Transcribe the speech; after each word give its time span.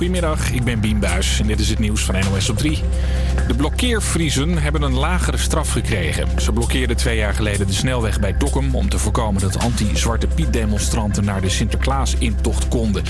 Goedemiddag, 0.00 0.50
ik 0.50 0.64
ben 0.64 0.80
Bien 0.80 0.98
Buis 0.98 1.40
en 1.40 1.46
dit 1.46 1.60
is 1.60 1.68
het 1.68 1.78
nieuws 1.78 2.04
van 2.04 2.14
NOS 2.14 2.50
op 2.50 2.58
3. 2.58 2.78
De 3.46 3.54
blokkeervriezen 3.56 4.58
hebben 4.58 4.82
een 4.82 4.94
lagere 4.94 5.36
straf 5.36 5.70
gekregen. 5.70 6.28
Ze 6.40 6.52
blokkeerden 6.52 6.96
twee 6.96 7.16
jaar 7.16 7.34
geleden 7.34 7.66
de 7.66 7.72
snelweg 7.72 8.20
bij 8.20 8.36
Dokkum... 8.36 8.74
om 8.74 8.88
te 8.88 8.98
voorkomen 8.98 9.40
dat 9.40 9.58
anti-Zwarte 9.58 10.26
Piet-demonstranten 10.26 11.24
naar 11.24 11.40
de 11.40 11.48
Sinterklaas-intocht 11.48 12.68
konden. 12.68 13.04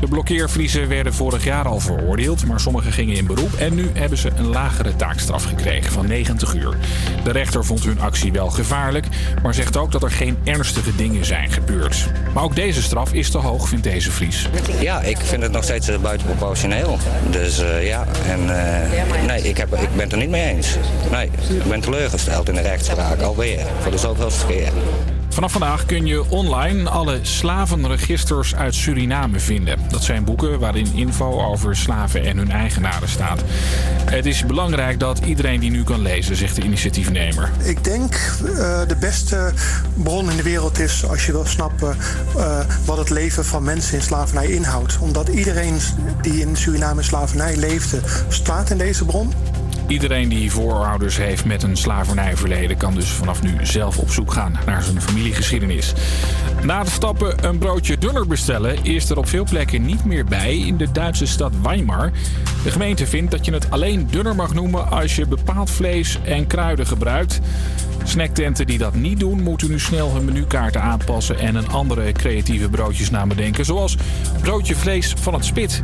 De 0.00 0.06
blokkeervriezen 0.08 0.88
werden 0.88 1.14
vorig 1.14 1.44
jaar 1.44 1.68
al 1.68 1.80
veroordeeld... 1.80 2.46
maar 2.46 2.60
sommigen 2.60 2.92
gingen 2.92 3.16
in 3.16 3.26
beroep 3.26 3.54
en 3.54 3.74
nu 3.74 3.90
hebben 3.92 4.18
ze 4.18 4.30
een 4.36 4.48
lagere 4.48 4.96
taakstraf 4.96 5.44
gekregen 5.44 5.92
van 5.92 6.06
90 6.06 6.54
uur. 6.54 6.76
De 7.24 7.30
rechter 7.30 7.64
vond 7.64 7.84
hun 7.84 8.00
actie 8.00 8.32
wel 8.32 8.50
gevaarlijk... 8.50 9.06
maar 9.42 9.54
zegt 9.54 9.76
ook 9.76 9.92
dat 9.92 10.02
er 10.02 10.10
geen 10.10 10.38
ernstige 10.44 10.96
dingen 10.96 11.24
zijn 11.24 11.50
gebeurd. 11.50 12.10
Maar 12.34 12.42
ook 12.42 12.54
deze 12.54 12.82
straf 12.82 13.12
is 13.12 13.30
te 13.30 13.38
hoog, 13.38 13.68
vindt 13.68 13.84
deze 13.84 14.10
Vries. 14.10 14.48
Ja, 14.80 15.00
ik 15.00 15.16
vind 15.16 15.42
het 15.42 15.52
nog 15.52 15.64
steeds 15.64 16.00
buitenproportioneel. 16.00 16.98
Dus 17.30 17.62
uh, 17.62 17.86
ja, 17.86 18.06
en 18.26 18.40
uh, 18.40 19.26
nee, 19.26 19.42
ik, 19.42 19.57
ik 19.58 19.68
ben 19.70 20.00
het 20.00 20.12
er 20.12 20.18
niet 20.18 20.30
mee 20.30 20.54
eens. 20.54 20.76
Nee, 21.10 21.30
ik 21.56 21.68
ben 21.68 21.80
teleurgesteld 21.80 22.48
in 22.48 22.54
de 22.54 22.60
rechtspraak, 22.60 23.20
alweer, 23.22 23.66
voor 23.80 23.90
de 23.90 23.98
zoveelste 23.98 24.46
keer. 24.46 24.72
Vanaf 25.38 25.52
vandaag 25.52 25.86
kun 25.86 26.06
je 26.06 26.30
online 26.30 26.88
alle 26.88 27.18
slavenregisters 27.22 28.54
uit 28.54 28.74
Suriname 28.74 29.40
vinden. 29.40 29.78
Dat 29.88 30.02
zijn 30.02 30.24
boeken 30.24 30.58
waarin 30.58 30.92
info 30.94 31.42
over 31.44 31.76
slaven 31.76 32.24
en 32.24 32.36
hun 32.36 32.50
eigenaren 32.50 33.08
staat. 33.08 33.42
Het 34.04 34.26
is 34.26 34.46
belangrijk 34.46 35.00
dat 35.00 35.18
iedereen 35.18 35.60
die 35.60 35.70
nu 35.70 35.82
kan 35.82 36.00
lezen, 36.00 36.36
zegt 36.36 36.56
de 36.56 36.62
initiatiefnemer. 36.62 37.50
Ik 37.62 37.84
denk 37.84 38.12
uh, 38.44 38.80
de 38.88 38.96
beste 39.00 39.52
bron 39.94 40.30
in 40.30 40.36
de 40.36 40.42
wereld 40.42 40.78
is 40.78 41.06
als 41.08 41.26
je 41.26 41.32
wil 41.32 41.46
snappen 41.46 41.96
uh, 42.36 42.60
wat 42.84 42.98
het 42.98 43.10
leven 43.10 43.44
van 43.44 43.62
mensen 43.62 43.94
in 43.94 44.02
slavernij 44.02 44.46
inhoudt. 44.46 44.98
Omdat 45.00 45.28
iedereen 45.28 45.78
die 46.22 46.40
in 46.40 46.56
Suriname 46.56 47.02
slavernij 47.02 47.56
leefde, 47.56 48.00
staat 48.28 48.70
in 48.70 48.78
deze 48.78 49.04
bron. 49.04 49.32
Iedereen 49.88 50.28
die 50.28 50.50
voorouders 50.50 51.16
heeft 51.16 51.44
met 51.44 51.62
een 51.62 51.76
slavernijverleden 51.76 52.76
kan 52.76 52.94
dus 52.94 53.10
vanaf 53.10 53.42
nu 53.42 53.66
zelf 53.66 53.98
op 53.98 54.10
zoek 54.10 54.32
gaan 54.32 54.58
naar 54.66 54.82
zijn 54.82 55.00
familiegeschiedenis. 55.00 55.92
Na 56.62 56.78
het 56.78 56.88
stappen 56.88 57.44
een 57.44 57.58
broodje 57.58 57.98
dunner 57.98 58.26
bestellen 58.26 58.84
is 58.84 59.10
er 59.10 59.18
op 59.18 59.28
veel 59.28 59.44
plekken 59.44 59.84
niet 59.84 60.04
meer 60.04 60.24
bij 60.24 60.58
in 60.58 60.76
de 60.76 60.92
Duitse 60.92 61.26
stad 61.26 61.52
Weimar. 61.62 62.12
De 62.64 62.70
gemeente 62.70 63.06
vindt 63.06 63.30
dat 63.30 63.44
je 63.44 63.52
het 63.52 63.70
alleen 63.70 64.06
dunner 64.10 64.34
mag 64.34 64.54
noemen 64.54 64.90
als 64.90 65.16
je 65.16 65.26
bepaald 65.26 65.70
vlees 65.70 66.18
en 66.24 66.46
kruiden 66.46 66.86
gebruikt. 66.86 67.40
Snacktenten 68.04 68.66
die 68.66 68.78
dat 68.78 68.94
niet 68.94 69.20
doen, 69.20 69.42
moeten 69.42 69.70
nu 69.70 69.80
snel 69.80 70.14
hun 70.14 70.24
menukaarten 70.24 70.82
aanpassen 70.82 71.38
en 71.38 71.54
een 71.54 71.68
andere 71.68 72.12
creatieve 72.12 72.68
broodjesnaam 72.68 73.28
bedenken, 73.28 73.64
zoals 73.64 73.96
broodje 74.40 74.74
vlees 74.74 75.14
van 75.20 75.34
het 75.34 75.44
spit. 75.44 75.82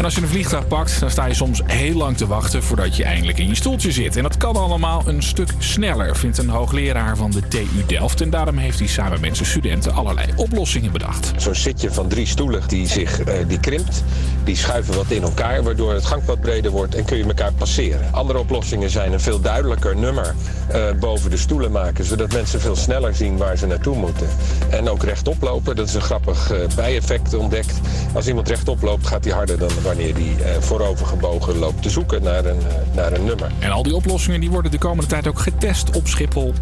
En 0.00 0.06
als 0.06 0.14
je 0.14 0.22
een 0.22 0.28
vliegtuig 0.28 0.66
pakt, 0.66 1.00
dan 1.00 1.10
sta 1.10 1.24
je 1.24 1.34
soms 1.34 1.60
heel 1.64 1.94
lang 1.94 2.16
te 2.16 2.26
wachten 2.26 2.62
voordat 2.62 2.96
je 2.96 3.04
eindelijk 3.04 3.38
in 3.38 3.48
je 3.48 3.54
stoeltje 3.54 3.92
zit. 3.92 4.16
En 4.16 4.22
dat 4.22 4.36
kan 4.36 4.56
allemaal 4.56 5.02
een 5.06 5.22
stuk 5.22 5.48
sneller, 5.58 6.16
vindt 6.16 6.38
een 6.38 6.48
hoogleraar 6.48 7.16
van 7.16 7.30
de 7.30 7.48
TU 7.48 7.84
Delft. 7.86 8.20
En 8.20 8.30
daarom 8.30 8.56
heeft 8.56 8.78
hij 8.78 8.88
samen 8.88 9.20
met 9.20 9.36
zijn 9.36 9.48
studenten 9.48 9.92
allerlei 9.92 10.28
oplossingen 10.36 10.92
bedacht. 10.92 11.32
Zo'n 11.36 11.54
zitje 11.54 11.92
van 11.92 12.08
drie 12.08 12.26
stoelen 12.26 12.62
die 12.68 12.86
zich 12.86 13.20
uh, 13.20 13.34
die 13.46 13.60
krimpt, 13.60 14.04
die 14.44 14.56
schuiven 14.56 14.94
wat 14.94 15.10
in 15.10 15.22
elkaar, 15.22 15.62
waardoor 15.62 15.92
het 15.92 16.04
gangpad 16.04 16.40
breder 16.40 16.70
wordt 16.70 16.94
en 16.94 17.04
kun 17.04 17.16
je 17.16 17.24
elkaar 17.24 17.52
passeren. 17.52 18.12
Andere 18.12 18.38
oplossingen 18.38 18.90
zijn 18.90 19.12
een 19.12 19.20
veel 19.20 19.40
duidelijker 19.40 19.96
nummer 19.96 20.34
uh, 20.74 20.90
boven 21.00 21.30
de 21.30 21.36
stoelen 21.36 21.72
maken, 21.72 22.04
zodat 22.04 22.32
mensen 22.32 22.60
veel 22.60 22.76
sneller 22.76 23.14
zien 23.14 23.36
waar 23.36 23.56
ze 23.56 23.66
naartoe 23.66 23.96
moeten. 23.96 24.28
En 24.70 24.88
ook 24.88 25.02
rechtop 25.02 25.42
lopen, 25.42 25.76
dat 25.76 25.88
is 25.88 25.94
een 25.94 26.00
grappig 26.00 26.52
uh, 26.52 26.58
bijeffect 26.76 27.34
ontdekt. 27.34 27.80
Als 28.12 28.28
iemand 28.28 28.48
rechtop 28.48 28.82
loopt, 28.82 29.06
gaat 29.06 29.24
hij 29.24 29.32
harder 29.32 29.58
dan 29.58 29.70
wanneer 29.94 30.14
die 30.14 30.36
uh, 30.38 30.46
voorovergebogen 30.60 31.58
loopt 31.58 31.82
te 31.82 31.90
zoeken 31.90 32.22
naar 32.22 32.44
een, 32.44 32.58
uh, 32.58 32.94
naar 32.94 33.12
een 33.12 33.24
nummer. 33.24 33.50
En 33.58 33.70
al 33.70 33.82
die 33.82 33.94
oplossingen 33.94 34.40
die 34.40 34.50
worden 34.50 34.70
de 34.70 34.78
komende 34.78 35.06
tijd 35.06 35.26
ook 35.26 35.38
getest 35.38 35.96
op 35.96 36.08
Schiphol. 36.08 36.54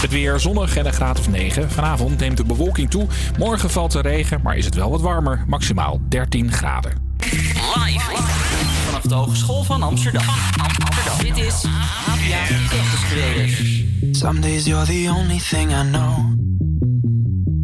Het 0.00 0.10
weer 0.10 0.40
zonnig 0.40 0.76
en 0.76 0.86
een 0.86 0.92
graad 0.92 1.18
of 1.18 1.28
9. 1.28 1.70
Vanavond 1.70 2.18
neemt 2.18 2.36
de 2.36 2.44
bewolking 2.44 2.90
toe. 2.90 3.06
Morgen 3.38 3.70
valt 3.70 3.94
er 3.94 4.02
regen, 4.02 4.40
maar 4.42 4.56
is 4.56 4.64
het 4.64 4.74
wel 4.74 4.90
wat 4.90 5.00
warmer. 5.00 5.44
Maximaal 5.46 6.00
13 6.08 6.52
graden. 6.52 6.92
Live, 7.74 8.00
vanaf 8.84 9.02
de 9.02 9.14
Hogeschool 9.14 9.64
van 9.64 9.82
Amsterdam. 9.82 10.24
Amsterdam. 10.62 11.34
Dit 11.34 11.44
is 11.44 11.64
Creators. 13.08 13.84
Some 14.18 14.40
days 14.40 14.66
you're 14.66 14.86
the 14.86 15.08
only 15.08 15.38
thing 15.38 15.70
I 15.70 15.82
know. 15.82 16.41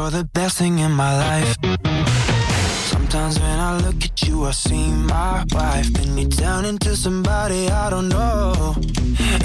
You're 0.00 0.10
the 0.10 0.24
best 0.24 0.56
thing 0.56 0.78
in 0.78 0.92
my 0.92 1.12
life. 1.26 1.54
Sometimes 2.92 3.38
when 3.38 3.58
I 3.68 3.76
look 3.84 4.02
at 4.02 4.22
you, 4.26 4.44
I 4.44 4.52
see 4.52 4.86
my 5.14 5.44
wife. 5.52 5.92
Then 5.92 6.16
you 6.16 6.26
turn 6.28 6.64
into 6.64 6.96
somebody 6.96 7.68
I 7.68 7.90
don't 7.90 8.08
know. 8.08 8.74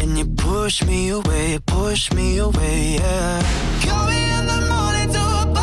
And 0.02 0.18
you 0.18 0.26
push 0.26 0.84
me 0.86 1.10
away, 1.10 1.60
push 1.66 2.04
me 2.14 2.38
away, 2.38 2.98
yeah. 3.02 3.42
Call 3.86 4.08
me 4.08 4.22
in 4.38 4.46
the 4.54 4.62
morning 4.74 5.10
to 5.18 5.55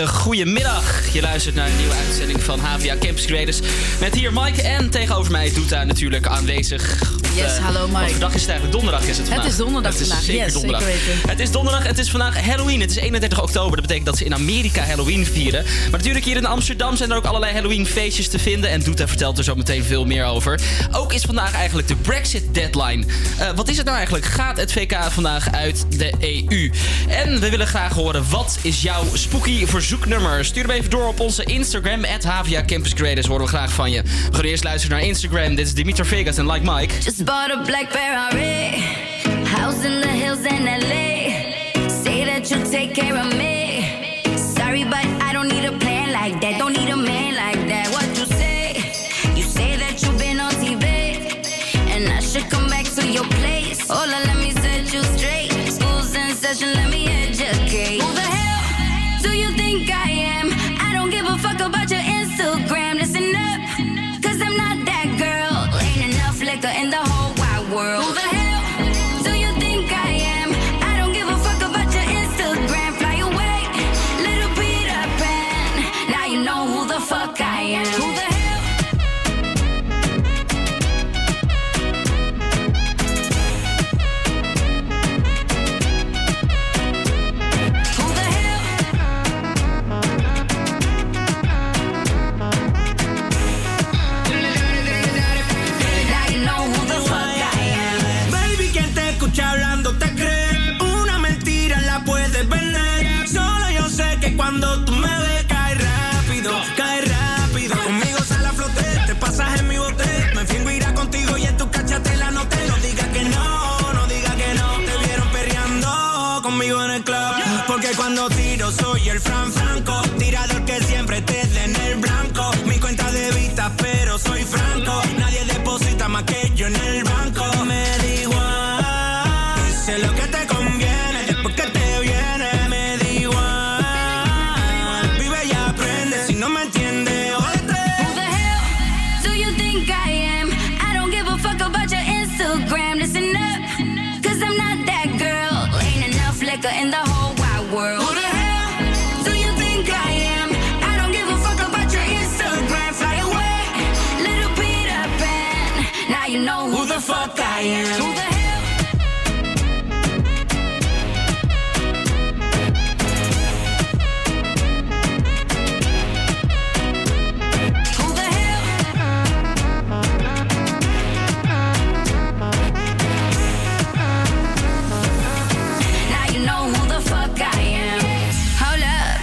hele 0.00 0.12
goede 0.12 0.44
middag. 0.44 1.12
Je 1.12 1.20
luistert 1.20 1.54
naar 1.54 1.66
een 1.66 1.76
nieuwe 1.76 1.94
uitzending 1.94 2.42
van 2.42 2.60
HVA 2.60 2.96
Campus 3.00 3.24
Creators. 3.24 3.60
Met 4.00 4.14
hier 4.14 4.32
Mike 4.32 4.62
en 4.62 4.90
tegenover 4.90 5.32
mij 5.32 5.52
Doeta 5.54 5.84
natuurlijk 5.84 6.26
aanwezig. 6.26 7.19
Yes, 7.34 7.58
Uh, 7.58 7.64
hallo, 7.64 7.88
Mike. 7.88 8.18
Dag 8.18 8.34
is 8.34 8.40
het 8.40 8.50
eigenlijk? 8.50 8.72
Donderdag 8.72 9.02
is 9.08 9.16
het 9.18 9.28
vandaag. 9.28 9.46
is 9.46 9.56
donderdag 9.56 9.92
het 9.92 10.00
is 10.00 10.06
vandaag, 10.08 10.24
Zeker 10.24 10.44
yes, 10.44 10.52
donderdag. 10.52 10.82
zeker 10.82 11.06
weten. 11.06 11.28
Het 11.30 11.40
is 11.40 11.50
donderdag 11.50 11.86
het 11.86 11.98
is 11.98 12.10
vandaag 12.10 12.40
Halloween. 12.46 12.80
Het 12.80 12.90
is 12.90 12.96
31 12.96 13.42
oktober. 13.42 13.70
Dat 13.70 13.80
betekent 13.80 14.06
dat 14.06 14.16
ze 14.16 14.24
in 14.24 14.34
Amerika 14.34 14.82
Halloween 14.82 15.26
vieren. 15.26 15.64
Maar 15.64 15.90
natuurlijk 15.98 16.24
hier 16.24 16.36
in 16.36 16.46
Amsterdam 16.46 16.96
zijn 16.96 17.10
er 17.10 17.16
ook 17.16 17.24
allerlei 17.24 17.52
Halloween 17.52 17.86
feestjes 17.86 18.28
te 18.28 18.38
vinden. 18.38 18.70
En 18.70 18.82
Doeta 18.82 19.08
vertelt 19.08 19.38
er 19.38 19.44
zo 19.44 19.54
meteen 19.54 19.84
veel 19.84 20.04
meer 20.06 20.24
over. 20.24 20.60
Ook 20.92 21.12
is 21.12 21.22
vandaag 21.22 21.54
eigenlijk 21.54 21.88
de 21.88 21.96
Brexit 21.96 22.54
deadline. 22.54 23.04
Eh, 23.38 23.48
wat 23.54 23.68
is 23.68 23.76
het 23.76 23.84
nou 23.84 23.96
eigenlijk? 23.96 24.26
Gaat 24.26 24.56
het 24.56 24.72
VK 24.72 24.96
vandaag 25.10 25.50
uit 25.52 25.84
de 25.98 26.12
EU? 26.20 26.70
En 27.08 27.40
we 27.40 27.50
willen 27.50 27.66
graag 27.66 27.92
horen, 27.92 28.24
wat 28.30 28.58
is 28.62 28.82
jouw 28.82 29.04
spooky 29.12 29.66
verzoeknummer? 29.66 30.44
Stuur 30.44 30.62
hem 30.62 30.70
even 30.72 30.90
door 30.90 31.06
op 31.08 31.20
onze 31.20 31.44
Instagram, 31.44 32.04
at 32.04 32.24
Havia 32.24 32.62
Campus 32.64 32.94
Creators. 32.94 33.26
Horen 33.26 33.42
we 33.44 33.48
graag 33.48 33.72
van 33.72 33.90
je. 33.90 34.02
We 34.02 34.34
gaan 34.36 34.44
eerst 34.44 34.64
luisteren 34.64 34.96
naar 34.96 35.06
Instagram. 35.06 35.54
Dit 35.54 35.66
is 35.66 35.74
Dimitri 35.74 36.04
Vegas 36.04 36.36
en 36.36 36.50
Like 36.50 36.70
Mike. 36.72 36.94
Just 37.02 37.19
bought 37.22 37.50
a 37.50 37.56
black 37.64 37.90
Ferrari, 37.90 38.80
house 39.44 39.84
in 39.84 40.00
the 40.00 40.06
hills 40.06 40.44
in 40.44 40.64
LA. 40.64 41.88
Say 41.88 42.24
that 42.24 42.50
you'll 42.50 42.64
take 42.70 42.94
care 42.94 43.16
of 43.16 43.36
me. 43.36 43.82
Sorry, 44.36 44.84
but 44.84 45.04
I 45.22 45.32
don't 45.32 45.48
need 45.48 45.64
a 45.64 45.76
plan 45.78 46.12
like 46.12 46.40
that. 46.40 46.58
Don't 46.58 46.72
need 46.72 46.88
a 46.88 46.96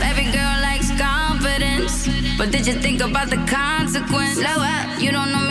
every 0.04 0.32
girl 0.32 0.62
likes 0.62 0.90
confidence. 1.00 2.08
But 2.38 2.52
did 2.52 2.68
you 2.68 2.74
think 2.74 3.02
about 3.02 3.30
the 3.30 3.38
consequence? 3.48 4.38
Slow 4.38 4.62
up, 4.62 5.02
you 5.02 5.12
don't 5.12 5.32
know 5.32 5.47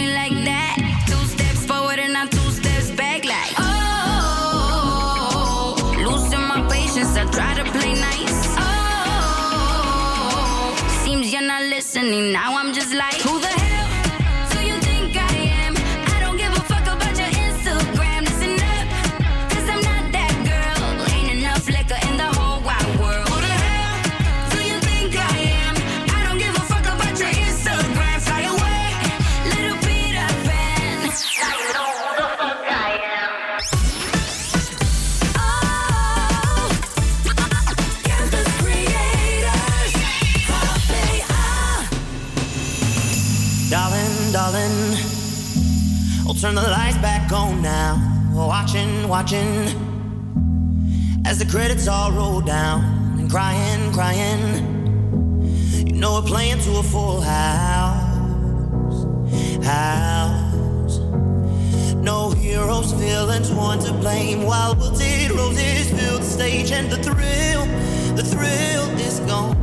Watching, 49.09 49.71
as 51.25 51.39
the 51.39 51.47
credits 51.49 51.87
all 51.87 52.11
roll 52.11 52.41
down 52.41 52.83
and 53.21 53.31
crying, 53.31 53.93
crying. 53.93 54.43
You 55.87 55.93
know 55.93 56.15
we're 56.15 56.27
playing 56.27 56.59
to 56.63 56.79
a 56.79 56.83
full 56.83 57.21
house, 57.21 59.05
house. 59.65 60.99
No 61.95 62.31
heroes, 62.31 62.93
villains, 62.93 63.53
one 63.53 63.79
to 63.81 63.93
blame. 63.93 64.43
While 64.43 64.75
wilted 64.75 65.31
roses 65.31 65.89
fill 65.91 66.19
the 66.19 66.25
stage, 66.25 66.73
and 66.73 66.91
the 66.91 66.99
thrill, 66.99 67.65
the 68.17 68.25
thrill 68.25 68.91
is 68.99 69.21
gone. 69.21 69.57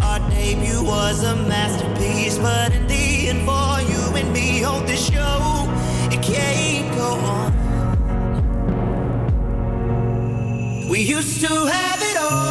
Our 0.00 0.20
debut 0.30 0.84
was 0.84 1.24
a 1.24 1.34
masterpiece, 1.34 2.38
but 2.38 2.72
in 2.72 2.86
the 2.86 3.28
end, 3.30 3.44
for 3.44 3.80
you 3.90 4.14
and 4.16 4.32
me, 4.32 4.60
hold 4.60 4.86
this 4.86 5.10
show, 5.10 5.66
it 6.12 6.22
go 6.22 6.81
on. 7.20 7.52
We 10.88 11.00
used 11.00 11.40
to 11.40 11.48
have 11.48 12.02
it 12.02 12.16
all, 12.18 12.41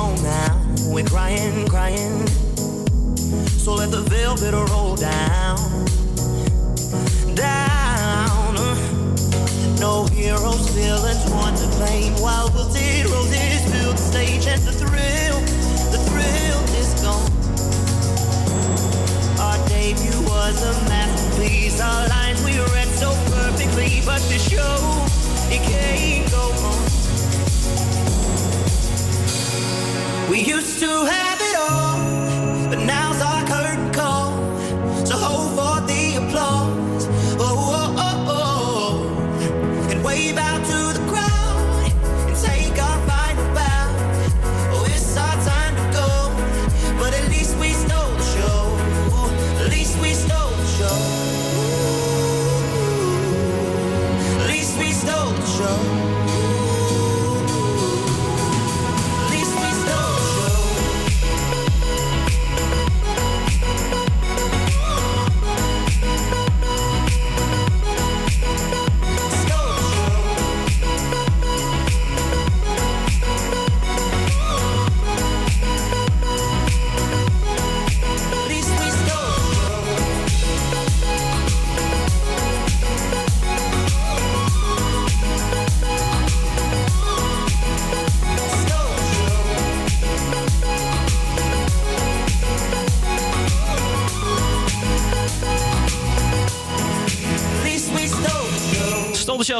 on 0.00 0.22
now. 0.22 0.60
We're 0.86 1.04
crying, 1.04 1.68
crying. 1.68 2.26
So 3.62 3.74
let 3.74 3.90
the 3.90 4.02
velvet 4.08 4.54
roll 4.70 4.96
down. 4.96 5.58
Down. 7.34 8.54
No 9.78 10.06
heroes, 10.06 10.66
villains, 10.70 11.24
one 11.30 11.54
to 11.54 11.66
blame. 11.76 12.14
While 12.24 12.48
wilted 12.54 13.06
roses 13.12 13.62
fill 13.72 13.92
the 13.92 14.04
stage 14.12 14.46
and 14.46 14.62
the 14.62 14.72
thrill, 14.72 15.38
the 15.94 16.00
thrill 16.08 16.60
is 16.80 16.90
gone. 17.04 17.32
Our 19.44 19.58
debut 19.68 20.20
was 20.32 20.56
a 20.70 20.72
masterpiece. 20.88 21.80
Our 21.80 22.08
lines 22.08 22.42
we 22.44 22.58
read 22.74 22.88
so 23.02 23.10
perfectly, 23.34 24.02
but 24.06 24.20
the 24.30 24.38
show 24.38 24.76
it 25.54 25.62
can't 25.70 26.30
go 26.30 26.44
on. 26.68 26.89
We 30.30 30.38
used 30.44 30.78
to 30.78 31.06
have 31.06 31.29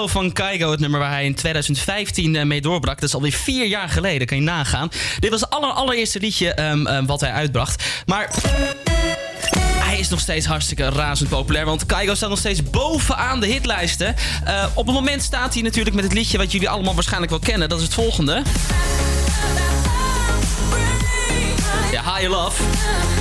van 0.08 0.32
Kaigo, 0.32 0.70
het 0.70 0.80
nummer 0.80 1.00
waar 1.00 1.10
hij 1.10 1.24
in 1.24 1.34
2015 1.34 2.36
eh, 2.36 2.44
mee 2.44 2.60
doorbrak. 2.60 3.00
Dat 3.00 3.08
is 3.08 3.14
alweer 3.14 3.32
vier 3.32 3.66
jaar 3.66 3.88
geleden, 3.88 4.26
kan 4.26 4.36
je 4.36 4.42
nagaan. 4.42 4.88
Dit 5.18 5.30
was 5.30 5.40
het 5.40 5.50
aller, 5.50 5.70
allereerste 5.70 6.20
liedje 6.20 6.54
ehm, 6.54 6.86
ehm, 6.86 7.06
wat 7.06 7.20
hij 7.20 7.32
uitbracht. 7.32 8.02
Maar 8.06 8.30
hij 9.78 9.98
is 9.98 10.08
nog 10.08 10.20
steeds 10.20 10.46
hartstikke 10.46 10.88
razend 10.88 11.28
populair. 11.28 11.64
Want 11.64 11.86
Kaigo 11.86 12.14
staat 12.14 12.28
nog 12.28 12.38
steeds 12.38 12.62
bovenaan 12.62 13.40
de 13.40 13.46
hitlijsten. 13.46 14.14
Eh, 14.44 14.66
op 14.74 14.86
het 14.86 14.94
moment 14.94 15.22
staat 15.22 15.54
hij 15.54 15.62
natuurlijk 15.62 15.94
met 15.94 16.04
het 16.04 16.12
liedje 16.12 16.38
wat 16.38 16.52
jullie 16.52 16.68
allemaal 16.68 16.94
waarschijnlijk 16.94 17.30
wel 17.30 17.40
kennen. 17.40 17.68
Dat 17.68 17.78
is 17.78 17.84
het 17.84 17.94
volgende. 17.94 18.42
Ja, 21.92 22.14
High 22.14 22.28
Love. 22.28 23.19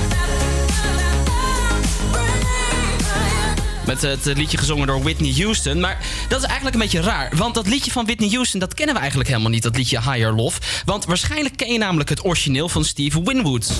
Met 3.90 4.02
het 4.02 4.36
liedje 4.36 4.58
gezongen 4.58 4.86
door 4.86 5.02
Whitney 5.02 5.32
Houston. 5.36 5.80
Maar 5.80 5.98
dat 6.28 6.38
is 6.40 6.46
eigenlijk 6.46 6.74
een 6.74 6.80
beetje 6.80 7.00
raar. 7.00 7.32
Want 7.36 7.54
dat 7.54 7.66
liedje 7.66 7.90
van 7.90 8.04
Whitney 8.04 8.28
Houston, 8.28 8.60
dat 8.60 8.74
kennen 8.74 8.94
we 8.94 9.00
eigenlijk 9.00 9.30
helemaal 9.30 9.50
niet. 9.50 9.62
Dat 9.62 9.76
liedje 9.76 10.00
Higher 10.00 10.34
Love. 10.34 10.60
Want 10.84 11.04
waarschijnlijk 11.04 11.56
ken 11.56 11.72
je 11.72 11.78
namelijk 11.78 12.08
het 12.08 12.24
origineel 12.24 12.68
van 12.68 12.84
Steve 12.84 13.22
Winwood. 13.22 13.72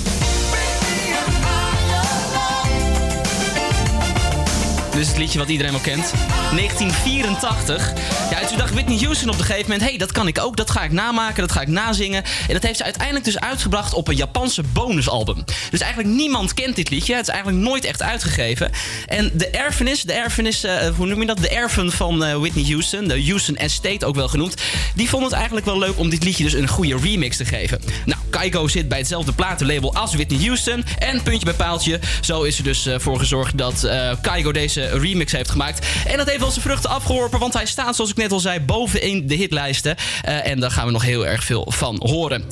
Dus 5.01 5.09
het 5.09 5.19
liedje 5.19 5.39
wat 5.39 5.49
iedereen 5.49 5.71
wel 5.71 5.81
kent. 5.81 6.11
1984. 6.55 7.93
Ja, 8.29 8.41
en 8.41 8.47
toen 8.47 8.57
dacht 8.57 8.73
Whitney 8.73 8.97
Houston 8.97 9.29
op 9.29 9.39
een 9.39 9.45
gegeven 9.45 9.63
moment... 9.63 9.81
hé, 9.81 9.87
hey, 9.87 9.97
dat 9.97 10.11
kan 10.11 10.27
ik 10.27 10.39
ook, 10.39 10.57
dat 10.57 10.71
ga 10.71 10.83
ik 10.83 10.91
namaken, 10.91 11.41
dat 11.41 11.51
ga 11.51 11.61
ik 11.61 11.67
nazingen. 11.67 12.23
En 12.47 12.53
dat 12.53 12.63
heeft 12.63 12.77
ze 12.77 12.83
uiteindelijk 12.83 13.25
dus 13.25 13.39
uitgebracht 13.39 13.93
op 13.93 14.07
een 14.07 14.15
Japanse 14.15 14.63
bonusalbum. 14.73 15.43
Dus 15.71 15.79
eigenlijk 15.79 16.15
niemand 16.15 16.53
kent 16.53 16.75
dit 16.75 16.89
liedje. 16.89 17.15
Het 17.15 17.27
is 17.27 17.33
eigenlijk 17.33 17.63
nooit 17.63 17.85
echt 17.85 18.01
uitgegeven. 18.01 18.71
En 19.05 19.31
de 19.33 19.49
erfenis, 19.49 20.01
de 20.01 20.13
erfenis, 20.13 20.63
eh, 20.63 20.87
hoe 20.95 21.07
noem 21.07 21.19
je 21.19 21.25
dat? 21.25 21.37
De 21.37 21.49
erfen 21.49 21.91
van 21.91 22.23
eh, 22.23 22.35
Whitney 22.35 22.65
Houston, 22.65 23.07
de 23.07 23.25
Houston 23.25 23.55
Estate 23.55 24.05
ook 24.05 24.15
wel 24.15 24.27
genoemd... 24.27 24.61
die 24.95 25.09
vonden 25.09 25.27
het 25.27 25.37
eigenlijk 25.37 25.65
wel 25.65 25.79
leuk 25.79 25.99
om 25.99 26.09
dit 26.09 26.23
liedje 26.23 26.43
dus 26.43 26.53
een 26.53 26.67
goede 26.67 26.97
remix 26.97 27.37
te 27.37 27.45
geven. 27.45 27.81
Nou, 28.05 28.21
Kaiko 28.29 28.67
zit 28.67 28.87
bij 28.87 28.97
hetzelfde 28.97 29.33
platenlabel 29.33 29.93
als 29.93 30.13
Whitney 30.13 30.45
Houston. 30.45 30.83
En 30.97 31.23
puntje 31.23 31.45
bij 31.45 31.53
paaltje, 31.53 31.99
zo 32.21 32.43
is 32.43 32.57
er 32.57 32.63
dus 32.63 32.85
eh, 32.85 32.99
voor 32.99 33.19
gezorgd 33.19 33.57
dat 33.57 33.89
Kaiko 34.21 34.51
deze 34.51 34.90
remix 34.91 35.31
heeft 35.31 35.49
gemaakt. 35.49 35.85
En 36.07 36.17
dat 36.17 36.27
heeft 36.27 36.39
wel 36.39 36.51
zijn 36.51 36.65
vruchten 36.65 36.89
afgeworpen, 36.89 37.39
want 37.39 37.53
hij 37.53 37.65
staat, 37.65 37.95
zoals 37.95 38.11
ik 38.11 38.17
net 38.17 38.31
al 38.31 38.39
zei, 38.39 38.59
bovenin 38.59 39.27
de 39.27 39.35
hitlijsten. 39.35 39.95
Eh, 40.21 40.47
en 40.47 40.59
daar 40.59 40.71
gaan 40.71 40.85
we 40.85 40.91
nog 40.91 41.03
heel 41.03 41.27
erg 41.27 41.43
veel 41.43 41.65
van 41.69 41.99
horen. 42.03 42.43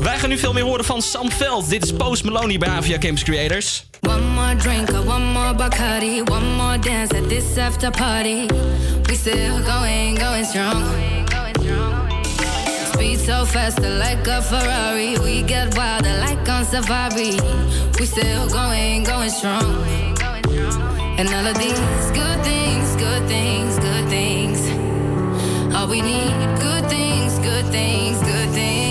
Wij 0.00 0.18
gaan 0.18 0.28
nu 0.28 0.38
veel 0.38 0.52
meer 0.52 0.64
horen 0.64 0.84
van 0.84 1.02
Sam 1.02 1.30
Veld. 1.30 1.68
Dit 1.68 1.84
is 1.84 1.92
Post 1.92 2.24
Maloney 2.24 2.58
bij 2.58 2.68
Avia 2.68 2.96
Games 3.00 3.22
Creators. 3.22 3.84
One 4.00 4.20
more 4.20 4.56
drink, 4.56 4.88
one 4.88 5.24
more 5.24 5.54
Bacardi, 5.54 6.22
one 6.30 6.54
more 6.56 6.78
dance 6.78 7.16
at 7.16 7.28
this 7.28 7.56
after 7.58 7.90
party. 7.90 8.46
We 9.02 9.14
still 9.14 9.62
going, 9.64 10.18
going 10.18 10.46
strong. 10.46 10.84
Speed 12.92 13.18
so 13.18 13.44
faster 13.44 13.88
like 13.88 14.26
a 14.28 14.42
Ferrari. 14.42 15.18
We 15.18 15.42
get 15.46 15.76
wilder 15.76 16.18
like 16.18 16.48
on 16.48 16.64
safari. 16.64 17.40
We 17.98 18.06
still 18.06 18.48
going, 18.48 19.04
going 19.04 19.30
strong. 19.30 20.95
And 21.18 21.30
all 21.30 21.46
of 21.46 21.56
these 21.56 22.10
good 22.10 22.44
things, 22.44 22.94
good 22.96 23.26
things, 23.26 23.78
good 23.78 24.06
things. 24.10 24.60
All 25.74 25.88
we 25.88 26.02
need, 26.02 26.34
good 26.60 26.90
things, 26.90 27.38
good 27.38 27.64
things, 27.72 28.18
good 28.20 28.50
things. 28.50 28.85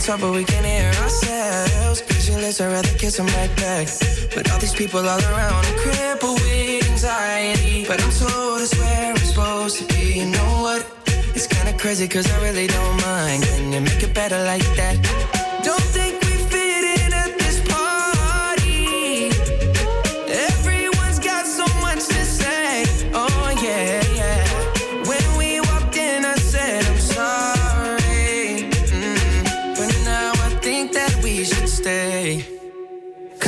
To 0.00 0.06
talk, 0.06 0.20
but 0.20 0.32
we 0.32 0.44
can't 0.44 0.66
hear 0.66 0.90
ourselves. 1.02 2.02
Pictureless, 2.02 2.60
I'd 2.60 2.72
rather 2.72 2.98
kiss 2.98 3.16
them 3.16 3.26
right 3.26 3.54
back. 3.56 3.88
But 4.34 4.50
all 4.50 4.58
these 4.58 4.74
people 4.74 5.00
all 5.00 5.20
around, 5.20 5.66
I'm 5.66 5.78
crippled 5.78 6.40
with 6.40 6.90
anxiety. 6.90 7.84
But 7.86 8.02
I'm 8.02 8.10
told 8.10 8.60
it's 8.60 8.76
where 8.78 9.10
I'm 9.10 9.16
supposed 9.16 9.78
to 9.78 9.84
be. 9.94 10.20
You 10.20 10.26
know 10.26 10.62
what? 10.62 10.86
It's 11.34 11.46
kinda 11.46 11.76
crazy, 11.78 12.08
cause 12.08 12.30
I 12.30 12.42
really 12.42 12.66
don't 12.66 12.96
mind. 13.02 13.42
Can 13.44 13.72
you 13.72 13.80
make 13.80 14.02
it 14.02 14.14
better 14.14 14.42
like 14.44 14.66
that? 14.76 15.33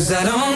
Cause 0.07 0.15
I 0.15 0.25
don't 0.25 0.56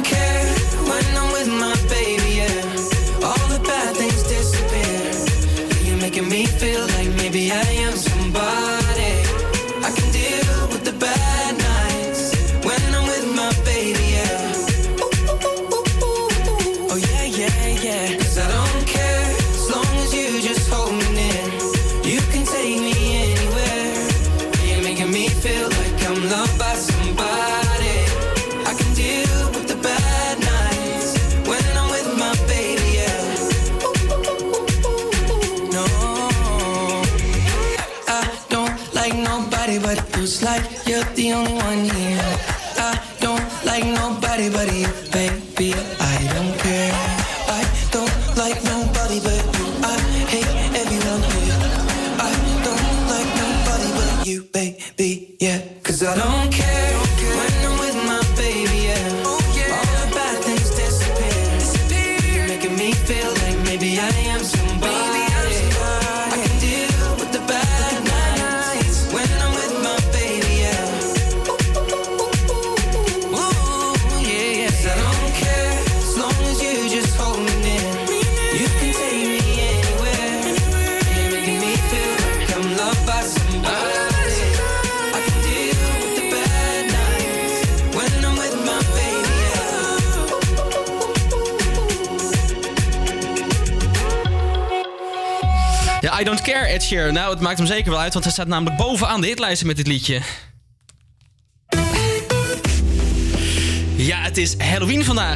Nou, 96.91 97.31
het 97.31 97.41
maakt 97.41 97.59
hem 97.59 97.67
zeker 97.67 97.91
wel 97.91 98.01
uit, 98.01 98.13
want 98.13 98.25
hij 98.25 98.35
staat 98.35 98.47
namelijk 98.47 98.77
bovenaan 98.77 99.21
de 99.21 99.27
hitlijsten 99.27 99.67
met 99.67 99.77
dit 99.77 99.87
liedje. 99.87 100.21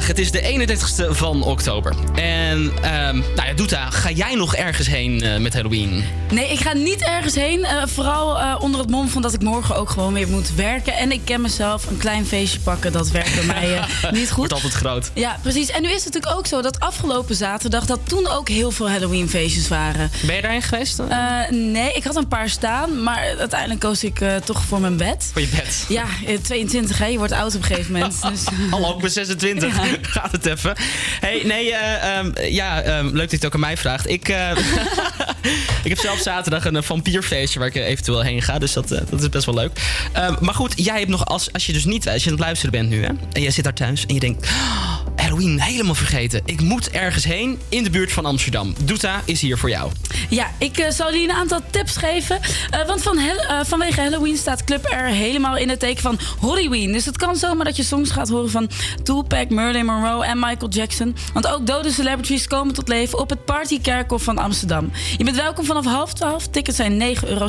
Vandaag. 0.05 0.07
Het 0.07 0.19
is 0.19 0.31
de 0.31 1.07
31ste 1.11 1.15
van 1.15 1.43
oktober. 1.43 1.95
En, 2.15 2.71
ehm 2.81 3.17
nou 3.35 3.47
ja, 3.47 3.53
Doeta, 3.55 3.89
ga 3.89 4.11
jij 4.11 4.35
nog 4.35 4.55
ergens 4.55 4.87
heen 4.87 5.21
eh, 5.21 5.37
met 5.37 5.53
Halloween? 5.53 6.03
Nee, 6.31 6.51
ik 6.51 6.59
ga 6.59 6.73
niet 6.73 7.01
ergens 7.01 7.35
heen. 7.35 7.63
eh, 7.63 7.83
vooral 7.85 8.39
eh, 8.39 8.55
onder 8.59 8.79
het 8.79 8.89
mom 8.89 9.09
van 9.09 9.21
dat 9.21 9.33
ik 9.33 9.41
morgen 9.41 9.75
ook 9.75 9.89
gewoon 9.89 10.13
weer 10.13 10.27
moet 10.27 10.55
werken. 10.55 10.93
En 10.93 11.11
ik 11.11 11.21
ken 11.23 11.41
mezelf 11.41 11.87
een 11.89 11.97
klein 11.97 12.25
feestje 12.25 12.59
pakken. 12.59 12.91
Dat 12.91 13.09
werkt 13.09 13.35
bij 13.35 13.43
mij 13.45 13.77
eh, 13.77 14.11
niet 14.19 14.27
goed. 14.27 14.35
Wordt 14.37 14.53
altijd 14.53 14.73
groot. 14.73 15.11
Ja, 15.13 15.39
precies. 15.41 15.69
En 15.69 15.81
nu 15.81 15.87
is 15.89 16.03
het 16.03 16.13
natuurlijk 16.13 16.37
ook 16.39 16.47
zo 16.47 16.61
dat 16.61 16.79
afgelopen 16.79 17.35
zaterdag... 17.35 17.85
dat 17.85 17.99
toen 18.03 18.27
ook 18.27 18.49
heel 18.49 18.71
veel 18.71 18.89
Halloween-feestjes 18.89 19.67
waren. 19.67 20.11
Ben 20.25 20.35
je 20.35 20.41
daarheen 20.41 20.61
geweest? 20.61 20.99
Eh, 20.99 21.49
nee, 21.49 21.93
ik 21.93 22.03
had 22.03 22.15
een 22.15 22.27
paar 22.27 22.49
staan. 22.49 23.03
Maar 23.03 23.35
uiteindelijk 23.39 23.79
koos 23.79 24.03
ik 24.03 24.21
eh, 24.21 24.35
toch 24.35 24.61
voor 24.63 24.79
mijn 24.79 24.97
bed. 24.97 25.29
Voor 25.31 25.41
je 25.41 25.47
bed. 25.47 25.85
Ja, 25.87 26.05
eh, 26.27 26.37
22 26.41 26.97
hè. 26.97 27.05
Je 27.05 27.17
wordt 27.17 27.33
oud 27.33 27.55
op 27.55 27.61
een 27.61 27.67
gegeven 27.67 27.91
moment. 27.91 28.13
Dus, 28.35 28.43
Hallo, 28.69 28.95
ik 28.95 29.01
ben 29.01 29.11
26. 29.11 29.75
Gaat 30.15 30.31
het 30.31 30.45
even? 30.45 30.73
Hey, 31.19 31.41
nee, 31.43 31.73
eh, 31.73 32.17
ehm, 32.17 32.31
ja, 32.41 32.81
ehm, 32.81 33.05
leuk 33.05 33.15
dat 33.19 33.29
je 33.29 33.35
het 33.35 33.45
ook 33.45 33.53
aan 33.53 33.59
mij 33.59 33.77
vraagt. 33.77 34.09
Ik, 34.09 34.29
eh, 34.29 34.49
ik 35.83 35.89
heb 35.89 35.97
zelf 35.97 36.19
zaterdag 36.19 36.65
een 36.65 36.75
eh, 36.75 36.83
vampierfeestje 36.83 37.59
waar 37.59 37.67
ik 37.67 37.75
eventueel 37.75 38.21
heen 38.21 38.41
ga. 38.41 38.59
Dus 38.59 38.73
dat, 38.73 38.87
dat 38.87 39.21
is 39.21 39.29
best 39.29 39.45
wel 39.45 39.55
leuk. 39.55 39.71
Ehm, 40.13 40.35
maar 40.39 40.53
goed, 40.53 40.73
jij 40.75 40.97
hebt 40.97 41.09
nog, 41.09 41.25
als, 41.25 41.53
als 41.53 41.65
je 41.65 41.73
dus 41.73 41.85
niet, 41.85 42.09
als 42.09 42.23
je 42.23 42.29
aan 42.29 42.35
het 42.35 42.45
luisteren 42.45 42.71
bent 42.71 42.89
nu, 42.89 43.01
hè, 43.03 43.09
en 43.31 43.41
jij 43.41 43.51
zit 43.51 43.63
daar 43.63 43.73
thuis 43.73 44.05
en 44.05 44.13
je 44.13 44.19
denkt, 44.19 44.47
"Oh, 44.47 45.04
Halloween 45.15 45.61
helemaal 45.61 45.95
vergeten. 45.95 46.41
Ik 46.45 46.61
moet 46.61 46.89
ergens 46.89 47.23
heen 47.23 47.59
in 47.69 47.83
de 47.83 47.89
buurt 47.89 48.11
van 48.11 48.25
Amsterdam. 48.25 48.73
Doeta 48.83 49.21
is 49.25 49.41
hier 49.41 49.57
voor 49.57 49.69
jou. 49.69 49.91
Ja, 50.29 50.51
ik 50.59 50.77
eh, 50.77 50.91
zal 50.91 51.11
jullie 51.11 51.29
een 51.29 51.35
aantal 51.35 51.59
tips 51.69 51.97
geven. 51.97 52.39
Eh, 52.69 52.87
want 52.87 53.01
van 53.01 53.17
eh, 53.17 53.59
vanwege 53.63 54.01
Halloween 54.01 54.37
staat 54.37 54.63
Club 54.63 54.85
R 54.85 55.05
helemaal 55.05 55.57
in 55.57 55.69
het 55.69 55.79
teken 55.79 56.01
van 56.01 56.19
Halloween. 56.41 56.91
Dus 56.91 57.05
het 57.05 57.17
kan 57.17 57.35
zomaar 57.35 57.65
dat 57.65 57.75
je 57.75 57.83
songs 57.83 58.11
gaat 58.11 58.29
horen 58.29 58.49
van 58.49 58.69
Tupac, 59.03 59.49
Marilyn 59.49 59.85
Monroe 59.85 60.25
en 60.25 60.39
Michael 60.39 60.69
Jackson. 60.69 61.15
Want 61.33 61.47
ook 61.47 61.67
dode 61.67 61.91
celebrities 61.91 62.47
komen 62.47 62.73
tot 62.73 62.87
leven 62.87 63.19
op 63.19 63.29
het 63.29 63.45
Partykerkhof 63.45 64.23
van 64.23 64.37
Amsterdam. 64.37 64.91
Je 65.17 65.23
bent 65.23 65.35
welkom 65.35 65.65
vanaf 65.65 65.85
half 65.85 66.13
twaalf. 66.13 66.47
Tickets 66.47 66.77
zijn 66.77 67.15
9,60 67.17 67.27
euro. 67.27 67.47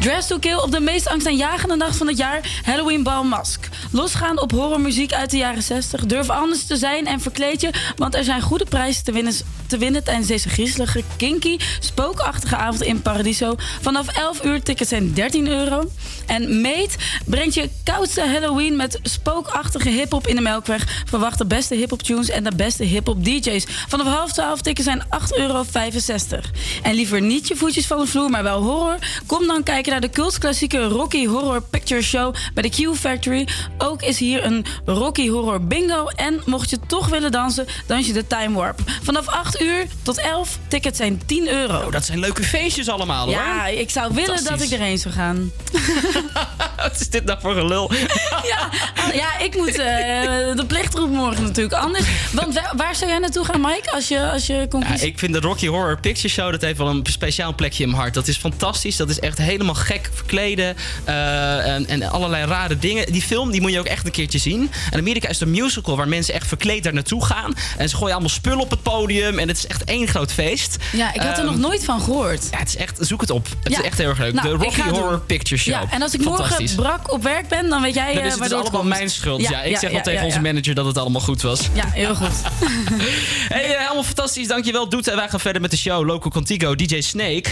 Dress 0.00 0.26
to 0.26 0.38
Kill 0.38 0.56
op 0.56 0.70
de 0.70 0.80
meest 0.80 1.08
angstaanjagende 1.08 1.76
nacht 1.76 1.96
van 1.96 2.06
het 2.06 2.16
jaar, 2.16 2.60
Halloween 2.62 3.02
Bal 3.02 3.24
Mask. 3.24 3.68
Losgaan 3.90 4.40
op 4.40 4.50
horrormuziek 4.50 5.12
uit 5.12 5.30
de 5.30 5.36
jaren 5.36 5.62
60. 5.62 6.06
Durf 6.06 6.30
anders 6.30 6.66
te 6.66 6.76
zijn 6.76 7.06
en 7.06 7.20
verkleed 7.20 7.60
je, 7.60 7.70
want 7.96 8.14
er 8.14 8.24
zijn 8.24 8.42
goede 8.42 8.64
prijzen 8.64 9.04
te 9.04 9.12
winnen 9.12 9.34
te 9.66 9.78
winnen 9.78 10.04
tijdens 10.04 10.26
deze 10.26 10.48
griezelige, 10.48 11.02
kinky, 11.16 11.58
spookachtige 11.80 12.56
avond 12.56 12.82
in 12.82 13.02
Paradiso. 13.02 13.54
Vanaf 13.80 14.08
11 14.08 14.44
uur 14.44 14.62
tickets 14.62 14.88
zijn 14.88 15.12
13 15.14 15.48
euro. 15.48 15.90
En 16.26 16.60
Meet 16.60 16.96
brengt 17.24 17.54
je 17.54 17.70
koudste 17.84 18.20
Halloween 18.20 18.76
met 18.76 18.98
spookachtige 19.02 19.88
hip-hop 19.88 20.26
in 20.26 20.34
de 20.34 20.40
Melkweg. 20.40 21.02
Verwacht 21.08 21.38
de 21.38 21.46
beste 21.46 21.74
hip-hop 21.74 22.02
tunes 22.02 22.28
en 22.28 22.44
de 22.44 22.52
beste 22.56 22.84
hip-hop 22.84 23.24
DJ's. 23.24 23.66
Vanaf 23.88 24.06
half 24.06 24.32
12 24.32 24.60
tickets 24.60 24.86
zijn 24.86 25.02
8,65 25.02 25.38
euro. 25.38 25.64
En 26.82 26.94
liever 26.94 27.20
niet 27.20 27.48
je 27.48 27.56
voetjes 27.56 27.86
van 27.86 27.98
de 27.98 28.06
vloer, 28.06 28.30
maar 28.30 28.42
wel 28.42 28.62
horror. 28.62 28.98
Kom 29.26 29.46
dan 29.46 29.62
kijken 29.62 29.83
naar 29.90 30.00
de 30.00 30.10
cultklassieke 30.10 30.82
Rocky 30.82 31.26
Horror 31.26 31.62
Picture 31.62 32.02
Show 32.02 32.34
bij 32.54 32.62
de 32.62 32.70
Q 32.70 32.96
Factory. 32.96 33.48
Ook 33.78 34.02
is 34.02 34.18
hier 34.18 34.44
een 34.44 34.64
Rocky 34.84 35.28
Horror 35.28 35.66
Bingo. 35.66 36.06
En 36.06 36.42
mocht 36.46 36.70
je 36.70 36.78
toch 36.86 37.08
willen 37.08 37.32
dansen, 37.32 37.66
dans 37.86 38.06
je 38.06 38.12
de 38.12 38.26
Time 38.26 38.58
Warp. 38.58 38.80
Vanaf 39.02 39.26
8 39.26 39.60
uur 39.60 39.86
tot 40.02 40.18
11, 40.18 40.58
tickets 40.68 40.98
zijn 40.98 41.22
10 41.26 41.48
euro. 41.48 41.78
Oh, 41.78 41.92
dat 41.92 42.04
zijn 42.04 42.18
leuke 42.18 42.42
feestjes 42.42 42.88
allemaal 42.88 43.24
hoor. 43.24 43.34
Ja, 43.34 43.66
ik 43.66 43.90
zou 43.90 44.14
willen 44.14 44.44
dat 44.44 44.62
ik 44.62 44.70
erheen 44.70 44.98
zou 44.98 45.14
gaan. 45.14 45.50
Wat 46.76 47.00
is 47.00 47.10
dit 47.10 47.24
nou 47.24 47.40
voor 47.40 47.54
gelul? 47.54 47.90
ja, 48.52 48.70
ja, 49.12 49.38
ik 49.38 49.56
moet 49.56 49.78
eh, 49.78 50.56
de 50.56 50.64
plichtroep 50.66 51.10
morgen 51.10 51.42
natuurlijk 51.42 51.74
anders. 51.74 52.04
Want 52.32 52.60
waar, 52.76 52.94
zou 52.94 53.10
jij 53.10 53.18
naartoe 53.18 53.44
gaan, 53.44 53.60
Mike, 53.60 53.92
als 53.92 54.08
je, 54.08 54.30
als 54.30 54.46
je 54.46 54.66
kon 54.68 54.80
Ja, 54.80 55.00
ik 55.00 55.18
vind 55.18 55.32
de 55.32 55.40
Rocky 55.40 55.66
Horror 55.66 56.00
Picture 56.00 56.28
Show, 56.28 56.50
dat 56.50 56.60
heeft 56.60 56.78
wel 56.78 56.88
een 56.88 57.06
speciaal 57.10 57.54
plekje 57.54 57.82
in 57.82 57.88
mijn 57.88 58.00
hart. 58.00 58.14
Dat 58.14 58.28
is 58.28 58.36
fantastisch. 58.36 58.96
Dat 58.96 59.08
is 59.08 59.20
echt 59.20 59.38
helemaal 59.38 59.73
gek 59.74 60.10
verkleden. 60.14 60.76
eh, 61.04 61.66
en, 61.74 61.86
en 61.86 62.02
allerlei 62.10 62.44
rare 62.46 62.78
dingen. 62.78 63.12
Die 63.12 63.22
film 63.22 63.50
die 63.50 63.60
moet 63.60 63.72
je 63.72 63.78
ook 63.78 63.86
echt 63.86 64.06
een 64.06 64.12
keertje 64.12 64.38
zien. 64.38 64.70
En 64.90 64.98
Amerika 64.98 65.28
is 65.28 65.40
een 65.40 65.50
musical 65.50 65.96
waar 65.96 66.08
mensen 66.08 66.34
echt 66.34 66.46
verkleed 66.46 66.82
daar 66.82 66.92
naartoe 66.94 67.24
gaan. 67.24 67.54
En 67.76 67.88
ze 67.88 67.96
gooien 67.96 68.12
allemaal 68.12 68.30
spullen 68.30 68.60
op 68.60 68.70
het 68.70 68.82
podium. 68.82 69.38
En 69.38 69.48
het 69.48 69.56
is 69.56 69.66
echt 69.66 69.84
één 69.84 70.08
groot 70.08 70.32
feest. 70.32 70.76
Ja, 70.92 71.14
ik 71.14 71.20
had 71.20 71.32
er 71.32 71.36
Ehm, 71.38 71.46
nog 71.46 71.56
nooit 71.58 71.84
van 71.84 72.00
gehoord. 72.00 72.48
Ja, 72.50 72.58
het 72.58 72.68
is 72.68 72.76
echt, 72.76 72.96
zoek 73.00 73.20
het 73.20 73.30
op. 73.30 73.48
Het 73.62 73.72
Ja. 73.72 73.78
is 73.78 73.84
echt 73.84 73.98
heel 73.98 74.08
erg 74.08 74.18
leuk. 74.18 74.32
Nou, 74.32 74.48
de 74.48 74.54
ik 74.54 74.60
Rocky 74.60 74.80
het 74.80 74.90
Horror 74.90 75.10
doen. 75.10 75.26
Picture 75.26 75.60
Show. 75.60 75.72
Ja, 75.74 75.84
en 75.90 76.02
als 76.02 76.14
ik 76.14 76.24
morgen 76.24 76.74
brak 76.76 77.12
op 77.12 77.22
werk 77.22 77.48
ben, 77.48 77.68
dan 77.68 77.82
weet 77.82 77.94
jij 77.94 78.12
Dan 78.14 78.16
eh, 78.22 78.26
is 78.26 78.32
het 78.32 78.40
dus 78.40 78.40
waardoor 78.40 78.58
allemaal 78.60 78.80
komt. 78.80 78.92
mijn 78.94 79.10
schuld. 79.10 79.40
Ja, 79.40 79.62
ik 79.62 79.70
ja, 79.72 79.78
zeg 79.78 79.90
ja, 79.90 79.96
al 79.96 80.02
tegen 80.02 80.18
ja, 80.20 80.24
onze 80.26 80.36
ja. 80.36 80.42
manager 80.42 80.74
dat 80.74 80.86
het 80.86 80.98
allemaal 80.98 81.20
goed 81.20 81.42
was. 81.42 81.60
Ja, 81.72 81.84
heel 81.92 82.14
goed. 82.14 82.28
hey, 83.54 83.64
eh, 83.74 83.80
helemaal 83.80 84.02
fantastisch. 84.04 84.46
Dankjewel, 84.48 84.88
Doet. 84.88 85.08
En 85.08 85.16
wij 85.16 85.28
gaan 85.28 85.40
verder 85.40 85.62
met 85.62 85.70
de 85.70 85.76
show 85.76 86.06
Loco 86.06 86.28
Contigo, 86.30 86.74
DJ 86.74 87.00
Snake. 87.00 87.50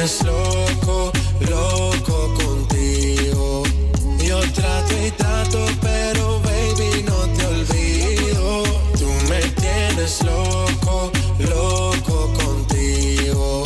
Tienes 0.00 0.22
loco, 0.24 1.12
loco 1.50 2.34
contigo. 2.34 3.62
Yo 4.24 4.40
trato 4.52 4.94
y 5.06 5.10
trato, 5.10 5.66
pero 5.82 6.40
baby 6.40 7.02
no 7.06 7.16
te 7.36 7.46
olvido. 7.46 8.62
Tú 8.98 9.10
me 9.28 9.40
tienes 9.60 10.22
loco, 10.22 11.12
loco 11.38 12.32
contigo. 12.32 13.62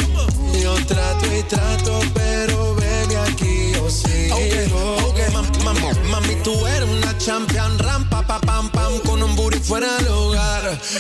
Yo 0.61 0.75
trato 0.87 1.27
y 1.39 1.43
trato, 1.45 2.01
pero 2.15 2.75
baby 2.75 3.15
aquí 3.15 3.73
yo 3.73 3.89
sigo. 3.89 4.35
Ok, 4.35 5.09
ok, 5.11 5.19
mam- 5.35 5.63
mam- 5.63 6.03
mami, 6.11 6.35
tú 6.43 6.67
eres 6.67 6.89
una 6.89 7.17
champion, 7.19 7.79
rampa, 7.79 8.27
pa, 8.27 8.41
pam, 8.41 8.71
pam, 8.73 8.99
con 9.07 9.23
un 9.23 9.37
booty 9.37 9.59
fuera 9.61 10.01
lugar. 10.01 10.34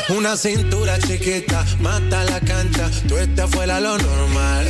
Una 0.08 0.37
cintura 0.37 0.98
chiquita, 0.98 1.64
mata 1.80 2.24
la 2.24 2.40
cancha, 2.40 2.90
tú 3.08 3.16
estás 3.16 3.50
fuera 3.50 3.80
lo 3.80 3.96
normal. 3.98 4.66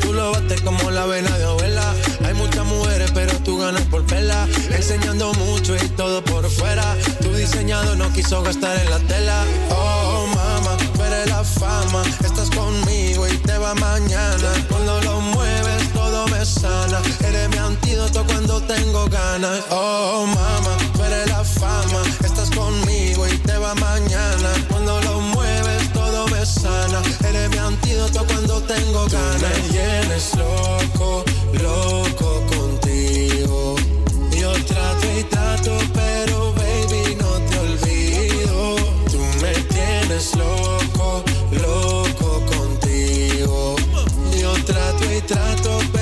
Tú 0.00 0.12
lo 0.12 0.32
bates 0.32 0.60
como 0.60 0.90
la 0.90 1.06
vena 1.06 1.36
de 1.38 1.44
abuela. 1.44 1.94
Hay 2.24 2.34
muchas 2.34 2.64
mujeres, 2.66 3.10
pero 3.12 3.32
tú 3.38 3.58
ganas 3.58 3.82
por 3.82 4.04
verla. 4.06 4.46
Enseñando 4.70 5.32
mucho 5.34 5.74
y 5.76 5.88
todo 5.90 6.22
por 6.24 6.48
fuera. 6.50 6.96
Tu 7.20 7.32
diseñado 7.34 7.96
no 7.96 8.12
quiso 8.12 8.42
gastar 8.42 8.76
en 8.78 8.90
la 8.90 8.98
tela. 9.00 9.44
Oh, 9.70 10.26
mama, 10.34 10.76
tú 10.76 11.02
la 11.26 11.44
fama. 11.44 12.02
Estás 12.24 12.50
conmigo 12.50 13.26
y 13.28 13.36
te 13.38 13.56
va 13.56 13.74
mañana. 13.74 14.52
Cuando 14.68 15.00
lo 15.02 15.21
sana. 16.44 17.00
Eres 17.24 17.48
mi 17.50 17.58
antídoto 17.58 18.24
cuando 18.26 18.60
tengo 18.62 19.06
ganas. 19.06 19.60
Oh, 19.70 20.26
mama, 20.26 20.76
tú 20.94 21.02
eres 21.04 21.28
la 21.28 21.44
fama. 21.44 22.02
Estás 22.24 22.50
conmigo 22.50 23.26
y 23.26 23.36
te 23.38 23.56
va 23.58 23.74
mañana. 23.74 24.50
Cuando 24.68 25.00
lo 25.02 25.20
mueves, 25.20 25.92
todo 25.92 26.26
me 26.28 26.44
sana. 26.44 27.02
Eres 27.28 27.50
mi 27.50 27.58
antídoto 27.58 28.24
cuando 28.26 28.60
tengo 28.62 29.06
ganas. 29.06 29.40
Me 29.42 29.68
tienes 29.68 30.34
loco, 30.36 31.24
loco 31.60 32.44
contigo. 32.56 33.76
Yo 34.30 34.52
trato 34.64 35.06
y 35.18 35.24
trato, 35.24 35.78
pero 35.94 36.52
baby 36.54 37.16
no 37.20 37.32
te 37.48 37.58
olvido. 37.58 38.76
Tú 39.10 39.20
me 39.40 39.52
tienes 39.74 40.34
loco, 40.34 41.22
loco 41.52 42.44
contigo. 42.46 43.76
Yo 44.40 44.52
trato 44.64 45.04
y 45.12 45.20
trato, 45.22 45.78
pero 45.92 46.01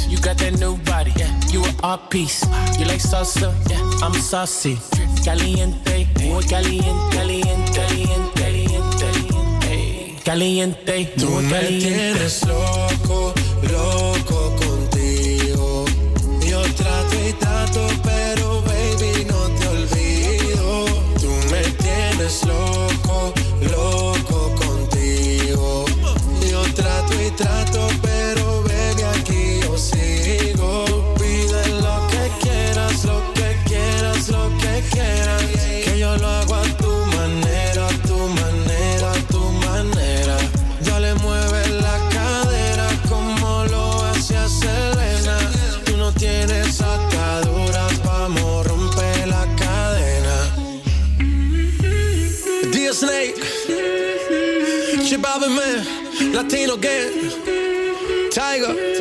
You 0.11 0.17
got 0.19 0.37
that 0.39 0.59
new 0.59 0.75
body, 0.83 1.13
yeah. 1.15 1.31
You 1.51 1.63
an 1.63 1.73
art 1.83 2.09
piece. 2.09 2.43
You 2.77 2.85
like 2.85 2.99
salsa, 2.99 3.53
yeah. 3.69 4.05
I'm 4.05 4.13
saucy. 4.13 4.77
Caliente, 5.23 6.05
muy 6.21 6.43
caliente, 6.43 7.15
caliente, 7.15 7.71
caliente, 8.35 8.99
caliente, 8.99 10.21
caliente, 10.25 11.13
Tú 11.17 11.29
me 11.29 11.49
caliente. 11.49 11.87
tienes 11.87 12.45
loco, 12.45 13.33
loco 13.71 14.55
contigo. 14.57 15.85
Yo 16.45 16.61
trato 16.73 17.15
y 17.29 17.33
trato, 17.33 17.87
pero 18.03 18.61
baby 18.63 19.25
no 19.29 19.47
te 19.57 19.67
olvido. 19.69 20.85
Tú 21.21 21.31
me 21.51 21.61
tienes 21.79 22.43
loco, 22.45 23.33
loco 23.71 24.20
que 34.89 35.99
yo 35.99 36.15
lo 36.17 36.27
hago 36.27 36.55
a 36.55 36.63
tu 36.77 36.91
manera, 37.17 37.87
a 37.87 38.07
tu 38.07 38.17
manera, 38.17 39.11
a 39.11 39.19
tu 39.31 39.39
manera. 39.39 40.37
Ya 40.83 40.99
le 40.99 41.13
mueves 41.15 41.69
la 41.69 41.97
cadera 42.09 42.87
como 43.09 43.65
lo 43.65 44.03
hacía 44.05 44.47
Selena. 44.47 45.37
Tú 45.85 45.97
no 45.97 46.11
tienes 46.13 46.81
ataduras, 46.81 48.03
vamos, 48.03 48.67
rompe 48.67 49.25
la 49.27 49.45
cadena. 49.55 50.37
Dear 52.71 52.93
Snake, 52.93 53.35
Alvin 55.33 55.55
Man, 55.55 56.33
Latino 56.33 56.75
Gang, 56.77 57.09
Tiger. 58.31 59.00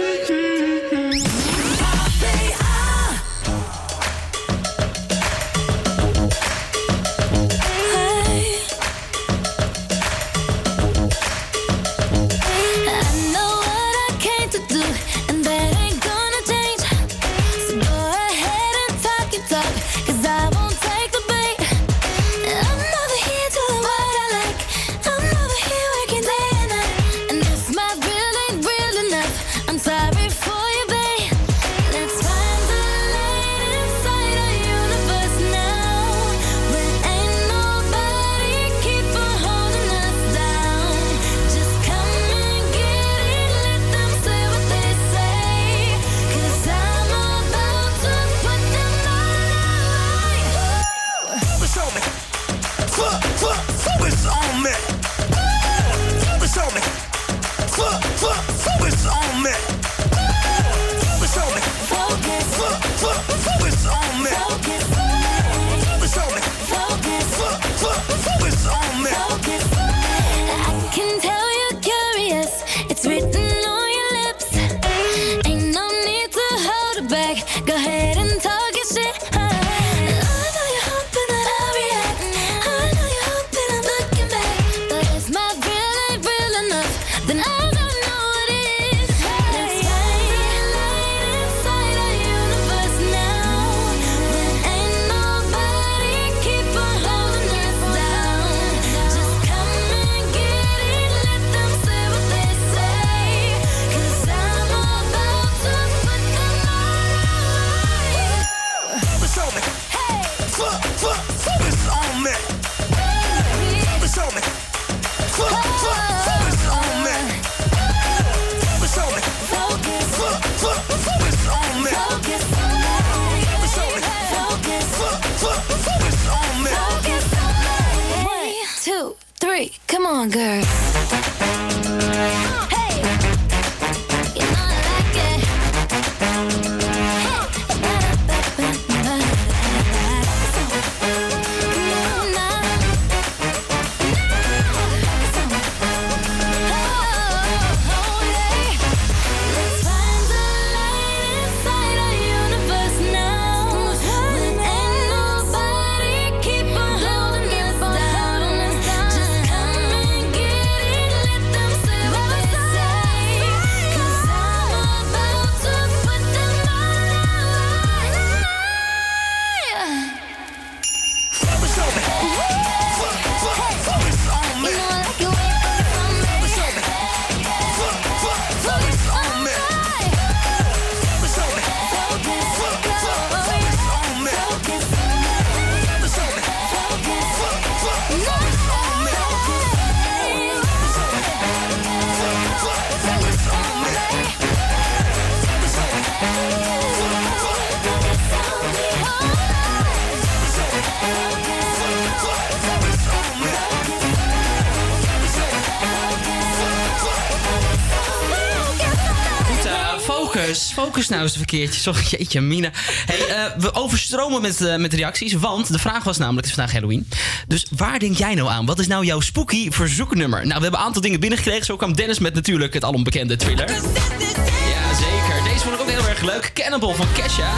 Focus. 210.74 211.08
Nou 211.08 211.22
eens 211.22 211.32
een 211.32 211.38
verkeertje. 211.38 211.80
Sorry, 211.80 212.02
jeetje, 212.18 212.40
Mina. 212.40 212.70
Hey, 213.06 213.26
eh, 213.26 213.52
we 213.58 213.74
overstromen 213.74 214.42
met, 214.42 214.60
eh, 214.60 214.76
met 214.76 214.94
reacties. 214.94 215.32
Want 215.32 215.72
de 215.72 215.78
vraag 215.78 216.04
was 216.04 216.18
namelijk, 216.18 216.46
het 216.46 216.56
is 216.56 216.60
vandaag 216.60 216.74
Halloween. 216.74 217.08
Dus 217.46 217.66
waar 217.76 217.98
denk 217.98 218.16
jij 218.16 218.34
nou 218.34 218.48
aan? 218.48 218.66
Wat 218.66 218.78
is 218.78 218.86
nou 218.86 219.04
jouw 219.04 219.20
spooky 219.20 219.70
verzoeknummer? 219.70 220.38
Nou, 220.38 220.56
we 220.56 220.62
hebben 220.62 220.80
een 220.80 220.86
aantal 220.86 221.02
dingen 221.02 221.20
binnengekregen. 221.20 221.64
Zo 221.64 221.76
kwam 221.76 221.96
Dennis 221.96 222.18
met 222.18 222.34
natuurlijk 222.34 222.74
het 222.74 222.84
alombekende 222.84 223.36
thriller. 223.36 223.70
Ja, 223.70 224.94
zeker. 224.94 225.42
Deze 225.44 225.58
vond 225.58 225.74
ik 225.74 225.80
ook 225.80 225.90
heel 225.90 226.08
erg 226.08 226.22
leuk. 226.22 226.50
Cannibal 226.54 226.94
van 226.94 227.06
Kesha. 227.12 227.52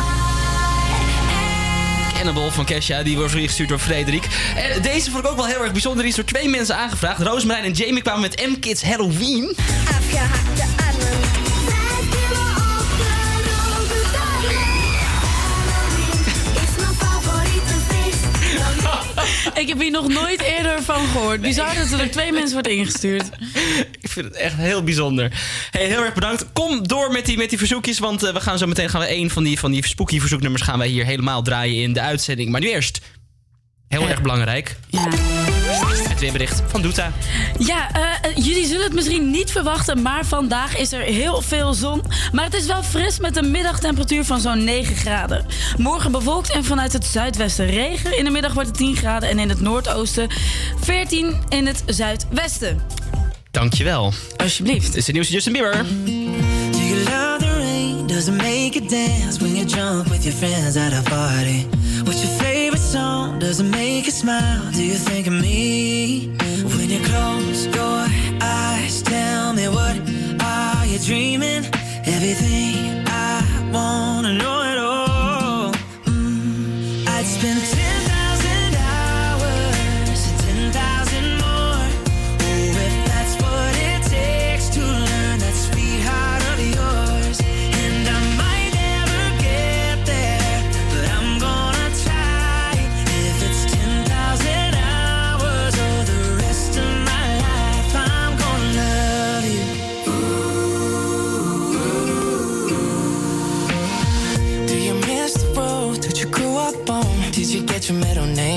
Cannibal 2.15 2.51
van 2.51 2.65
Kesha, 2.65 3.03
die 3.03 3.17
wordt 3.17 3.35
ingestuurd 3.35 3.69
door 3.69 3.79
Frederik. 3.79 4.27
En 4.57 4.83
deze 4.83 5.11
vond 5.11 5.25
ik 5.25 5.31
ook 5.31 5.37
wel 5.37 5.47
heel 5.47 5.63
erg 5.63 5.73
bijzonder. 5.73 6.03
Die 6.03 6.11
is 6.11 6.17
door 6.17 6.25
twee 6.25 6.49
mensen 6.49 6.77
aangevraagd. 6.77 7.21
Roosmarijn 7.21 7.65
en 7.65 7.73
Jamie 7.73 8.03
kwamen 8.03 8.21
met 8.21 8.47
M-Kids 8.47 8.83
Halloween. 8.83 9.57
Ik 19.55 19.69
heb 19.69 19.81
hier 19.81 19.91
nog 19.91 20.09
nooit 20.09 20.41
eerder 20.41 20.83
van 20.83 21.07
gehoord. 21.07 21.41
Bizar 21.41 21.75
dat 21.75 22.01
er 22.01 22.11
twee 22.11 22.33
mensen 22.33 22.53
wordt 22.53 22.69
ingestuurd. 22.69 23.29
Ik 24.01 24.09
vind 24.09 24.27
het 24.27 24.35
echt 24.35 24.57
heel 24.57 24.83
bijzonder. 24.83 25.33
Hey, 25.71 25.87
heel 25.87 26.05
erg 26.05 26.15
bedankt. 26.15 26.53
Kom 26.53 26.89
door 26.89 27.13
met 27.13 27.27
die, 27.27 27.37
met 27.37 27.49
die 27.49 27.59
verzoekjes. 27.59 27.99
Want 27.99 28.23
eh, 28.23 28.33
we 28.33 28.41
gaan 28.41 28.59
zo 28.59 28.67
meteen 28.67 28.89
gaan 28.89 29.01
we 29.01 29.15
een 29.15 29.31
van 29.31 29.43
die, 29.43 29.59
van 29.59 29.71
die 29.71 29.87
spooky 29.87 30.21
verzoeknummers 30.21 30.63
gaan 30.63 30.79
wij 30.79 30.89
hier 30.89 31.05
helemaal 31.05 31.43
draaien 31.43 31.83
in 31.83 31.93
de 31.93 32.01
uitzending. 32.01 32.51
Maar 32.51 32.61
nu 32.61 32.71
eerst. 32.71 33.01
Heel 33.89 34.09
erg 34.09 34.23
belangrijk. 34.23 34.77
Het 34.91 36.02
weerbericht 36.23 36.63
van 36.67 36.83
Doeta. 36.83 37.13
Ja, 37.59 37.93
eh, 37.93 38.03
eh, 38.03 38.37
jullie 38.37 38.67
zullen 38.67 38.85
het 38.85 38.93
misschien 38.93 39.31
niet 39.31 39.51
verwachten, 39.51 40.03
maar 40.03 40.25
vandaag 40.25 40.77
is 40.77 40.93
er 40.93 41.01
heel 41.01 41.41
veel 41.41 41.75
zon. 41.75 42.03
Maar 42.33 42.45
het 42.45 42.55
is 42.55 42.67
wel 42.67 42.83
fris 42.83 43.19
met 43.19 43.37
een 43.37 43.51
middagtemperatuur 43.51 44.25
van 44.25 44.41
zo'n 44.41 44.65
9 44.65 44.97
graden. 44.97 45.47
Morgen 45.77 46.13
bewolkt 46.13 46.51
en 46.51 46.65
vanuit 46.65 46.93
het 46.93 47.05
zuidwesten 47.05 47.67
regen. 47.67 48.19
In 48.19 48.25
de 48.25 48.31
middag 48.31 48.53
wordt 48.53 48.69
het 48.69 48.79
10 48.79 48.97
graden 48.97 49.29
en 49.29 49.39
in 49.39 49.49
het 49.49 49.61
noordoosten 49.61 50.29
14 50.81 51.37
in 51.49 51.67
het 51.67 51.83
zuidwesten. 51.87 52.81
Dankjewel. 53.51 54.13
Alsjeblieft. 54.37 54.87
Dit 54.87 54.97
is 54.97 55.07
het 55.07 55.15
nieuwste 55.15 55.33
Justin 55.33 55.53
Bieber. 55.53 55.85
Do 56.71 56.79
you 56.79 57.05
love 57.05 57.37
the 57.39 57.53
rain? 57.57 58.07
Does 58.07 58.27
it 58.27 58.37
make 58.37 58.71
you 58.73 58.89
dance 58.89 59.39
when 59.39 59.55
you're 59.55 59.71
drunk 59.71 60.07
with 60.09 60.25
your 60.25 60.37
friends 60.37 60.77
at 60.77 60.93
a 60.93 61.03
party? 61.03 61.67
What's 62.05 62.25
your 62.25 62.33
favorite 62.41 62.81
song? 62.81 63.39
Does 63.39 63.61
it 63.61 63.65
make 63.65 64.07
you 64.07 64.11
smile? 64.11 64.71
Do 64.73 64.85
you 64.85 64.95
think 64.95 65.27
of 65.29 65.35
me? 65.35 66.29
When 66.77 66.91
you 66.91 67.01
close 67.05 67.67
your 67.67 68.07
eyes, 68.41 69.03
tell 69.03 69.53
me 69.53 69.69
what 69.69 69.97
are 70.43 70.87
you 70.87 70.99
dreaming? 70.99 71.65
Everything 72.05 73.05
I 73.07 73.71
wanna 73.73 74.35
know 74.35 74.62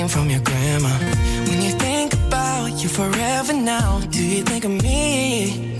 name 0.06 0.08
from 0.08 0.30
your 0.30 0.40
grandma? 0.40 0.88
When 1.48 1.62
you 1.62 1.70
think 1.72 2.12
about 2.14 2.82
you 2.82 2.88
forever 2.88 3.52
now, 3.52 4.00
do 4.10 4.22
you 4.22 4.42
think 4.42 4.64
of 4.64 4.70
me? 4.70 5.75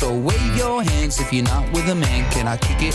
So 0.00 0.16
wave 0.16 0.56
your 0.56 0.82
hands 0.82 1.20
if 1.20 1.30
you're 1.30 1.44
not 1.44 1.70
with 1.72 1.86
a 1.90 1.94
man. 1.94 2.24
Can 2.30 2.48
I 2.48 2.56
kick 2.56 2.80
it? 2.80 2.94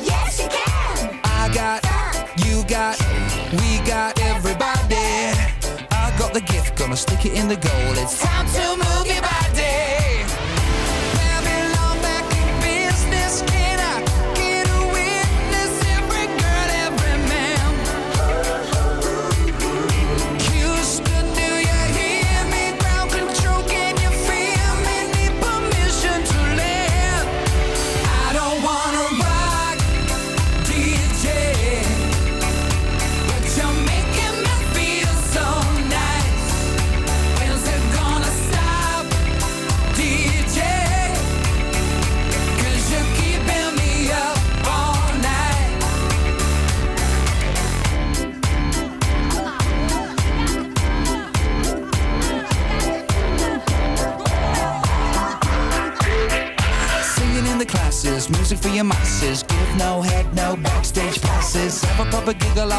Yes, 0.00 0.38
you 0.38 0.48
can. 0.48 1.18
I 1.24 1.50
got, 1.52 1.82
Fuck. 1.84 2.46
you 2.46 2.62
got, 2.68 2.96
we 3.50 3.84
got 3.84 4.16
everybody. 4.20 4.94
I 5.90 6.14
got 6.20 6.32
the 6.32 6.40
gift, 6.40 6.78
gonna 6.78 6.96
stick 6.96 7.26
it 7.26 7.32
in 7.32 7.48
the 7.48 7.56
goal. 7.56 7.98
It's 7.98 8.22
time 8.22 8.46
to 8.46 8.69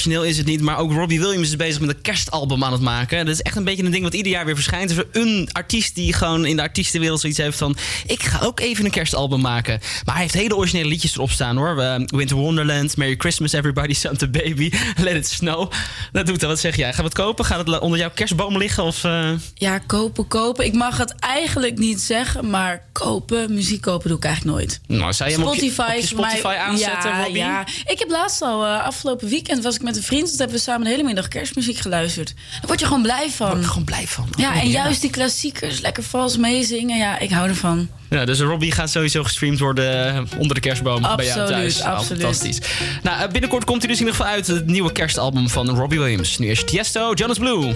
Origineel 0.00 0.24
is 0.24 0.36
het 0.36 0.46
niet. 0.46 0.60
Maar 0.60 0.78
ook 0.78 0.92
Robbie 0.92 1.20
Williams 1.20 1.48
is 1.48 1.56
bezig 1.56 1.80
met 1.80 1.88
een 1.90 2.00
kerstalbum 2.00 2.64
aan 2.64 2.72
het 2.72 2.80
maken. 2.80 3.24
Dat 3.26 3.34
is 3.34 3.42
echt 3.42 3.56
een 3.56 3.64
beetje 3.64 3.84
een 3.84 3.90
ding 3.90 4.02
wat 4.02 4.14
ieder 4.14 4.32
jaar 4.32 4.44
weer 4.44 4.54
verschijnt. 4.54 4.90
Er 4.90 4.96
is 5.12 5.20
een 5.22 5.48
artiest 5.52 5.94
die 5.94 6.12
gewoon 6.12 6.46
in 6.46 6.56
de 6.56 6.62
artiestenwereld 6.62 7.20
zoiets 7.20 7.38
heeft 7.38 7.58
van... 7.58 7.76
ik 8.06 8.22
ga 8.22 8.38
ook 8.42 8.60
even 8.60 8.84
een 8.84 8.90
kerstalbum 8.90 9.40
maken. 9.40 9.80
Maar 10.04 10.14
hij 10.14 10.22
heeft 10.22 10.34
hele 10.34 10.56
originele 10.56 10.88
liedjes 10.88 11.14
erop 11.14 11.30
staan 11.30 11.56
hoor. 11.56 11.78
Eh, 11.80 11.94
Winter 12.06 12.36
Wonderland, 12.36 12.96
Merry 12.96 13.14
Christmas 13.18 13.52
Everybody, 13.52 13.92
Santa 13.94 14.26
Baby, 14.26 14.70
Let 15.04 15.14
It 15.16 15.28
Snow. 15.28 15.70
Dat 16.12 16.26
doet 16.26 16.40
dat. 16.40 16.48
Wat 16.50 16.58
zeg 16.58 16.76
jij? 16.76 16.88
Gaan 16.92 17.04
we 17.04 17.10
het 17.10 17.14
kopen? 17.14 17.44
Gaat 17.44 17.66
het 17.66 17.78
onder 17.78 17.98
jouw 17.98 18.10
kerstboom 18.14 18.58
liggen? 18.58 18.84
Of, 18.84 19.04
eh? 19.04 19.30
Ja, 19.54 19.78
kopen, 19.78 20.28
kopen. 20.28 20.64
Ik 20.64 20.74
mag 20.74 20.96
het 20.98 21.14
eigenlijk 21.18 21.78
niet 21.78 22.00
zeggen, 22.00 22.50
maar 22.50 22.82
kopen, 22.92 23.54
muziek 23.54 23.80
kopen 23.80 24.08
doe 24.08 24.16
ik 24.18 24.24
eigenlijk 24.24 24.56
nooit. 24.56 24.80
Nou, 24.86 25.12
zou 25.12 25.30
je 25.30 25.36
hem 25.36 25.46
op 25.46 25.54
je- 25.54 25.60
Spotify, 25.60 25.94
op 25.94 26.00
je 26.00 26.06
Spotify 26.06 26.46
aanzetten, 26.58 27.10
ja, 27.10 27.22
Robbie? 27.22 27.36
Ja, 27.42 27.66
ik 27.86 27.98
heb 27.98 28.08
laatst 28.10 28.42
al, 28.42 28.64
eh, 28.64 28.84
afgelopen 28.84 29.28
weekend 29.28 29.62
was 29.62 29.74
ik 29.74 29.82
met 29.82 29.89
een 29.96 30.02
vriend. 30.02 30.28
Dus 30.28 30.38
hebben 30.38 30.56
we 30.56 30.62
samen 30.62 30.84
de 30.84 30.90
hele 30.90 31.02
middag 31.02 31.28
kerstmuziek 31.28 31.78
geluisterd. 31.78 32.34
Daar 32.50 32.66
word 32.66 32.80
je 32.80 32.86
gewoon 32.86 33.02
blij 33.02 33.30
van. 33.30 33.48
Word 33.48 33.60
je 33.60 33.68
gewoon 33.68 33.84
blij 33.84 34.06
van. 34.06 34.28
Ja, 34.36 34.60
en 34.60 34.68
juist 34.68 35.00
die 35.00 35.10
klassiekers, 35.10 35.80
lekker 35.80 36.02
vals 36.02 36.36
meezingen. 36.36 36.98
Ja, 36.98 37.18
ik 37.18 37.30
hou 37.30 37.48
ervan. 37.48 37.88
Ja, 38.10 38.24
dus 38.24 38.40
Robbie 38.40 38.72
gaat 38.72 38.90
sowieso 38.90 39.22
gestreamd 39.22 39.58
worden 39.58 40.14
eh, 40.14 40.22
onder 40.38 40.54
de 40.54 40.60
kerstboom 40.60 41.02
bij 41.16 41.26
jou 41.26 41.48
thuis. 41.48 41.78
Nou, 41.78 41.96
absoluut. 41.96 42.22
fantastisch. 42.22 42.58
Nou, 43.02 43.22
eh, 43.22 43.30
binnenkort 43.30 43.64
komt 43.64 43.82
hij 43.82 43.90
dus 43.90 44.00
in 44.00 44.06
ieder 44.06 44.20
geval 44.20 44.32
uit, 44.32 44.46
het 44.46 44.66
nieuwe 44.66 44.92
kerstalbum 44.92 45.48
van 45.48 45.68
Robbie 45.68 45.98
Williams. 45.98 46.38
Nu 46.38 46.46
eerst 46.46 46.66
Tiesto, 46.66 47.12
Jonas 47.12 47.38
Blue. 47.38 47.74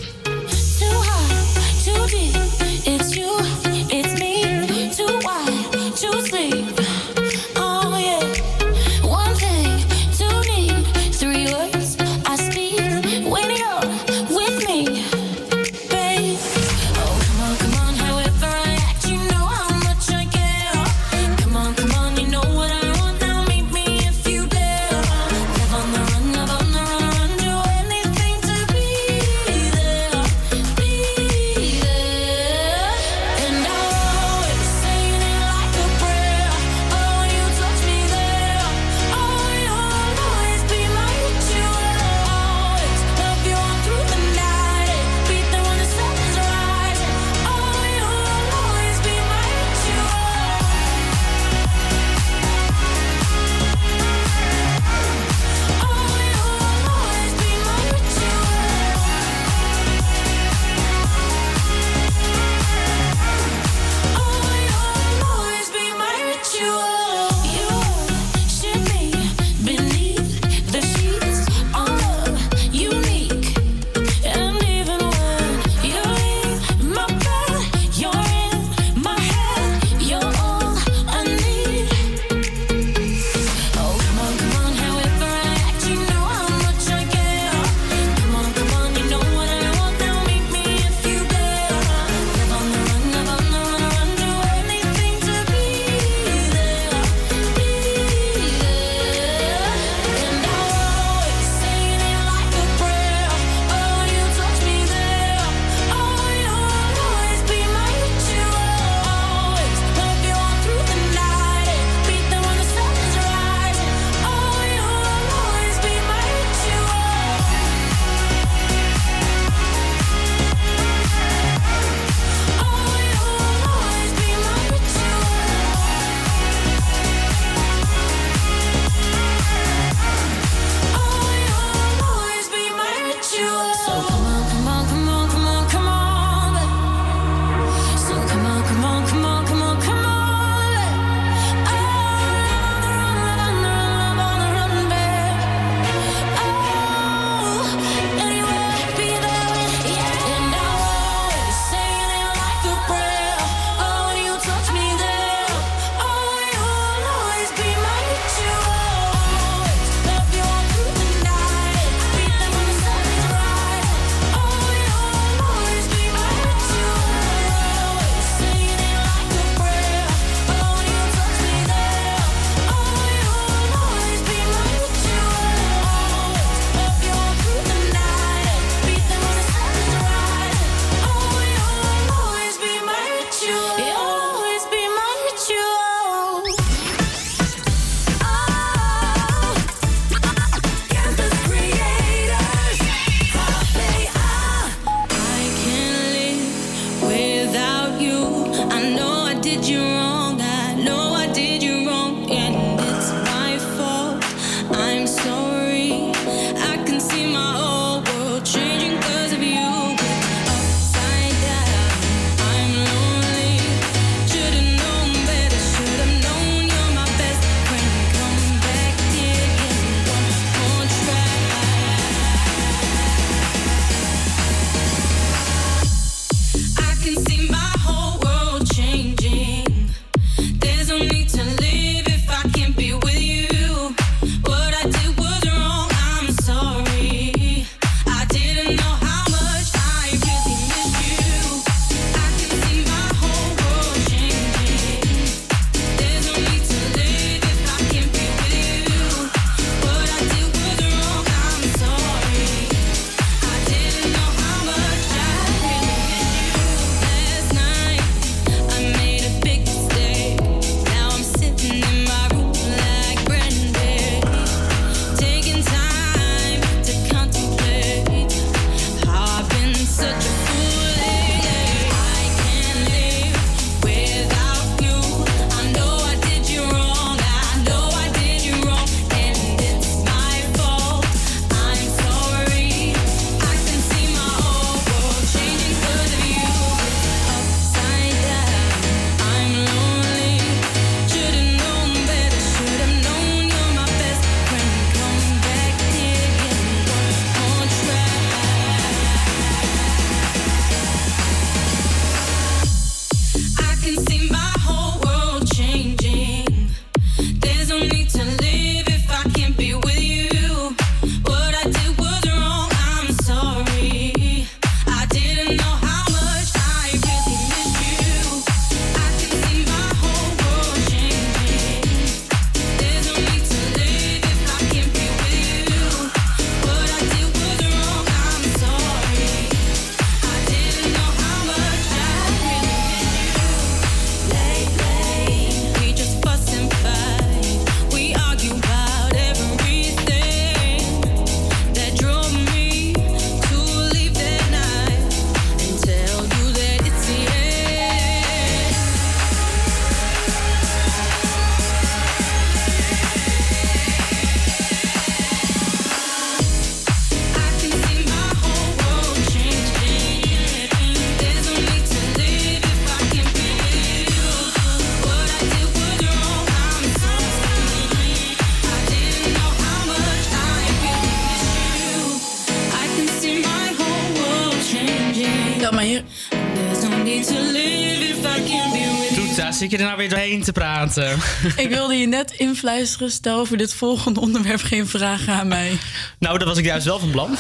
Je 379.77 379.81
er 379.81 379.87
nou 379.87 379.99
weer 379.99 380.09
doorheen 380.09 380.43
te 380.43 380.53
praten? 380.53 381.18
Ik 381.57 381.68
wilde 381.68 381.95
je 381.95 382.07
net 382.07 382.33
influisteren. 382.33 383.11
Stel 383.11 383.39
over 383.39 383.57
dit 383.57 383.75
volgende 383.75 384.20
onderwerp 384.20 384.62
geen 384.62 384.87
vragen 384.87 385.33
aan 385.33 385.49
mij. 385.49 385.79
Nou, 386.18 386.39
dat 386.39 386.49
was 386.49 386.59
ik 386.59 386.64
juist 386.64 386.87
wel 386.87 386.99
van 386.99 387.11
plan. 387.11 387.37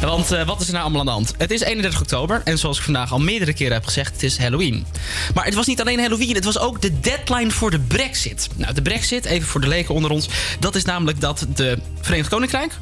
Want 0.00 0.32
eh, 0.32 0.46
wat 0.46 0.60
is 0.60 0.66
er 0.66 0.72
nou 0.72 0.84
allemaal 0.84 1.00
aan 1.00 1.06
de 1.06 1.12
hand? 1.12 1.34
Het 1.38 1.50
is 1.50 1.60
31 1.60 2.00
oktober 2.00 2.40
en 2.44 2.58
zoals 2.58 2.78
ik 2.78 2.84
vandaag 2.84 3.12
al 3.12 3.18
meerdere 3.18 3.52
keren 3.52 3.72
heb 3.72 3.84
gezegd, 3.84 4.12
het 4.12 4.22
is 4.22 4.38
Halloween. 4.38 4.86
Maar 5.34 5.44
het 5.44 5.54
was 5.54 5.66
niet 5.66 5.80
alleen 5.80 6.00
Halloween, 6.00 6.34
het 6.34 6.44
was 6.44 6.58
ook 6.58 6.82
de 6.82 7.00
deadline 7.00 7.50
voor 7.50 7.70
de 7.70 7.80
Brexit. 7.80 8.48
Nou, 8.56 8.74
de 8.74 8.82
Brexit, 8.82 9.24
even 9.24 9.48
voor 9.48 9.60
de 9.60 9.68
leken 9.68 9.94
onder 9.94 10.10
ons, 10.10 10.28
dat 10.60 10.74
is 10.74 10.84
namelijk 10.84 11.20
dat 11.20 11.46
de 11.54 11.78
Verenigd 12.00 12.28
Koninkrijk 12.28 12.72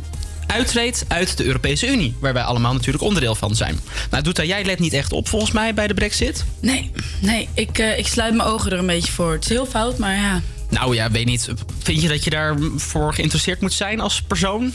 uittreedt 0.52 1.04
uit 1.08 1.36
de 1.36 1.44
Europese 1.44 1.86
Unie, 1.86 2.14
waar 2.20 2.32
wij 2.32 2.42
allemaal 2.42 2.72
natuurlijk 2.72 3.04
onderdeel 3.04 3.34
van 3.34 3.54
zijn. 3.54 3.80
Nou, 4.10 4.22
Doeta, 4.22 4.44
jij 4.44 4.64
let 4.64 4.78
niet 4.78 4.92
echt 4.92 5.12
op 5.12 5.28
volgens 5.28 5.52
mij 5.52 5.74
bij 5.74 5.86
de 5.86 5.94
Brexit. 5.94 6.44
Nee, 6.60 6.90
nee 7.20 7.48
ik, 7.54 7.78
eh, 7.78 7.98
ik 7.98 8.06
sluit 8.06 8.34
mijn 8.34 8.48
ogen 8.48 8.72
er 8.72 8.78
een 8.78 8.86
beetje 8.86 9.12
voor. 9.12 9.32
Het 9.32 9.44
is 9.44 9.48
heel 9.48 9.66
fout, 9.66 9.98
maar 9.98 10.16
ja. 10.16 10.42
Nou 10.68 10.94
ja, 10.94 11.10
weet 11.10 11.26
niet. 11.26 11.48
Vind 11.82 12.02
je 12.02 12.08
dat 12.08 12.24
je 12.24 12.30
daarvoor 12.30 13.14
geïnteresseerd 13.14 13.60
moet 13.60 13.72
zijn 13.72 14.00
als 14.00 14.22
persoon? 14.22 14.72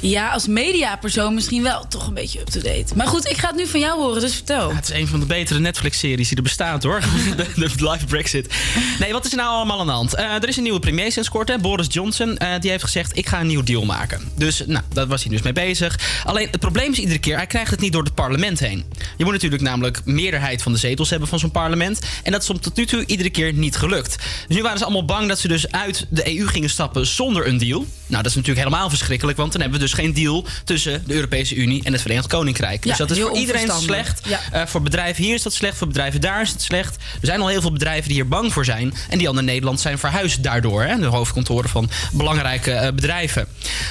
Ja, 0.00 0.28
als 0.28 0.46
mediapersoon 0.46 1.34
misschien 1.34 1.62
wel 1.62 1.86
toch 1.88 2.06
een 2.06 2.14
beetje 2.14 2.40
up-to-date. 2.40 2.94
Maar 2.94 3.06
goed, 3.06 3.30
ik 3.30 3.36
ga 3.36 3.46
het 3.46 3.56
nu 3.56 3.66
van 3.66 3.80
jou 3.80 4.00
horen, 4.00 4.20
dus 4.20 4.34
vertel. 4.34 4.68
Ja, 4.68 4.74
het 4.74 4.88
is 4.88 4.94
een 5.00 5.06
van 5.08 5.20
de 5.20 5.26
betere 5.26 5.58
Netflix-series 5.58 6.28
die 6.28 6.36
er 6.36 6.42
bestaat, 6.42 6.82
hoor. 6.82 7.00
de, 7.36 7.46
de 7.54 7.90
live 7.90 8.06
Brexit. 8.06 8.54
Nee, 8.98 9.12
wat 9.12 9.24
is 9.24 9.30
er 9.30 9.36
nou 9.36 9.50
allemaal 9.50 9.80
aan 9.80 9.86
de 9.86 9.92
hand? 9.92 10.14
Eh, 10.14 10.24
er 10.24 10.48
is 10.48 10.56
een 10.56 10.62
nieuwe 10.62 10.78
premier 10.78 11.12
sinds 11.12 11.28
kort, 11.28 11.48
hè, 11.48 11.58
Boris 11.58 11.86
Johnson. 11.90 12.36
eh, 12.36 12.60
die 12.60 12.70
heeft 12.70 12.82
gezegd, 12.84 13.16
ik 13.16 13.26
ga 13.28 13.40
een 13.40 13.46
nieuw 13.46 13.62
deal 13.62 13.84
maken. 13.84 14.20
Dus, 14.36 14.62
nou, 14.66 14.84
daar 14.92 15.06
was 15.06 15.22
hij 15.22 15.32
dus 15.32 15.42
mee 15.42 15.52
bezig. 15.52 15.98
Alleen, 16.24 16.48
het 16.50 16.60
probleem 16.60 16.92
is 16.92 16.98
iedere 16.98 17.18
keer, 17.18 17.36
hij 17.36 17.46
krijgt 17.46 17.70
het 17.70 17.80
niet 17.80 17.92
door 17.92 18.02
het 18.02 18.14
parlement 18.14 18.60
heen. 18.60 18.84
Je 19.16 19.24
moet 19.24 19.32
natuurlijk 19.32 19.62
namelijk 19.62 20.00
meerderheid 20.04 20.62
van 20.62 20.72
de 20.72 20.78
zetels 20.78 21.10
hebben 21.10 21.28
van 21.28 21.38
zo'n 21.38 21.50
parlement. 21.50 22.00
En 22.22 22.32
dat 22.32 22.40
is 22.40 22.46
tot 22.46 22.76
nu 22.76 22.86
toe 22.86 23.04
iedere 23.06 23.30
keer 23.30 23.52
niet 23.52 23.76
gelukt. 23.76 24.16
Dus 24.46 24.56
nu 24.56 24.62
waren 24.62 24.78
ze 24.78 24.84
allemaal 24.84 25.04
bang 25.04 25.28
dat 25.28 25.38
ze 25.38 25.48
dus 25.48 25.70
uit 25.70 26.06
de 26.10 26.38
EU 26.38 26.46
gingen 26.46 26.70
stappen 26.70 27.06
zonder 27.06 27.46
een 27.46 27.58
deal. 27.58 27.86
Nou, 28.08 28.22
dat 28.22 28.30
is 28.30 28.36
natuurlijk 28.36 28.66
helemaal 28.66 28.88
verschrikkelijk, 28.88 29.38
want 29.38 29.52
dan 29.52 29.60
hebben 29.60 29.78
we 29.78 29.84
dus 29.84 29.94
geen 29.94 30.14
deal 30.14 30.46
tussen 30.64 31.02
de 31.06 31.14
Europese 31.14 31.54
Unie 31.54 31.84
en 31.84 31.92
het 31.92 32.02
Verenigd 32.02 32.26
Koninkrijk. 32.26 32.84
Ja, 32.84 32.90
dus 32.90 32.98
dat 32.98 33.10
is 33.10 33.18
voor 33.18 33.36
iedereen 33.36 33.70
slecht. 33.80 34.20
Ja. 34.28 34.40
Eh, 34.52 34.66
voor 34.66 34.82
bedrijven 34.82 35.24
hier 35.24 35.34
is 35.34 35.42
dat 35.42 35.52
slecht, 35.52 35.76
voor 35.76 35.86
bedrijven 35.86 36.20
daar 36.20 36.40
is 36.40 36.50
het 36.50 36.62
slecht. 36.62 36.96
Er 36.96 37.26
zijn 37.26 37.40
al 37.40 37.48
heel 37.48 37.60
veel 37.60 37.72
bedrijven 37.72 38.04
die 38.04 38.14
hier 38.14 38.28
bang 38.28 38.52
voor 38.52 38.64
zijn. 38.64 38.94
En 39.08 39.18
die 39.18 39.28
al 39.28 39.34
naar 39.34 39.44
Nederland 39.44 39.80
zijn 39.80 39.98
verhuisd 39.98 40.42
daardoor. 40.42 40.82
Hè, 40.82 40.98
de 40.98 41.06
hoofdkantoren 41.06 41.70
van 41.70 41.90
belangrijke 42.12 42.72
eh, 42.72 42.92
bedrijven. 42.92 43.46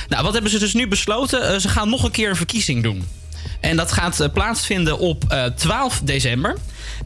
Nou, 0.07 0.24
wat 0.24 0.34
hebben 0.34 0.51
ze 0.51 0.59
dus 0.59 0.74
nu 0.74 0.88
besloten? 0.88 1.53
Eh, 1.53 1.59
ze 1.59 1.70
gaan 1.70 1.89
nog 1.89 2.03
een 2.03 2.11
keer 2.11 2.30
een 2.30 2.36
verkiezing 2.36 2.84
doen. 2.84 3.07
En 3.59 3.76
dat 3.76 3.91
gaat 3.91 4.30
plaatsvinden 4.34 4.99
op 4.99 5.24
eh, 5.28 5.45
12 5.45 6.01
december. 6.03 6.57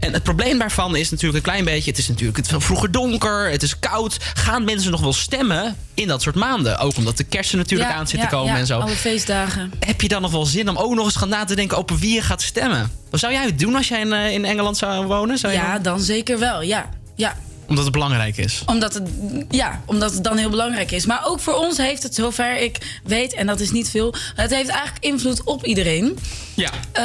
En 0.01 0.13
het 0.13 0.23
probleem 0.23 0.57
daarvan 0.59 0.95
is 0.95 1.09
natuurlijk 1.09 1.37
een 1.45 1.51
klein 1.51 1.65
beetje... 1.65 1.89
het 1.89 1.99
is 1.99 2.07
natuurlijk 2.07 2.37
het 2.37 2.51
is 2.51 2.53
vroeger 2.57 2.91
donker, 2.91 3.51
het 3.51 3.63
is 3.63 3.79
koud. 3.79 4.17
Gaan 4.33 4.63
mensen 4.63 4.91
nog 4.91 5.01
wel 5.01 5.13
stemmen 5.13 5.75
in 5.93 6.07
dat 6.07 6.21
soort 6.21 6.35
maanden? 6.35 6.77
Ook 6.79 6.97
omdat 6.97 7.17
de 7.17 7.23
kersen 7.23 7.57
natuurlijk 7.57 7.89
Ja, 7.89 7.95
aan 7.95 8.07
zit 8.07 8.19
ja, 8.19 8.25
te 8.27 8.35
komen 8.35 8.53
ja, 8.53 8.59
en 8.59 8.65
zo. 8.65 8.79
Alle 8.79 8.95
feestdagen. 8.95 9.73
Heb 9.79 10.01
je 10.01 10.07
dan 10.07 10.21
nog 10.21 10.31
wel 10.31 10.45
zin 10.45 10.69
om 10.69 10.77
ook 10.77 10.95
nog 10.95 11.05
eens 11.05 11.15
gaan 11.15 11.29
na 11.29 11.43
te 11.45 11.55
denken 11.55 11.77
over 11.77 11.97
wie 11.99 12.13
je 12.13 12.21
gaat 12.21 12.41
stemmen? 12.41 12.91
Wat 13.09 13.19
zou 13.19 13.33
jij 13.33 13.45
het 13.45 13.59
doen 13.59 13.75
als 13.75 13.87
jij 13.87 13.99
in, 14.01 14.13
eh, 14.13 14.31
in 14.33 14.45
Engeland 14.45 14.77
zou 14.77 15.05
wonen? 15.05 15.37
Zou 15.37 15.53
Ja, 15.53 15.73
dan- 15.73 15.83
dan 15.83 15.99
zeker 16.01 16.39
wel. 16.39 16.61
Ja, 16.61 16.89
ja. 17.15 17.35
Omdat 17.71 17.85
het 17.85 17.93
belangrijk 17.93 18.37
is. 18.37 18.63
Omdat 18.65 18.93
het, 18.93 19.09
ja, 19.49 19.81
omdat 19.85 20.13
het 20.13 20.23
dan 20.23 20.37
heel 20.37 20.49
belangrijk 20.49 20.91
is. 20.91 21.05
Maar 21.05 21.21
ook 21.25 21.39
voor 21.39 21.53
ons 21.53 21.77
heeft 21.77 22.03
het, 22.03 22.15
zover 22.15 22.57
ik 22.57 22.99
weet, 23.03 23.33
en 23.33 23.47
dat 23.47 23.59
is 23.59 23.71
niet 23.71 23.89
veel... 23.89 24.13
het 24.35 24.51
heeft 24.55 24.69
eigenlijk 24.69 25.05
invloed 25.05 25.43
op 25.43 25.65
iedereen. 25.65 26.17
Ja. 26.53 26.69
Eh, 26.91 27.03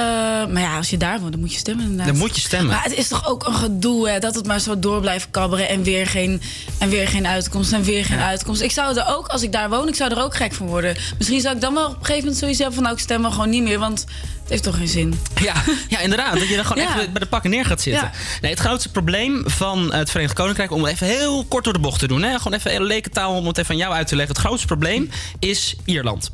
maar 0.53 0.63
ja, 0.63 0.77
als 0.77 0.91
je 0.91 0.97
daar 0.97 1.21
woont, 1.21 1.33
dan 1.33 1.41
moet 1.41 1.53
je 1.53 1.59
stemmen 1.59 1.85
inderdaad. 1.85 2.07
Dan 2.07 2.17
moet 2.17 2.35
je 2.35 2.41
stemmen. 2.41 2.75
Maar 2.75 2.83
het 2.83 2.97
is 2.97 3.09
toch 3.09 3.29
ook 3.29 3.47
een 3.47 3.55
gedoe, 3.55 4.09
hè, 4.09 4.19
dat 4.19 4.35
het 4.35 4.47
maar 4.47 4.61
zo 4.61 4.79
door 4.79 5.01
blijft 5.01 5.29
kabberen... 5.31 5.69
en 5.69 5.83
weer 5.83 6.07
geen, 6.07 6.41
en 6.79 6.89
weer 6.89 7.09
geen 7.09 7.27
uitkomst 7.27 7.73
en 7.73 7.83
weer 7.83 8.05
geen 8.05 8.19
uitkomst. 8.19 8.61
Ik 8.61 8.73
zou 8.73 8.99
er 8.99 9.07
ook, 9.09 9.27
als 9.27 9.43
ik 9.43 9.53
daar 9.53 9.69
woon, 9.69 9.89
ik 9.89 9.95
zou 9.95 10.11
er 10.11 10.23
ook 10.23 10.37
gek 10.37 10.55
van 10.55 10.67
worden. 10.67 10.97
Misschien 11.19 11.41
zou 11.41 11.55
ik 11.55 11.61
dan 11.61 11.75
wel 11.75 11.87
op 11.87 11.91
een 11.91 11.97
gegeven 11.99 12.21
moment 12.21 12.37
sowieso 12.37 12.63
hebben 12.63 12.75
van... 12.75 12.83
nou, 12.83 12.97
ik 12.97 13.03
stem 13.03 13.23
wel 13.23 13.31
gewoon 13.31 13.51
niet 13.51 13.63
meer, 13.63 13.79
want 13.79 14.05
het 14.47 14.55
heeft 14.55 14.63
toch 14.63 14.77
geen 14.77 14.89
zin. 14.89 15.21
Ja, 15.41 15.55
ja, 15.89 15.99
inderdaad. 15.99 16.39
Dat 16.39 16.49
je 16.49 16.57
dan 16.57 16.65
gewoon 16.65 16.83
Ja. 16.85 16.99
even 16.99 17.13
bij 17.13 17.21
de 17.21 17.27
pakken 17.27 17.51
neer 17.51 17.65
gaat 17.65 17.81
zitten. 17.81 18.11
Ja. 18.13 18.39
Nee, 18.41 18.51
het 18.51 18.61
grootste 18.61 18.91
probleem 18.91 19.43
van 19.47 19.93
het 19.93 20.11
Verenigd 20.11 20.35
Koninkrijk... 20.35 20.71
om 20.71 20.87
even 20.87 21.07
heel 21.07 21.45
kort 21.45 21.65
door 21.65 21.73
de 21.73 21.79
bocht 21.79 21.99
te 21.99 22.07
doen. 22.07 22.23
Hè? 22.23 22.37
Gewoon 22.37 22.59
even 22.59 22.75
een 22.75 22.83
lekentaal 22.83 23.35
om 23.37 23.47
het 23.47 23.59
even 23.59 23.71
aan 23.71 23.81
jou 23.81 23.95
uit 23.95 24.07
te 24.07 24.17
leggen. 24.17 24.35
Het 24.35 24.45
grootste 24.45 24.67
probleem 24.67 25.11
is 25.39 25.77
Ierland. 25.85 26.31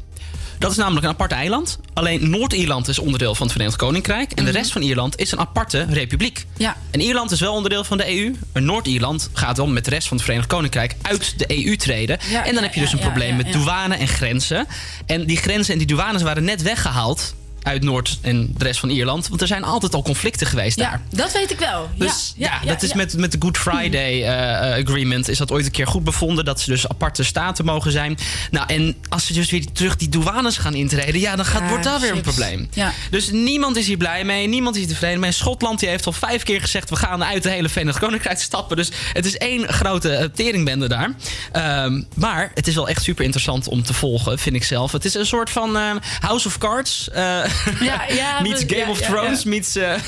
Dat 0.59 0.71
is 0.71 0.77
namelijk 0.77 1.05
een 1.05 1.13
apart 1.13 1.33
eiland. 1.33 1.79
Alleen 1.93 2.31
Noord-Ierland 2.31 2.89
is 2.89 2.99
onderdeel 2.99 3.35
van 3.35 3.43
het 3.43 3.53
Verenigd 3.53 3.79
Koninkrijk. 3.79 4.33
En 4.33 4.45
de 4.45 4.51
rest 4.51 4.73
van 4.73 4.83
Ierland 4.83 5.19
is 5.19 5.33
een 5.33 5.39
aparte 5.39 5.87
republiek. 5.89 6.45
Mhm. 6.53 6.63
Ja. 6.63 6.77
En 6.91 7.01
Ierland 7.01 7.31
is 7.31 7.41
wel 7.41 7.55
onderdeel 7.55 7.85
van 7.85 7.99
de 7.99 8.19
EU. 8.19 8.35
En 8.53 8.65
Noord-Ierland 8.65 9.31
gaat 9.33 9.57
dan 9.57 9.73
met 9.73 9.85
de 9.85 9.91
rest 9.91 10.09
van 10.09 10.17
het 10.17 10.27
Verenigd 10.27 10.49
Koninkrijk 10.51 10.95
uit 11.03 11.39
de 11.39 11.65
EU 11.65 11.77
treden. 11.77 12.19
Ja, 12.31 12.39
en 12.39 12.45
dan 12.45 12.55
ja, 12.55 12.61
heb 12.63 12.75
je 12.75 12.81
dus 12.81 12.93
een 12.93 12.99
probleem 12.99 13.37
met 13.37 13.53
douane 13.53 13.95
en 13.95 14.09
grenzen. 14.09 14.67
En 15.07 15.27
die 15.27 15.37
grenzen 15.37 15.73
en 15.73 15.79
die 15.79 15.87
douanes 15.87 16.23
waren 16.23 16.45
net 16.45 16.63
weggehaald 16.63 17.35
uit 17.63 17.83
Noord 17.83 18.19
en 18.21 18.55
de 18.57 18.65
rest 18.65 18.81
van 18.81 18.89
Ierland. 18.89 19.29
Want 19.29 19.41
er 19.41 19.47
zijn 19.47 19.65
altijd 19.65 19.95
al 19.95 20.03
conflicten 20.03 20.47
geweest 20.47 20.79
daar. 20.79 21.01
Ja, 21.11 21.17
dat 21.17 21.33
weet 21.33 21.51
ik 21.51 21.59
wel. 21.59 21.91
Dus 21.97 22.33
ja, 22.37 22.59
ja, 22.63 22.69
dat 22.73 22.83
is 22.83 22.91
ja. 22.91 22.97
Met, 22.97 23.17
met 23.17 23.33
de 23.33 23.39
Good 23.41 23.59
Friday 23.59 24.23
eh, 24.25 24.85
Agreement 24.85 25.29
is 25.29 25.39
dat 25.39 25.51
ooit 25.53 25.65
een 25.67 25.71
keer 25.71 25.87
goed 25.87 26.05
bevonden. 26.05 26.45
Dat 26.45 26.61
ze 26.61 26.71
dus 26.71 26.89
aparte 26.89 27.23
staten 27.25 27.65
mogen 27.65 27.93
zijn. 27.93 28.19
Nou, 28.51 28.67
en 28.67 28.97
als 29.09 29.27
ze 29.27 29.33
dus 29.33 29.51
weer 29.51 29.73
terug 29.73 29.97
die 29.97 30.09
douanes 30.09 30.57
gaan 30.57 30.75
intreden, 30.75 31.21
ja, 31.21 31.37
dan 31.37 31.45
gaat, 31.45 31.61
Ja, 31.63 31.69
wordt 31.69 31.85
daar 31.85 32.01
weer 32.01 32.13
een 32.13 32.21
probleem. 32.21 32.69
Ja. 32.73 32.93
Dus 33.11 33.31
niemand 33.31 33.77
is 33.77 33.87
hier 33.87 33.97
blij 33.97 34.25
mee. 34.25 34.47
Niemand 34.49 34.77
is 34.77 34.87
tevreden 34.87 35.21
mee. 35.21 35.33
Schotland 35.33 35.79
die 35.81 35.89
heeft 35.89 36.07
al 36.07 36.13
vijf 36.13 36.43
keer 36.43 36.61
gezegd: 36.61 36.91
we 36.91 36.97
gaan 36.97 37.25
uit 37.25 37.43
de 37.43 37.51
hele 37.51 37.69
Verenigd 37.69 37.99
Koninkrijk 37.99 38.41
stappen. 38.41 38.77
Dus 38.77 38.91
het 39.13 39.25
is 39.27 39.37
één 39.37 39.69
grote 39.73 40.11
eh, 40.15 40.29
teringbende 40.35 40.89
daar. 40.89 41.11
Ehm, 41.53 42.03
maar 42.15 42.51
het 42.55 42.67
is 42.67 42.75
wel 42.75 42.89
echt 42.89 43.03
super 43.03 43.25
interessant 43.25 43.69
om 43.69 43.83
te 43.83 43.95
volgen, 43.95 44.39
vind 44.39 44.57
ik 44.57 44.65
zelf. 44.65 44.93
Het 44.93 45.05
is 45.05 45.15
een 45.15 45.27
soort 45.27 45.51
van 45.51 45.77
eh, 45.77 45.91
House 46.21 46.47
of 46.47 46.59
Cards. 46.59 47.11
eh, 47.11 47.45
Ja, 47.81 48.03
ja, 48.09 48.41
meets 48.43 48.61
Game 48.67 48.77
ja, 48.77 48.91
of 48.91 49.01
Thrones. 49.01 49.45
Meets. 49.45 49.77
eh, 49.77 49.93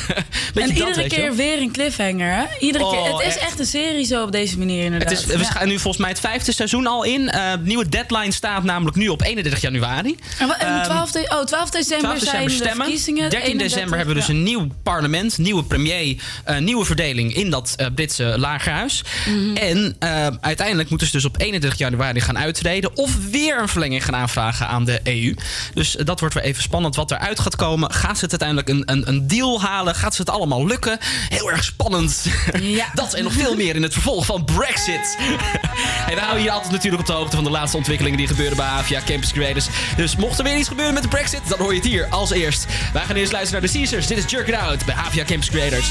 En 0.55 0.69
iedere 0.73 1.07
keer 1.07 1.35
weer 1.35 1.59
een 1.61 1.73
cliffhanger, 1.73 2.35
hè? 2.35 2.45
Iedere 2.59 2.91
keer. 2.91 2.99
Oh, 3.01 3.19
Het 3.19 3.27
is 3.27 3.39
echt. 3.39 3.59
een 3.59 3.67
serie 3.67 4.05
zo 4.05 4.23
op 4.23 4.33
deze 4.33 4.59
manier, 4.59 4.85
inderdaad. 4.85 5.11
Het 5.11 5.19
is, 5.31 5.37
we 5.37 5.45
gaan 5.45 5.69
nu 5.69 5.73
volgens 5.79 5.97
mij 5.97 6.09
het 6.11 6.21
vijfde 6.21 6.53
seizoen 6.53 6.87
al 6.87 7.05
in. 7.05 7.27
De 7.27 7.59
nieuwe 7.63 7.89
deadline 7.89 8.33
staat 8.33 8.63
namelijk 8.63 8.97
nu 8.97 9.09
op 9.09 9.23
31 9.23 9.61
januari. 9.61 10.17
En, 10.39 10.47
wat- 10.49 10.57
en 10.57 10.67
Ehm, 10.75 10.85
12, 10.85 11.11
de- 11.11 11.27
oh, 11.39 11.45
12 11.45 11.71
december 11.71 11.99
12 12.09 12.19
december 12.19 12.51
zijn 12.51 12.69
de 12.69 12.75
verkiezingen. 12.77 13.31
13 13.31 13.59
december 13.59 13.79
31, 13.79 13.97
hebben 13.97 14.15
we 14.15 14.21
dus 14.21 14.29
een 14.29 14.43
nieuw 14.43 14.67
parlement, 14.83 15.39
nieuwe 15.39 15.65
premier, 15.65 16.17
eh, 16.45 16.59
nieuwe 16.59 16.85
verdeling 16.85 17.35
in 17.35 17.51
dat 17.51 17.75
Britse 17.95 18.35
lagerhuis. 18.39 19.03
Mhm. 19.29 19.57
En 19.57 19.97
uiteindelijk 20.41 20.89
moeten 20.89 21.07
ze 21.07 21.13
dus 21.13 21.25
op 21.25 21.41
31 21.41 21.79
januari 21.79 22.21
gaan 22.21 22.39
uittreden 22.39 22.97
of 22.97 23.11
weer 23.31 23.59
een 23.59 23.69
verlenging 23.69 24.05
gaan 24.05 24.15
aanvragen 24.17 24.69
aan 24.69 24.85
de 24.85 25.01
EU. 25.05 25.35
Dus 25.75 25.97
dat 26.05 26.21
wordt 26.21 26.35
weer 26.35 26.45
even 26.45 26.63
spannend 26.63 26.97
wat 26.97 27.11
eruit 27.11 27.34
gaat 27.41 27.57
komen. 27.57 27.93
Gaan 27.93 28.17
ze 28.17 28.25
het 28.25 28.43
uiteindelijk 28.43 28.69
een, 28.69 28.97
een, 28.97 29.09
een 29.09 29.27
deal 29.27 29.63
halen? 29.63 29.95
Gaat 29.95 30.15
ze 30.15 30.21
het 30.21 30.31
allemaal 30.31 30.67
lukken? 30.67 30.99
Heel 31.29 31.51
erg 31.51 31.65
spannend. 31.65 32.27
Ja. 32.61 32.87
dat 32.95 33.15
en 33.15 33.25
nog 33.25 33.33
veel 33.33 33.55
meer 33.55 33.75
in 33.75 33.83
het 33.83 33.93
vervolg 33.93 34.27
van 34.27 34.45
Brexit. 34.45 35.17
en 36.09 36.15
we 36.15 36.21
houden 36.21 36.43
je 36.43 36.51
altijd 36.51 36.73
natuurlijk 36.73 37.01
op 37.01 37.07
de 37.07 37.13
hoogte 37.13 37.37
van 37.37 37.45
de 37.45 37.51
laatste 37.51 37.77
ontwikkelingen 37.77 38.19
die 38.19 38.27
gebeuren 38.27 38.57
bij 38.57 38.67
Avia 38.67 39.01
Campus 39.07 39.33
Creators. 39.33 39.67
Dus 39.97 40.17
mocht 40.17 40.39
er 40.39 40.45
weer 40.45 40.57
iets 40.57 40.69
gebeuren 40.69 40.95
met 40.95 41.03
de 41.03 41.09
Brexit, 41.09 41.49
dan 41.49 41.59
hoor 41.59 41.71
je 41.75 41.79
het 41.79 41.89
hier 41.89 42.07
als 42.07 42.31
eerst. 42.31 42.67
Wij 42.93 43.05
gaan 43.05 43.17
eerst 43.17 43.33
luisteren 43.33 43.63
naar 43.63 43.71
de 43.71 43.79
Caesars. 43.79 44.07
Dit 44.07 44.19
is 44.19 44.31
Jerk 44.31 44.49
It 44.49 44.55
Out 44.55 44.85
bij 44.85 44.95
Avia 44.95 45.25
Campus 45.25 45.51
Creators. 45.51 45.91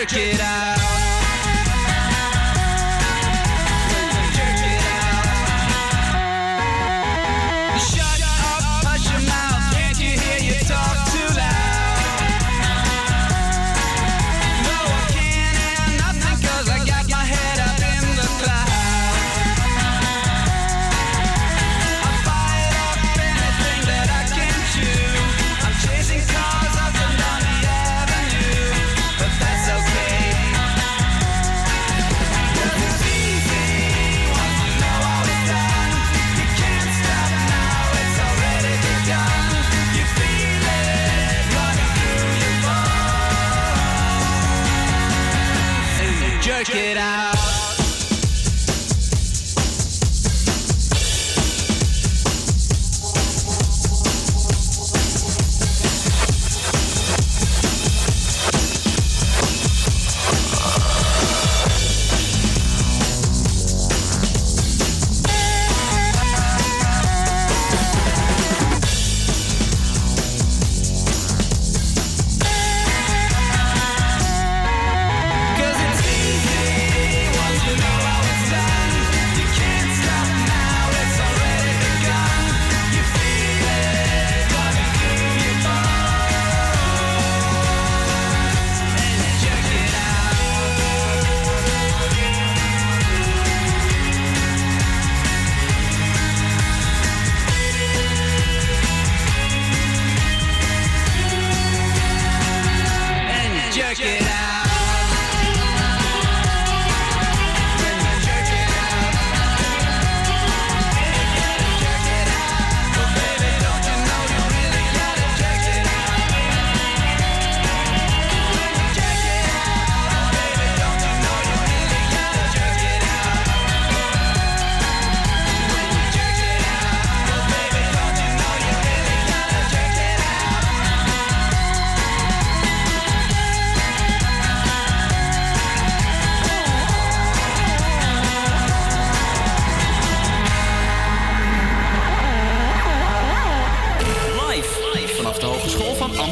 And 0.00 0.12
you 0.12 0.18
jerk 0.18 0.34
it 0.34 0.40
out. 0.40 0.49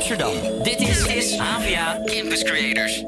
Amsterdam. 0.09 0.62
Dit 0.62 0.80
is, 0.80 1.06
is 1.06 1.38
AVA 1.38 2.00
Campus 2.04 2.42
Creators. 2.42 3.04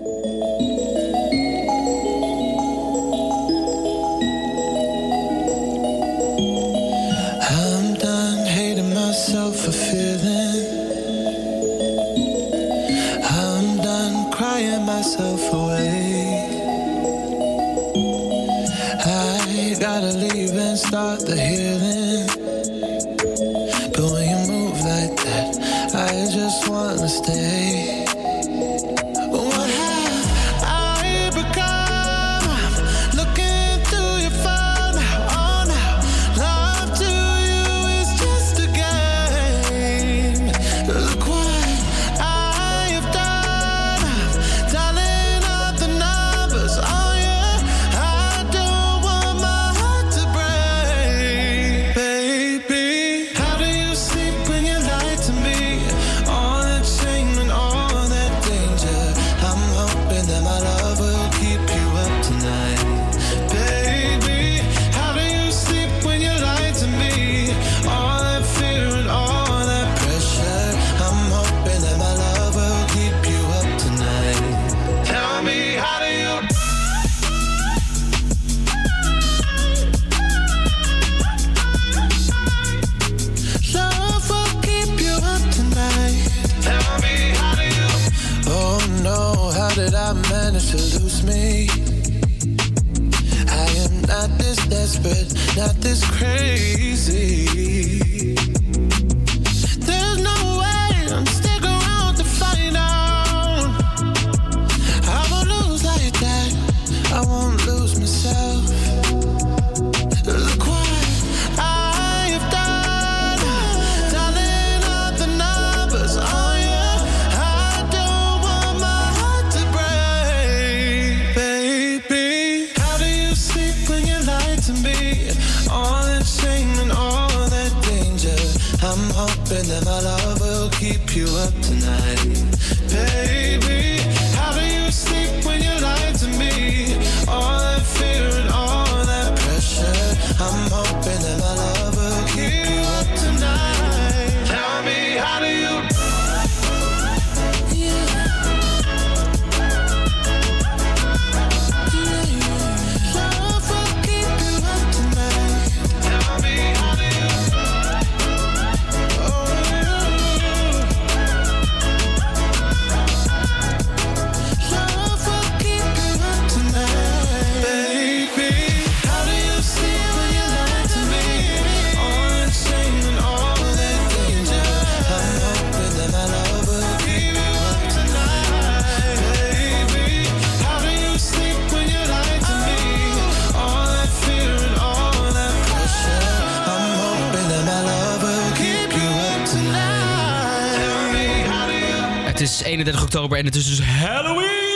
En 193.28 193.44
het 193.44 193.54
is 193.54 193.66
dus 193.66 193.80
Halloween! 193.82 194.70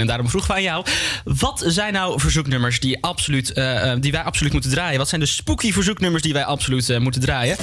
En 0.00 0.06
daarom 0.06 0.28
vroegen 0.28 0.50
we 0.50 0.56
aan 0.56 0.62
jou: 0.62 0.86
wat 1.24 1.62
zijn 1.66 1.92
nou 1.92 2.20
verzoeknummers 2.20 2.80
die, 2.80 3.02
absoluut, 3.02 3.52
eh, 3.52 3.92
eh, 3.92 4.00
die 4.00 4.12
wij 4.12 4.22
absoluut 4.22 4.52
moeten 4.52 4.70
draaien? 4.70 4.98
Wat 4.98 5.08
zijn 5.08 5.20
de 5.20 5.26
spooky 5.26 5.72
verzoeknummers 5.72 6.22
die 6.22 6.32
wij 6.32 6.44
absoluut 6.44 6.90
eh, 6.90 6.98
moeten 6.98 7.20
draaien? 7.20 7.56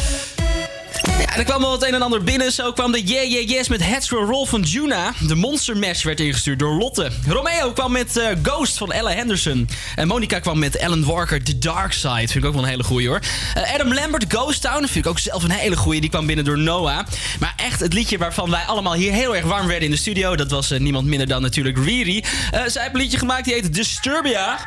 Ja, 1.37 1.43
er 1.43 1.49
kwam 1.49 1.61
wel 1.61 1.71
het 1.71 1.83
een 1.83 1.93
en 1.93 2.01
ander 2.01 2.23
binnen. 2.23 2.51
Zo 2.51 2.71
kwam 2.71 2.91
de 2.91 3.03
Yeah 3.03 3.31
Yeah 3.31 3.49
Yes 3.49 3.67
met 3.67 3.83
Heads 3.83 4.07
for 4.07 4.25
Roll 4.25 4.45
van 4.45 4.61
Juna. 4.61 5.13
De 5.27 5.35
Monster 5.35 5.77
Mash 5.77 6.03
werd 6.03 6.19
ingestuurd 6.19 6.59
door 6.59 6.73
Lotte. 6.73 7.11
Romeo 7.27 7.71
kwam 7.71 7.91
met 7.91 8.17
eh, 8.17 8.27
Ghost 8.43 8.77
van 8.77 8.91
Ella 8.91 9.11
Henderson. 9.11 9.69
En 9.95 10.07
Monica 10.07 10.39
kwam 10.39 10.59
met 10.59 10.79
Alan 10.79 11.05
Walker, 11.05 11.43
The 11.43 11.57
Dark 11.57 11.93
Side. 11.93 12.15
Vind 12.15 12.35
ik 12.35 12.45
ook 12.45 12.53
wel 12.53 12.63
een 12.63 12.69
hele 12.69 12.83
goeie 12.83 13.07
hoor. 13.07 13.19
Eh, 13.55 13.73
Adam 13.73 13.93
Lambert, 13.93 14.25
Ghost 14.27 14.61
Town. 14.61 14.85
Vind 14.85 15.05
ik 15.05 15.07
ook 15.07 15.19
zelf 15.19 15.43
een 15.43 15.51
hele 15.51 15.77
goeie. 15.77 16.01
Die 16.01 16.09
kwam 16.09 16.25
binnen 16.25 16.45
door 16.45 16.57
Noah. 16.57 17.07
Maar 17.39 17.53
echt 17.57 17.79
het 17.79 17.93
liedje 17.93 18.17
waarvan 18.17 18.49
wij 18.49 18.63
allemaal 18.63 18.93
hier 18.93 19.11
heel 19.11 19.35
erg 19.35 19.45
warm 19.45 19.67
werden 19.67 19.85
in 19.85 19.91
de 19.91 19.97
studio. 19.97 20.35
Dat 20.35 20.51
was 20.51 20.71
eh, 20.71 20.79
niemand 20.79 21.07
minder 21.07 21.27
dan 21.27 21.41
natuurlijk 21.41 21.77
Riri. 21.77 22.23
Zij 22.51 22.61
heeft 22.61 22.93
een 22.93 22.99
liedje 22.99 23.17
gemaakt 23.17 23.45
die 23.45 23.53
heet 23.53 23.73
Disturbia. 23.73 24.59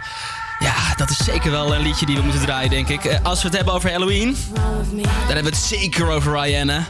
Ja, 0.61 0.95
dat 0.97 1.11
is 1.11 1.17
zeker 1.17 1.51
wel 1.51 1.75
een 1.75 1.81
liedje 1.83 2.07
die 2.07 2.17
we 2.17 2.23
moeten 2.23 2.41
draaien, 2.41 2.71
denk 2.71 2.89
ik. 2.89 3.05
Eh, 3.05 3.19
als 3.23 3.43
we 3.43 3.47
het 3.49 3.57
hebben 3.57 3.75
over 3.75 3.91
Halloween, 3.91 4.37
dan 4.93 5.11
hebben 5.27 5.45
we 5.45 5.49
het 5.49 5.57
zeker 5.57 6.11
over 6.11 6.41
Rihanna. 6.41 6.87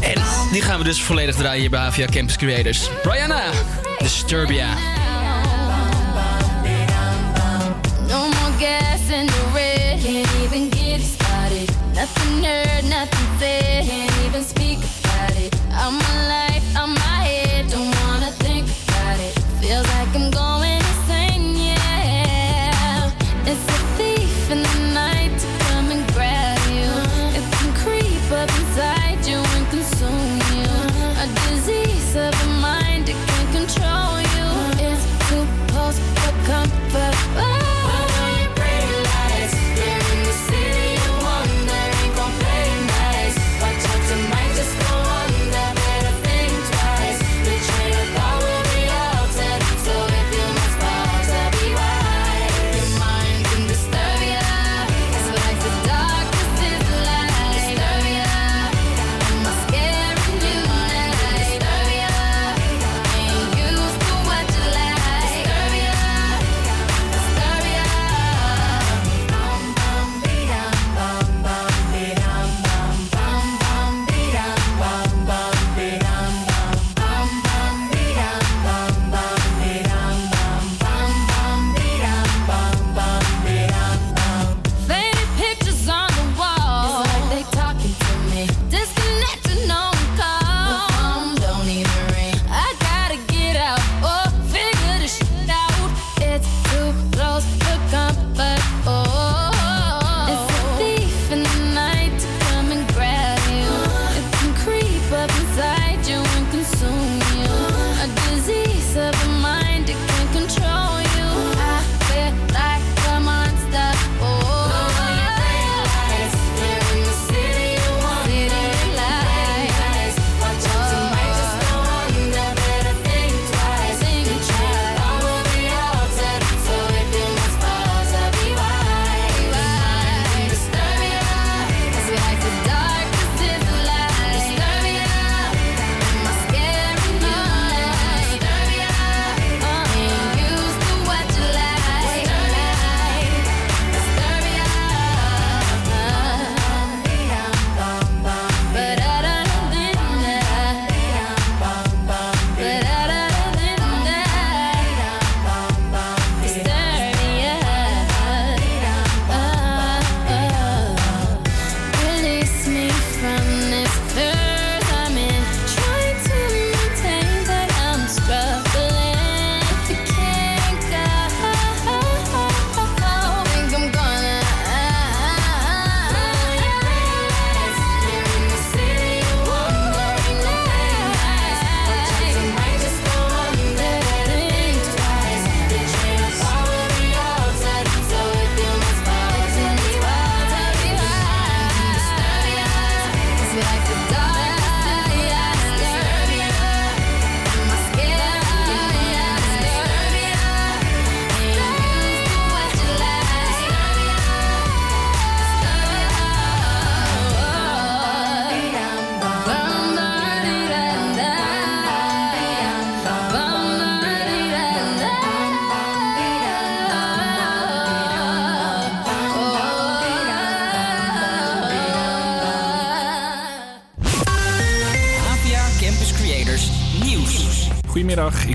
En 0.00 0.22
die 0.52 0.62
gaan 0.62 0.78
we 0.78 0.84
dus 0.84 1.02
volledig 1.02 1.34
draaien 1.34 1.60
hier 1.60 1.70
bij 1.70 1.80
Havia 1.80 2.06
Campus 2.06 2.36
Creators. 2.36 2.90
Rihanna, 3.02 3.42
Disturbia. 3.98 4.66
No 8.08 8.18
more 8.18 8.52
gas 8.58 9.00
in 9.10 9.26
the 9.26 9.42
red. 9.54 10.02
Can't 10.02 10.28
even 10.42 10.70
get 10.70 11.00
started. 11.00 11.70
Nothing 11.94 12.44
heard, 12.44 12.84
nothing 12.84 13.28
said. 13.38 13.86
Can't 13.86 14.12
even 14.26 14.44
speak 14.44 14.78
about 14.78 15.36
it. 15.36 15.54
I'm 15.70 15.94
alive, 15.94 16.62
I'm 16.76 16.92
my 16.94 17.17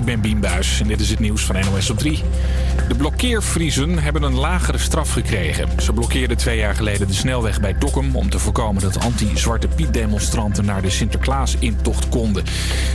ik 0.04 0.10
ben 0.10 0.20
Bien 0.20 0.40
Buis 0.40 0.80
en 0.80 0.86
dit 0.86 1.00
is 1.00 1.10
het 1.10 1.18
nieuws 1.18 1.44
van 1.44 1.54
NOS 1.54 1.90
op 1.90 1.98
3. 1.98 2.22
De 2.88 2.94
blokkeervriezen 2.94 3.98
hebben 3.98 4.22
een 4.22 4.34
lagere 4.34 4.78
straf 4.78 5.10
gekregen. 5.10 5.68
Ze 5.82 5.92
blokkeerden 5.92 6.36
twee 6.36 6.58
jaar 6.58 6.74
geleden 6.74 7.06
de 7.06 7.14
snelweg 7.14 7.60
bij 7.60 7.78
Dokkum... 7.78 8.16
om 8.16 8.30
te 8.30 8.38
voorkomen 8.38 8.82
dat 8.82 9.00
anti-Zwarte 9.00 9.68
Piet-demonstranten 9.68 10.64
naar 10.64 10.82
de 10.82 10.90
Sinterklaas-intocht 10.90 12.08
konden. 12.08 12.44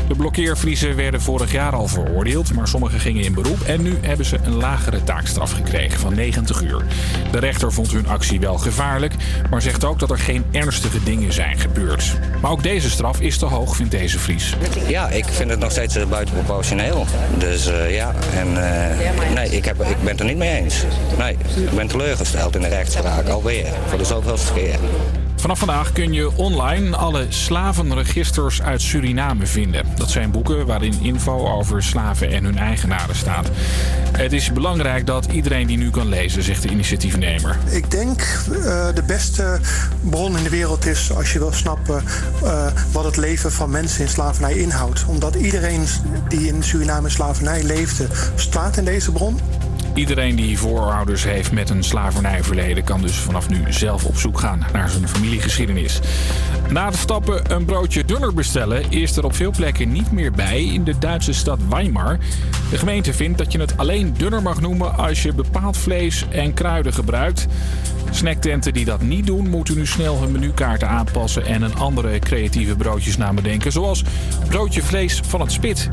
De 0.08 0.16
blokkeervriezen 0.16 0.96
werden 0.96 1.22
vorig 1.22 1.52
jaar 1.52 1.76
al 1.76 1.88
veroordeeld... 1.88 2.54
maar 2.54 2.68
sommigen 2.68 3.00
gingen 3.00 3.24
in 3.24 3.34
beroep 3.34 3.62
en 3.62 3.82
nu 3.82 3.98
hebben 4.02 4.26
ze 4.26 4.38
een 4.44 4.56
lagere 4.56 5.04
taakstraf 5.04 5.52
gekregen 5.52 6.00
van 6.00 6.16
90 6.16 6.62
uur. 6.62 6.86
De 7.32 7.40
rechter 7.40 7.72
vond 7.72 7.92
hun 7.92 8.08
actie 8.08 8.40
wel 8.40 8.58
gevaarlijk... 8.58 9.14
maar 9.50 9.62
zegt 9.62 9.86
ook 9.86 10.00
dat 10.00 10.12
er 10.12 10.20
geen 10.20 10.46
ernstige 10.52 11.04
dingen 11.04 11.34
zijn 11.34 11.60
gebeurd. 11.60 12.20
Maar 12.42 12.52
ook 12.52 12.64
deze 12.64 12.90
straf 12.90 13.20
is 13.20 13.38
te 13.38 13.46
hoog, 13.46 13.76
vindt 13.76 13.92
deze 13.92 14.20
Vries. 14.20 14.56
Ja, 14.88 15.10
ik 15.10 15.26
vind 15.26 15.50
het 15.50 15.60
nog 15.60 15.72
steeds 15.72 15.96
eh, 15.96 16.06
buitenproportioneel. 16.06 17.06
Dus 17.38 17.68
eh, 17.68 17.96
ja, 17.96 18.14
en 18.36 18.48
eh, 18.48 19.34
nee, 19.34 19.50
ik, 19.50 19.66
heb, 19.66 19.82
ik 19.82 19.98
ben 20.00 20.12
het 20.12 20.20
er 20.20 20.26
niet 20.26 20.38
mee 20.38 20.62
eens. 20.62 20.84
Nee, 21.18 21.38
ik 21.56 21.72
ben 21.72 21.88
teleurgesteld 21.88 22.56
in 22.56 22.62
de 22.62 22.68
rechtspraak, 22.68 23.28
alweer, 23.28 23.66
voor 23.88 23.98
de 23.98 24.06
zoveelste 24.06 24.54
keer. 24.54 24.80
Vanaf 25.40 25.60
vandaag 25.60 25.92
kun 25.92 26.14
je 26.14 26.38
online 26.38 26.96
alle 26.96 27.26
slavenregisters 27.30 28.62
uit 28.62 28.82
Suriname 28.82 29.46
vinden. 29.46 29.86
Dat 29.96 30.10
zijn 30.10 30.32
boeken 30.32 30.66
waarin 30.66 31.02
info 31.02 31.48
over 31.48 31.84
slaven 31.84 32.32
en 32.32 32.44
hun 32.44 32.58
eigenaren 32.58 33.16
staat. 33.16 33.50
Het 34.12 34.34
is 34.34 34.54
belangrijk 34.54 35.06
dat 35.06 35.26
iedereen 35.26 35.68
die 35.68 35.78
nu 35.78 35.90
kan 35.90 36.08
lezen, 36.08 36.44
zegt 36.44 36.62
de 36.62 36.70
initiatiefnemer. 36.70 37.58
Ik 37.70 37.92
denk 37.92 38.22
uh, 38.50 38.88
de 38.94 39.04
beste 39.06 39.60
bron 40.02 40.38
in 40.38 40.44
de 40.44 40.50
wereld 40.50 40.86
is 40.86 41.14
als 41.16 41.34
je 41.34 41.40
wil 41.40 41.54
snappen 41.54 42.04
uh, 42.44 42.66
wat 42.92 43.04
het 43.04 43.18
leven 43.18 43.52
van 43.52 43.70
mensen 43.70 44.02
in 44.02 44.10
slavernij 44.10 44.54
inhoudt. 44.54 45.06
Omdat 45.08 45.36
iedereen 45.36 45.86
die 46.28 46.48
in 46.48 46.64
Suriname 46.64 47.10
slavernij 47.10 47.64
leefde, 47.64 48.08
staat 48.36 48.78
in 48.78 48.86
deze 48.86 49.12
bron. 49.12 49.40
Iedereen 50.00 50.36
die 50.36 50.58
voorouders 50.58 51.24
heeft 51.24 51.52
met 51.52 51.70
een 51.70 51.84
slavernijverleden 51.84 52.84
kan 52.84 53.02
dus 53.02 53.18
vanaf 53.18 53.50
nu 53.50 53.74
zelf 53.74 54.06
op 54.06 54.18
zoek 54.18 54.40
gaan 54.40 54.66
naar 54.74 54.90
zijn 54.90 55.08
familiegeschiedenis. 55.08 56.00
Na 56.70 56.86
het 56.86 56.96
stappen 56.96 57.52
een 57.52 57.66
broodje 57.66 58.06
dunner 58.06 58.34
bestellen 58.34 58.92
is 58.92 59.18
er 59.18 59.26
op 59.26 59.36
veel 59.36 59.52
plekken 59.52 59.92
niet 59.92 60.12
meer 60.12 60.32
bij 60.32 60.64
in 60.64 60.84
de 60.84 60.98
Duitse 60.98 61.34
stad 61.34 61.60
Weimar. 61.70 62.18
De 62.70 62.78
gemeente 62.78 63.14
vindt 63.14 63.38
dat 63.38 63.52
je 63.52 63.60
het 63.60 63.78
alleen 63.78 64.14
dunner 64.18 64.42
mag 64.42 64.62
noemen 64.62 64.98
als 64.98 65.24
je 65.24 65.34
bepaald 65.34 65.78
vlees 65.78 66.26
en 66.30 66.54
kruiden 66.54 66.94
gebruikt. 66.94 67.48
Snacktenten 68.10 68.74
die 68.74 68.86
dat 68.86 69.02
niet 69.02 69.26
doen, 69.26 69.50
moeten 69.50 69.76
nu 69.76 69.86
snel 69.86 70.20
hun 70.20 70.32
menukaarten 70.32 70.90
aanpassen 70.90 71.46
en 71.46 71.62
een 71.62 71.76
andere 71.76 72.20
creatieve 72.20 72.76
broodjesnaam 72.76 73.36
bedenken, 73.36 73.72
zoals 73.72 74.04
broodje 74.50 74.82
vlees 74.82 75.22
van 75.28 75.42
het 75.42 75.52
spit. 75.52 75.90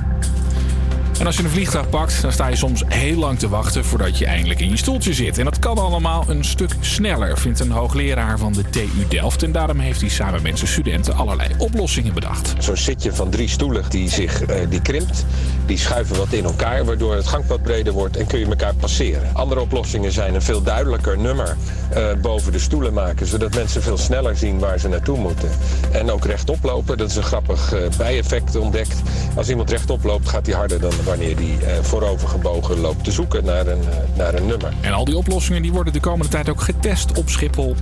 En 1.19 1.27
als 1.27 1.37
je 1.37 1.43
een 1.43 1.51
vliegtuig 1.51 1.89
pakt, 1.89 2.23
dan 2.23 2.33
sta 2.33 2.47
je 2.47 2.57
soms 2.57 2.83
heel 2.87 3.17
lang 3.17 3.39
te 3.39 3.49
wachten 3.49 3.85
voordat 3.85 4.19
je 4.19 4.27
eindelijk 4.27 4.61
in 4.61 4.69
je 4.69 4.77
stoeltje 4.77 5.14
zit. 5.14 5.39
En 5.39 5.45
dat 5.45 5.59
kan 5.59 5.79
allemaal 5.79 6.25
een 6.29 6.45
stuk 6.45 6.71
sneller, 6.81 7.39
vindt 7.39 7.61
een 7.61 7.71
hoogleraar 7.71 8.39
van 8.39 8.53
de 8.53 8.71
TU 8.71 9.07
Delft. 9.09 9.43
En 9.43 9.53
daarom 9.53 9.79
heeft 9.79 10.01
hij 10.01 10.11
samen 10.11 10.43
met 10.43 10.59
zijn 10.59 10.71
studenten 10.71 11.14
allerlei 11.14 11.51
oplossingen 11.59 12.14
bedacht. 12.14 12.55
Zo'n 12.59 12.77
zitje 12.77 13.12
van 13.12 13.31
drie 13.31 13.49
stoelen 13.49 13.85
die 13.89 14.09
zich 14.09 14.49
uh, 14.49 14.57
die 14.69 14.83
krimpt. 14.83 15.25
Die 15.67 15.79
schuiven 15.79 16.17
wat 16.17 16.33
in 16.33 16.45
elkaar, 16.45 16.85
waardoor 16.85 17.14
het 17.14 17.27
gangpad 17.27 17.62
breder 17.62 17.93
wordt 17.93 18.17
en 18.17 18.27
kun 18.27 18.39
je 18.39 18.47
elkaar 18.47 18.75
passeren. 18.75 19.31
Andere 19.33 19.61
oplossingen 19.61 20.12
zijn 20.12 20.35
een 20.35 20.43
veel 20.43 20.62
duidelijker 20.62 21.19
nummer 21.19 21.57
uh, 21.97 22.07
boven 22.21 22.53
de 22.53 22.59
stoelen 22.59 22.93
maken, 22.93 23.27
zodat 23.27 23.55
mensen 23.55 23.83
veel 23.83 23.99
sneller 23.99 24.37
zien 24.37 24.59
waar 24.59 24.79
ze 24.79 24.89
naartoe 24.89 25.19
moeten. 25.19 25.51
En 25.93 26.11
ook 26.11 26.25
rechtop 26.25 26.59
lopen, 26.62 26.97
dat 26.97 27.11
is 27.11 27.17
een 27.17 27.23
grappig 27.23 27.75
uh, 27.75 27.81
bijeffect 27.97 28.57
ontdekt. 28.57 29.03
Als 29.35 29.49
iemand 29.49 29.71
rechtop 29.71 30.05
loopt, 30.05 30.29
gaat 30.29 30.47
hij 30.47 30.55
harder 30.55 30.81
dan 30.81 30.93
wanneer 31.07 31.36
die 31.36 31.59
uh, 31.61 31.68
voorovergebogen 31.82 32.80
loopt 32.80 33.04
te 33.04 33.12
zoeken 33.12 33.44
naar 33.44 33.66
een, 33.66 33.80
uh, 33.80 34.16
naar 34.16 34.34
een 34.34 34.46
nummer. 34.46 34.72
En 34.80 34.92
al 34.92 35.04
die 35.04 35.16
oplossingen 35.16 35.62
die 35.62 35.72
worden 35.72 35.92
de 35.92 36.00
komende 36.00 36.28
tijd 36.28 36.48
ook 36.48 36.61
getest 36.61 37.18
op 37.18 37.28
Schiphol. 37.28 37.76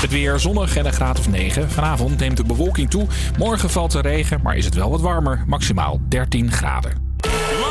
Het 0.00 0.10
weer 0.10 0.38
zonnig 0.38 0.76
en 0.76 0.86
een 0.86 0.92
graad 0.92 1.18
of 1.18 1.28
9. 1.28 1.70
Vanavond 1.70 2.18
neemt 2.18 2.36
de 2.36 2.44
bewolking 2.44 2.90
toe. 2.90 3.06
Morgen 3.38 3.70
valt 3.70 3.94
er 3.94 4.02
regen, 4.02 4.40
maar 4.42 4.56
is 4.56 4.64
het 4.64 4.74
wel 4.74 4.90
wat 4.90 5.00
warmer. 5.00 5.44
Maximaal 5.46 6.00
13 6.08 6.52
graden. 6.52 7.14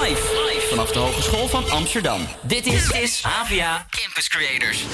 Live, 0.02 0.52
live 0.52 0.66
vanaf 0.70 0.92
de 0.92 1.00
Hogeschool 1.00 1.48
van 1.48 1.70
Amsterdam. 1.70 2.22
Dit 2.42 2.66
is, 2.66 2.90
is 2.90 3.24
AVA 3.26 3.86
Campus 3.90 4.28
Creators. 4.28 4.86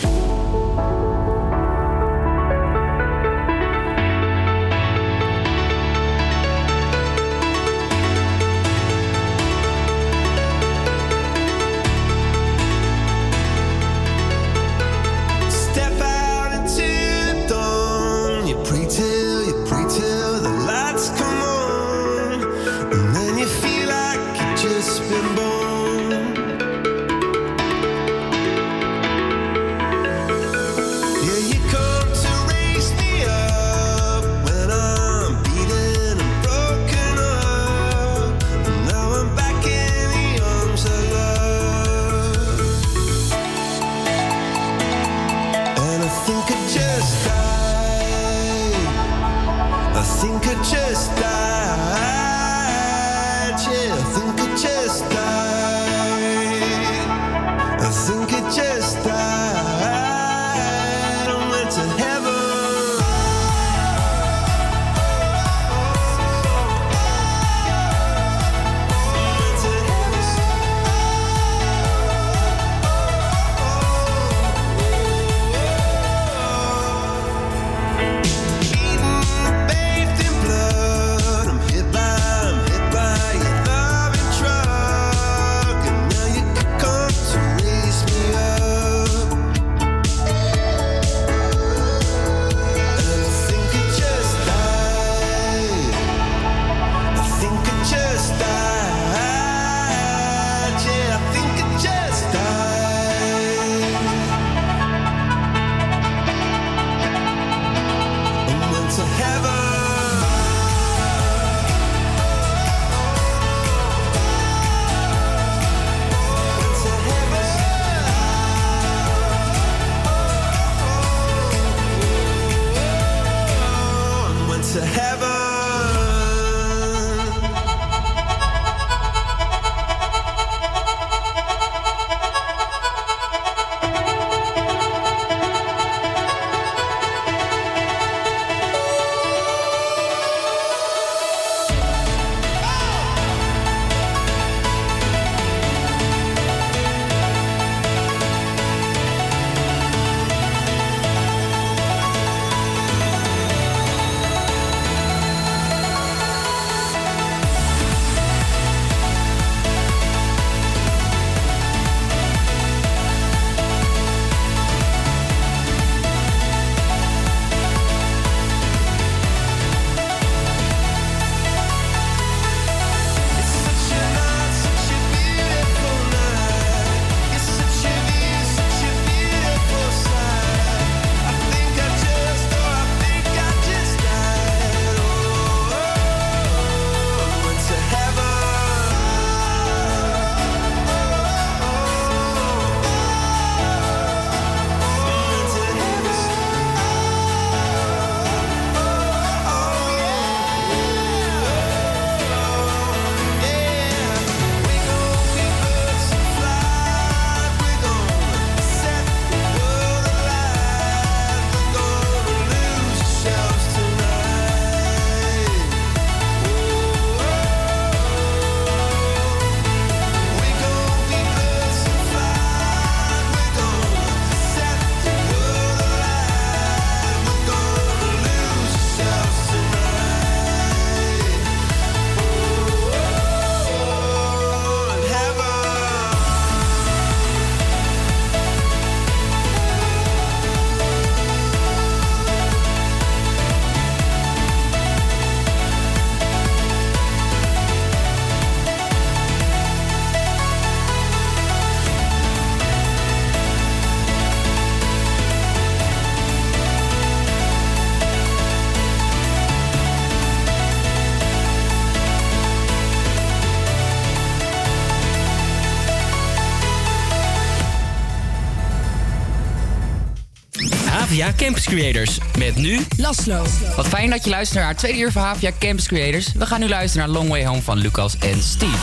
Havia 271.22 271.46
Campus 271.46 271.66
Creators. 271.66 272.18
Met 272.38 272.56
nu 272.56 272.80
Laszlo. 272.98 273.44
Wat 273.76 273.88
fijn 273.88 274.10
dat 274.10 274.24
je 274.24 274.30
luistert 274.30 274.60
naar 274.60 274.68
het 274.68 274.78
tweede 274.78 275.00
uur 275.00 275.12
van 275.12 275.22
Havia 275.22 275.52
Campus 275.60 275.88
Creators. 275.88 276.32
We 276.34 276.46
gaan 276.46 276.60
nu 276.60 276.70
luisteren 276.70 277.08
naar 277.08 277.16
Long 277.18 277.30
Way 277.30 277.46
Home 277.46 277.62
van 277.62 277.78
Lucas 277.78 278.18
en 278.18 278.44
Steve. 278.44 278.78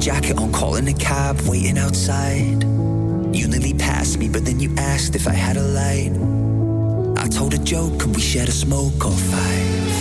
Jacket 0.00 0.38
on, 0.38 0.52
calling 0.52 0.88
a 0.88 0.92
cab, 0.92 1.40
waiting 1.40 1.76
outside. 1.76 2.62
You 3.32 3.48
nearly 3.48 3.74
passed 3.74 4.18
me, 4.18 4.28
but 4.28 4.44
then 4.44 4.60
you 4.60 4.72
asked 4.76 5.16
if 5.16 5.26
I 5.26 5.34
had 5.34 5.56
a 5.56 5.60
light. 5.60 6.37
Told 7.30 7.54
a 7.54 7.58
joke, 7.58 8.02
and 8.04 8.16
we 8.16 8.20
shared 8.20 8.48
a 8.48 8.52
smoke 8.52 9.04
or 9.04 9.12
five. 9.12 9.94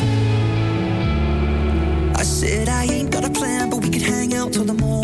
I 2.15 2.23
said 2.23 2.67
I 2.67 2.85
ain't 2.85 3.11
got 3.11 3.25
a 3.25 3.29
plan, 3.29 3.69
but 3.69 3.83
we 3.83 3.89
could 3.89 4.01
hang 4.01 4.33
out 4.33 4.53
till 4.53 4.65
the 4.65 4.73
morning. 4.73 4.96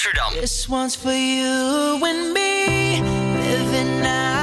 Amsterdam. 0.00 0.40
This 0.40 0.66
one's 0.66 0.96
for 0.96 1.12
you 1.12 2.00
and 2.06 2.32
me, 2.32 3.02
living 3.02 4.06
out 4.06 4.39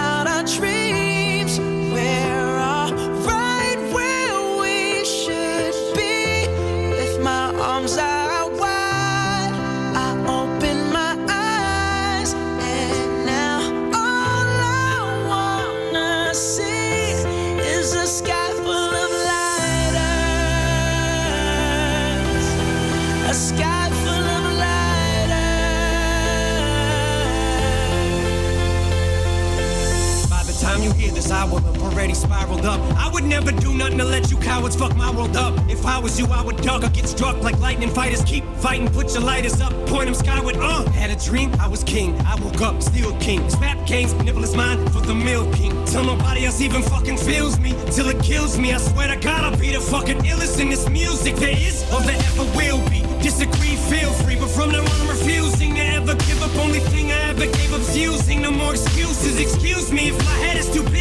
fighting, 38.58 38.90
put 38.90 39.14
your 39.14 39.24
lighters 39.24 39.62
up, 39.62 39.72
point 39.88 40.06
them 40.06 40.14
skyward. 40.14 40.58
Uh, 40.58 40.84
had 40.92 41.10
a 41.10 41.16
dream, 41.16 41.54
I 41.60 41.68
was 41.68 41.84
king. 41.84 42.20
I 42.22 42.36
woke 42.36 42.62
up, 42.62 42.82
still 42.82 43.16
king. 43.20 43.50
Snap 43.50 43.86
canes, 43.86 44.14
nipple 44.26 44.44
is 44.44 44.56
mine 44.56 44.86
for 44.90 45.02
the 45.02 45.14
milk 45.16 45.54
king. 45.54 45.74
Till 45.86 46.04
nobody 46.04 46.46
else 46.46 46.62
even 46.62 46.82
fucking 46.82 47.18
feels 47.18 47.60
me, 47.60 47.72
till 47.92 48.10
it 48.10 48.22
kills 48.24 48.58
me. 48.58 48.74
I 48.74 48.78
swear 48.78 49.08
to 49.08 49.20
God, 49.20 49.44
I'll 49.44 49.60
be 49.60 49.72
the 49.72 49.82
fucking 49.82 50.20
illest 50.20 50.60
in 50.60 50.70
this 50.70 50.90
music 50.90 51.36
there 51.36 51.58
is 51.58 51.84
or 51.94 52.02
there 52.02 52.20
ever 52.30 52.46
will 52.58 52.82
be. 52.90 53.02
Disagree, 53.22 53.76
feel 53.92 54.12
free, 54.24 54.36
but 54.36 54.50
from 54.50 54.72
now 54.72 54.82
on, 54.82 55.02
I'm 55.02 55.10
refusing 55.10 55.76
to 55.76 55.82
ever 55.82 56.16
give 56.16 56.42
up. 56.42 56.56
Only 56.58 56.80
thing 56.80 57.12
I 57.12 57.30
ever 57.30 57.46
gave 57.46 57.74
up's 57.74 57.96
using. 57.96 58.42
No 58.42 58.52
more 58.52 58.72
excuses. 58.72 59.40
Excuse 59.40 59.92
me 59.92 60.10
if 60.10 60.18
my 60.26 60.38
head 60.46 60.58
is 60.58 60.70
too 60.74 60.84
big 60.84 60.97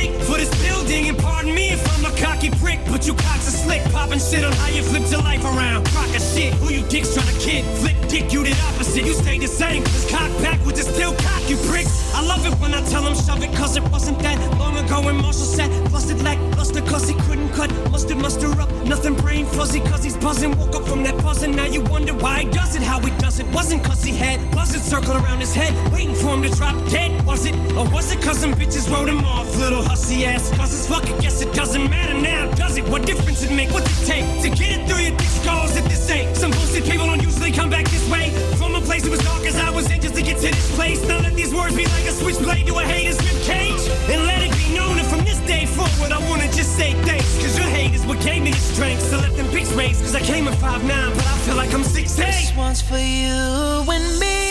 But 2.91 3.07
you 3.07 3.15
cocks 3.15 3.49
are 3.49 3.57
slick, 3.65 3.83
popping 3.93 4.19
shit 4.19 4.45
on 4.45 4.53
how 4.53 4.69
you 4.69 4.83
flip 4.83 5.11
your 5.11 5.23
life 5.23 5.45
around. 5.45 5.87
Crock 5.89 6.15
of 6.15 6.23
shit, 6.23 6.55
who 6.55 6.73
you 6.73 6.83
dicks 6.89 7.15
trying 7.15 7.27
to 7.27 7.39
kid? 7.41 7.65
Flip 7.81 7.97
dick, 8.09 8.33
you 8.33 8.43
the 8.43 8.53
opposite. 8.69 9.05
You 9.05 9.15
stay 9.15 9.39
the 9.39 9.49
same. 9.49 9.83
This 9.85 10.11
cock 10.11 10.31
back 10.43 10.65
with 10.65 10.79
is 10.79 10.87
still 10.87 11.15
cock, 11.15 11.43
you 11.49 11.57
pricks. 11.69 12.15
I 12.15 12.23
love 12.23 12.47
it 12.47 12.55
when 12.61 12.73
I 12.73 12.81
tell 12.89 13.03
them 13.03 13.15
shove 13.15 13.43
it, 13.43 13.55
cause 13.57 13.77
it 13.77 13.83
wasn't 13.91 14.19
that 14.21 14.39
long 14.59 14.77
ago 14.77 15.03
when 15.03 15.17
Marshall 15.17 15.45
said, 15.45 15.71
busted 15.93 16.23
like 16.23 16.39
luster, 16.57 16.81
cause 16.83 17.09
he 17.09 17.15
couldn't 17.27 17.51
cut. 17.51 17.71
Mustard 17.91 18.19
muster 18.19 18.49
up, 18.61 18.71
nothing 18.87 19.15
brain 19.15 19.45
fuzzy, 19.47 19.81
cause 19.81 20.03
he's 20.03 20.17
buzzing. 20.17 20.57
Woke 20.59 20.75
up 20.77 20.85
from 20.89 21.03
that 21.03 21.17
buzzing, 21.23 21.55
now 21.55 21.67
you 21.67 21.83
wonder 21.83 22.15
why 22.15 22.45
he 22.45 22.51
does 22.51 22.75
it, 22.77 22.83
how 22.83 23.01
he 23.01 23.11
does 23.19 23.39
it. 23.39 23.47
Wasn't 23.53 23.85
cause 23.85 24.03
he 24.03 24.13
had 24.13 24.39
buzzards 24.53 24.85
circling 24.85 25.23
around 25.23 25.41
his 25.41 25.55
head, 25.55 25.73
waiting 25.93 26.15
for 26.15 26.35
him 26.35 26.43
to 26.43 26.51
drop 26.51 26.75
dead. 26.89 27.25
Was 27.27 27.45
it, 27.45 27.55
or 27.77 27.89
was 27.91 28.13
it 28.13 28.23
cause 28.23 28.39
some 28.39 28.55
bitches 28.55 28.91
wrote 28.91 29.09
him 29.09 29.25
off, 29.25 29.55
little 29.59 29.83
hussy 29.83 30.25
ass? 30.25 30.51
Cause 30.57 30.73
it's 30.73 30.89
fucking 30.89 31.19
guess 31.19 31.43
it 31.43 31.53
doesn't 31.55 31.91
matter 31.91 32.15
now, 32.15 32.51
does 32.55 32.76
it? 32.77 32.89
What 32.89 33.07
difference 33.07 33.43
it 33.43 33.53
make? 33.53 33.71
What's 33.71 33.91
it 34.03 34.07
take 34.07 34.25
to 34.43 34.49
get 34.51 34.79
it 34.79 34.89
through 34.89 35.03
your 35.03 35.17
thick 35.17 35.29
skulls 35.29 35.77
if 35.77 35.85
this 35.85 36.11
ain't? 36.11 36.37
Some 36.37 36.51
bullshit 36.51 36.85
people 36.85 37.07
don't 37.07 37.23
usually 37.23 37.53
come 37.53 37.71
back 37.71 37.89
this 37.89 38.09
way. 38.11 38.31
From 38.57 38.75
a 38.75 38.81
place 38.81 39.03
that 39.03 39.11
was 39.11 39.21
dark 39.21 39.45
as 39.47 39.57
I 39.57 39.71
was 39.71 39.91
in 39.91 40.01
just 40.01 40.15
to 40.15 40.23
get 40.23 40.37
to 40.39 40.49
this 40.49 40.75
place. 40.75 41.01
Now 41.07 41.21
let 41.21 41.35
these 41.35 41.55
words 41.55 41.75
be 41.77 41.85
like 41.87 42.05
a 42.05 42.13
switchblade 42.13 42.67
to 42.67 42.75
a 42.79 42.85
hater's 42.85 43.19
rib 43.25 43.43
cage. 43.43 43.83
And 44.11 44.27
let 44.27 44.43
it 44.43 44.53
be 44.57 44.75
known 44.75 44.97
that 44.97 45.07
from 45.07 45.25
this 45.25 45.39
day 45.41 45.67
forward, 45.67 46.13
I 46.13 46.19
wanna 46.29 46.51
just 46.53 46.77
say 46.77 46.95
thanks. 47.05 47.37
Cause 47.43 47.57
your 47.57 47.67
hate 47.69 47.95
is 47.95 48.05
what 48.07 48.21
gave 48.21 48.43
me 48.43 48.51
the 48.51 48.59
strength. 48.59 49.03
So 49.03 49.19
let 49.19 49.37
them 49.37 49.49
pics 49.49 49.73
raise, 49.73 50.01
cause 50.01 50.15
I 50.15 50.21
came 50.21 50.47
in 50.49 50.55
5'9, 50.55 51.15
but 51.15 51.27
I 51.27 51.37
feel 51.45 51.57
like 51.57 51.73
I'm 51.73 51.85
16. 51.85 52.25
This 52.25 52.57
one's 52.57 52.83
for 52.83 52.99
you 52.99 53.37
and 53.91 54.21
me. 54.21 54.46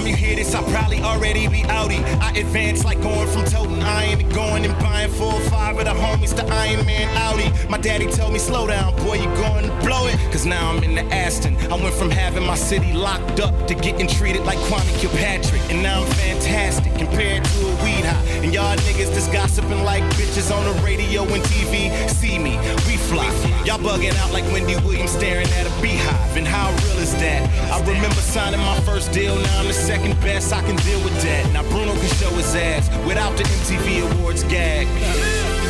Time 0.00 0.06
you 0.06 0.14
hear 0.14 0.36
this, 0.36 0.54
I'll 0.54 0.62
probably 0.64 1.00
already 1.00 1.48
be 1.48 1.62
outie. 1.62 2.04
I 2.20 2.30
advance 2.38 2.84
like 2.84 3.00
going 3.00 3.28
from 3.28 3.44
toting 3.46 3.79
iron 3.82 4.18
to 4.18 4.24
going 4.34 4.64
and 4.64 4.76
buying 4.78 5.10
four 5.10 5.32
or 5.32 5.40
five 5.50 5.78
of 5.78 5.84
the 5.84 5.90
homies 5.90 6.34
to 6.36 6.44
Iron 6.52 6.84
Man 6.86 7.08
Audi. 7.16 7.50
My 7.68 7.78
daddy 7.78 8.06
told 8.10 8.32
me, 8.32 8.38
slow 8.38 8.66
down, 8.66 8.94
boy, 9.04 9.14
you 9.14 9.28
going 9.36 9.64
to 9.64 9.72
blow 9.84 10.06
it. 10.06 10.16
Cause 10.32 10.46
now 10.46 10.70
I'm 10.70 10.82
in 10.82 10.94
the 10.94 11.04
Aston. 11.14 11.56
I 11.70 11.74
went 11.74 11.94
from 11.94 12.10
having 12.10 12.44
my 12.44 12.54
city 12.54 12.92
locked 12.92 13.40
up 13.40 13.66
to 13.68 13.74
getting 13.74 14.06
treated 14.06 14.42
like 14.44 14.58
Kwame 14.68 14.98
Kilpatrick. 14.98 15.62
And 15.70 15.82
now 15.82 16.02
I'm 16.02 16.10
fantastic 16.12 16.94
compared 16.94 17.44
to 17.44 17.66
a 17.66 17.74
weed 17.82 18.04
high. 18.04 18.24
And 18.42 18.52
y'all 18.52 18.76
niggas 18.78 19.12
just 19.14 19.32
gossiping 19.32 19.84
like 19.84 20.02
bitches 20.14 20.54
on 20.54 20.64
the 20.64 20.82
radio 20.82 21.22
and 21.22 21.42
TV. 21.44 21.90
See 22.10 22.38
me, 22.38 22.58
we 22.86 22.96
fly. 22.96 23.30
Y'all 23.64 23.78
bugging 23.78 24.14
out 24.16 24.32
like 24.32 24.44
Wendy 24.52 24.76
Williams 24.86 25.10
staring 25.10 25.48
at 25.58 25.66
a 25.66 25.82
beehive. 25.82 26.36
And 26.36 26.46
how 26.46 26.70
real 26.70 26.98
is 26.98 27.12
that? 27.14 27.48
I 27.70 27.78
remember 27.80 28.20
signing 28.20 28.60
my 28.60 28.78
first 28.80 29.12
deal, 29.12 29.36
now 29.36 29.60
I'm 29.60 29.66
the 29.66 29.72
second 29.72 30.18
best. 30.20 30.52
I 30.52 30.62
can 30.62 30.76
deal 30.76 31.02
with 31.04 31.20
that. 31.22 31.52
Now 31.52 31.62
Bruno 31.70 31.92
can 31.92 32.08
show 32.16 32.30
his 32.30 32.54
ass 32.54 32.88
without 33.06 33.36
the 33.36 33.44
MTV 33.70 34.02
Awards 34.02 34.42
gag. 34.50 34.88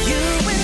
You 0.09 0.60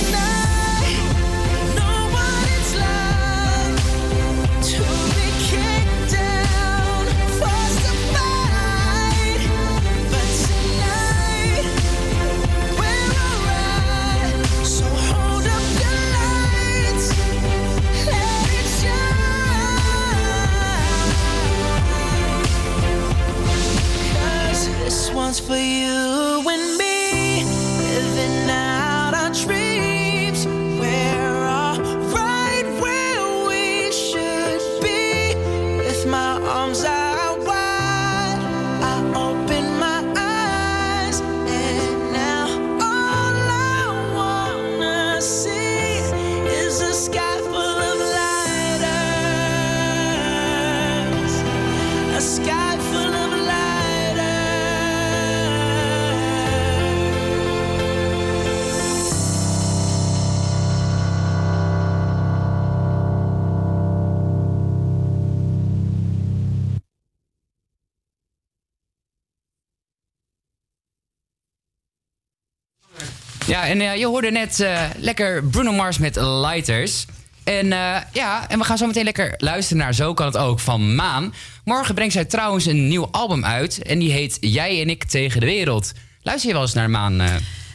Ja, 73.56 73.66
en 73.66 73.80
eh, 73.80 73.96
je 73.96 74.06
hoorde 74.06 74.30
net 74.30 74.60
eh, 74.60 74.82
lekker 74.96 75.44
Bruno 75.44 75.72
Mars 75.72 75.98
met 75.98 76.16
Lighters. 76.16 77.04
En 77.44 77.72
eh, 77.72 77.96
ja, 78.12 78.48
en 78.48 78.58
we 78.58 78.64
gaan 78.64 78.78
zo 78.78 78.86
meteen 78.86 79.04
lekker 79.04 79.34
luisteren 79.36 79.82
naar 79.82 79.94
Zo 79.94 80.14
kan 80.14 80.26
het 80.26 80.36
ook 80.36 80.60
van 80.60 80.94
Maan. 80.94 81.34
Morgen 81.64 81.94
brengt 81.94 82.12
zij 82.12 82.24
trouwens 82.24 82.66
een 82.66 82.88
nieuw 82.88 83.08
album 83.10 83.44
uit. 83.44 83.82
En 83.82 83.98
die 83.98 84.10
heet 84.10 84.36
Jij 84.40 84.80
en 84.80 84.90
ik 84.90 85.04
tegen 85.04 85.40
de 85.40 85.46
wereld. 85.46 85.92
Luister 86.22 86.48
je 86.48 86.54
wel 86.54 86.64
eens 86.64 86.74
naar 86.74 86.90
Maan? 86.90 87.16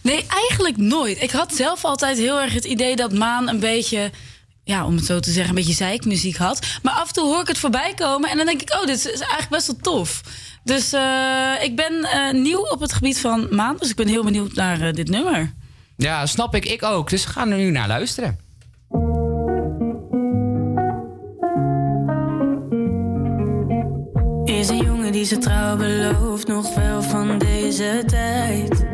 Nee, 0.01 0.25
eigenlijk 0.27 0.77
nooit. 0.77 1.21
Ik 1.21 1.31
had 1.31 1.53
zelf 1.55 1.85
altijd 1.85 2.17
heel 2.17 2.41
erg 2.41 2.53
het 2.53 2.65
idee 2.65 2.95
dat 2.95 3.13
Maan 3.13 3.49
een 3.49 3.59
beetje... 3.59 4.11
Ja, 4.63 4.85
om 4.85 4.95
het 4.95 5.05
zo 5.05 5.19
te 5.19 5.31
zeggen, 5.31 5.49
een 5.49 5.55
beetje 5.55 5.73
zeikmuziek 5.73 6.35
had. 6.35 6.65
Maar 6.81 6.93
af 6.93 7.07
en 7.07 7.13
toe 7.13 7.25
hoor 7.25 7.41
ik 7.41 7.47
het 7.47 7.57
voorbij 7.57 7.93
komen 7.95 8.29
en 8.29 8.37
dan 8.37 8.45
denk 8.45 8.61
ik... 8.61 8.73
oh, 8.73 8.85
dit 8.85 8.97
is 8.97 9.05
eigenlijk 9.05 9.49
best 9.49 9.67
wel 9.67 9.75
tof. 9.81 10.21
Dus 10.63 10.93
ik 11.61 11.75
ben 11.75 12.07
nieuw 12.41 12.67
op 12.69 12.79
het 12.79 12.93
gebied 12.93 13.19
van 13.19 13.47
Maan. 13.49 13.77
Dus 13.79 13.89
ik 13.89 13.95
ben 13.95 14.07
heel 14.07 14.23
benieuwd 14.23 14.53
naar 14.53 14.93
dit 14.93 15.09
nummer. 15.09 15.53
Ja, 16.01 16.25
snap 16.25 16.55
ik. 16.55 16.65
Ik 16.65 16.83
ook. 16.83 17.09
Dus 17.09 17.25
we 17.25 17.31
gaan 17.31 17.51
er 17.51 17.57
nu 17.57 17.71
naar 17.71 17.87
luisteren. 17.87 18.39
Is 24.45 24.69
een 24.69 24.83
jongen 24.85 25.11
die 25.11 25.25
zijn 25.25 25.39
trouw 25.39 25.77
belooft, 25.77 26.47
nog 26.47 26.75
wel 26.75 27.01
van 27.01 27.37
deze 27.37 28.03
tijd. 28.05 28.85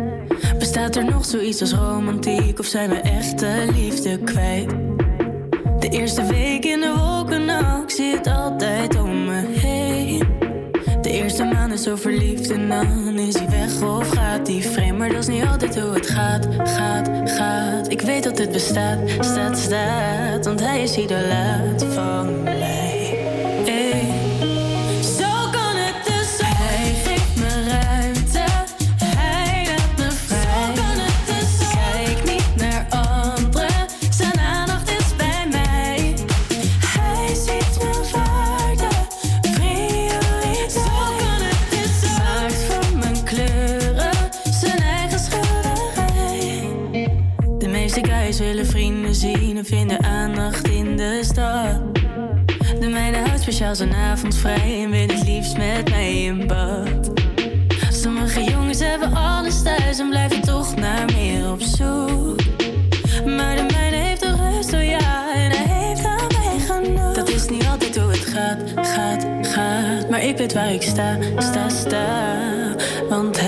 Bestaat 0.59 0.95
er 0.95 1.05
nog 1.05 1.25
zoiets 1.25 1.61
als 1.61 1.73
romantiek 1.73 2.59
of 2.59 2.65
zijn 2.65 2.89
we 2.89 2.95
echte 2.95 3.67
liefde 3.73 4.19
kwijt? 4.19 4.69
De 5.79 5.89
eerste 5.89 6.25
week 6.25 6.65
in 6.65 6.79
de 6.79 6.93
wolken, 6.97 7.45
nou, 7.45 7.83
ik 7.83 7.89
zie 7.89 8.15
het 8.15 8.27
altijd 8.27 8.95
om 8.95 9.06
eerste 11.39 11.55
maand 11.55 11.73
is 11.73 11.83
zo 11.83 11.95
verliefd 11.95 12.49
en 12.51 12.67
dan 12.67 13.19
is 13.19 13.37
hij 13.37 13.49
weg 13.49 13.81
of 13.81 14.09
gaat 14.09 14.47
hij 14.47 14.61
vreemd. 14.61 14.97
Maar 14.97 15.09
dat 15.09 15.17
is 15.17 15.27
niet 15.27 15.45
altijd 15.45 15.79
hoe 15.79 15.93
het 15.93 16.07
gaat, 16.07 16.47
gaat, 16.63 17.09
gaat. 17.25 17.91
Ik 17.91 18.01
weet 18.01 18.23
dat 18.23 18.37
het 18.37 18.51
bestaat, 18.51 18.99
staat, 19.19 19.57
staat. 19.57 20.45
Want 20.45 20.59
hij 20.59 20.83
is 20.83 20.97
idolaat 20.97 21.83
van 21.93 22.43
mij. 22.43 22.86
Speciaal 53.75 53.87
zijn 53.87 54.11
avond 54.11 54.35
vrij 54.35 54.83
en 54.83 54.89
wil 54.89 55.07
het 55.07 55.23
liefst 55.27 55.57
met 55.57 55.89
mij 55.89 56.23
in 56.23 56.47
bad. 56.47 57.11
Sommige 57.89 58.43
jongens 58.43 58.79
hebben 58.79 59.13
alles 59.13 59.63
thuis 59.63 59.99
en 59.99 60.09
blijven 60.09 60.41
toch 60.41 60.75
naar 60.75 61.05
meer 61.05 61.51
op 61.51 61.61
zoek. 61.61 62.39
Maar 63.25 63.55
de 63.55 63.65
mijne 63.71 63.95
heeft 63.95 64.21
toch 64.21 64.39
rust, 64.53 64.73
oh 64.73 64.83
ja, 64.83 65.33
en 65.33 65.51
hij 65.51 65.87
heeft 65.87 66.05
aan 66.05 66.27
mij 66.27 66.59
genoeg. 66.59 67.13
Dat 67.13 67.29
is 67.29 67.49
niet 67.49 67.65
altijd 67.67 67.97
hoe 67.97 68.11
het 68.11 68.25
gaat, 68.25 68.87
gaat, 68.87 69.27
gaat. 69.41 70.09
Maar 70.09 70.23
ik 70.23 70.37
weet 70.37 70.53
waar 70.53 70.73
ik 70.73 70.81
sta, 70.81 71.17
sta, 71.37 71.69
sta. 71.69 72.35
Want 73.09 73.39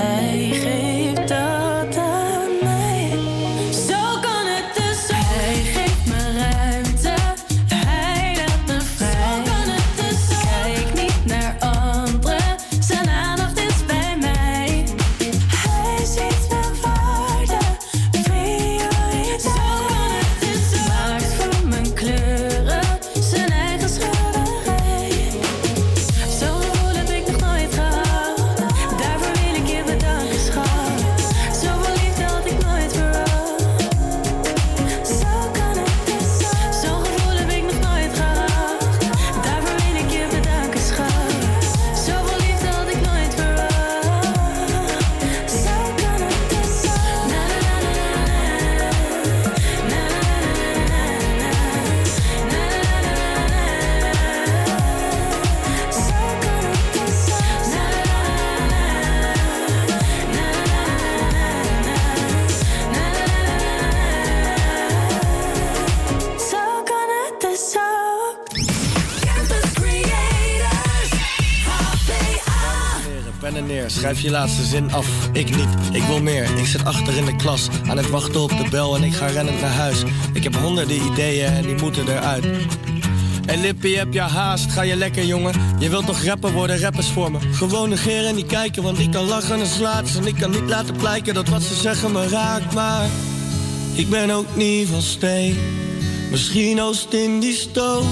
laatste 74.30 74.64
zin 74.64 74.92
af. 74.92 75.08
Ik 75.32 75.56
niet, 75.56 75.68
ik 75.92 76.04
wil 76.04 76.22
meer. 76.22 76.58
Ik 76.58 76.66
zit 76.66 76.86
achter 76.86 77.18
in 77.18 77.26
de 77.26 77.36
klas, 77.36 77.68
aan 77.88 77.98
het 77.98 78.10
wachten 78.10 78.42
op 78.42 78.50
de 78.50 78.70
bel 78.70 78.96
en 78.96 79.04
ik 79.04 79.14
ga 79.14 79.26
rennend 79.26 79.62
naar 79.62 79.72
huis. 79.72 80.04
Ik 80.34 80.44
heb 80.44 80.56
honderden 80.56 81.02
ideeën 81.12 81.46
en 81.46 81.66
die 81.66 81.76
moeten 81.76 82.08
eruit. 82.08 82.46
Hey 83.46 83.58
Lippie, 83.58 83.98
heb 83.98 84.14
je 84.14 84.22
haast? 84.22 84.72
Ga 84.72 84.82
je 84.82 84.96
lekker, 84.96 85.26
jongen? 85.26 85.54
Je 85.80 85.90
wilt 85.90 86.06
toch 86.06 86.24
rapper 86.24 86.52
worden, 86.52 86.80
rappers 86.80 87.08
voor 87.08 87.32
me. 87.32 87.38
Gewoon 87.52 87.90
negeren 87.90 88.28
en 88.30 88.36
niet 88.36 88.46
kijken, 88.46 88.84
want 88.84 89.00
ik 89.00 89.12
kan 89.12 89.26
lachen 89.26 89.60
en 89.60 89.68
slaat. 89.68 90.16
En 90.18 90.28
ik 90.28 90.36
kan 90.36 90.52
niet 90.52 90.70
laten 90.70 90.96
blijken 90.96 91.34
dat 91.34 91.50
wat 91.50 91.62
ze 91.62 91.76
zeggen 91.76 92.12
me 92.12 92.28
raakt. 92.28 92.74
Maar 92.74 93.08
ik 93.94 94.10
ben 94.10 94.30
ook 94.30 94.56
niet 94.56 94.88
van 94.88 95.02
steen. 95.02 95.58
Misschien 96.32 96.82
oost 96.82 97.14
in 97.14 97.40
die 97.40 97.54
stoof. 97.54 98.06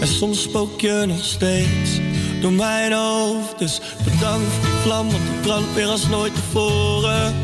En 0.00 0.08
soms 0.08 0.42
spook 0.42 0.80
je 0.80 1.04
nog 1.06 1.24
steeds 1.24 1.90
door 2.40 2.52
mijn 2.52 2.92
hoofd. 2.92 3.58
Dus 3.58 3.80
bedankt 4.04 4.73
vlam, 4.84 5.10
want 5.10 5.22
die 5.24 5.40
brandt 5.40 5.74
weer 5.74 5.86
als 5.86 6.08
nooit 6.08 6.34
tevoren. 6.34 7.34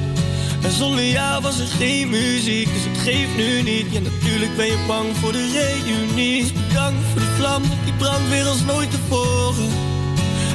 En 0.63 0.73
zonder 0.73 1.05
jou 1.05 1.43
was 1.43 1.59
er 1.59 1.67
geen 1.67 2.09
muziek, 2.09 2.69
dus 2.75 2.85
het 2.85 2.99
geeft 2.99 3.37
nu 3.37 3.63
niet. 3.63 3.87
Ja, 3.93 4.01
natuurlijk 4.01 4.57
ben 4.57 4.67
je 4.67 4.85
bang 4.87 5.17
voor 5.17 5.33
de 5.33 5.47
reunie. 5.53 6.43
Dus 6.43 6.53
bedankt 6.53 7.07
voor 7.11 7.21
die 7.21 7.31
vlam, 7.39 7.63
want 7.69 7.85
die 7.85 7.95
brandt 7.95 8.29
weer 8.29 8.47
als 8.47 8.65
nooit 8.65 8.91
tevoren. 8.91 9.90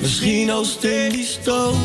Misschien 0.00 0.52
oost 0.52 0.84
in 0.84 1.10
die 1.10 1.24
stoof 1.24 1.76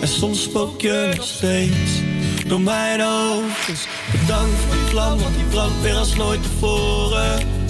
En 0.00 0.08
soms 0.08 0.42
spook 0.42 0.80
je 0.80 1.12
nog 1.16 1.26
steeds 1.26 2.00
Door 2.46 2.60
mijn 2.60 3.00
hoofd 3.00 3.66
Dus 3.66 3.86
bedankt 4.20 4.60
voor 4.66 4.74
die 4.76 4.86
vlam, 4.86 5.18
want 5.18 5.34
die 5.34 5.44
brandt 5.44 5.82
weer 5.82 5.96
als 5.96 6.14
nooit 6.14 6.42
tevoren 6.42 7.60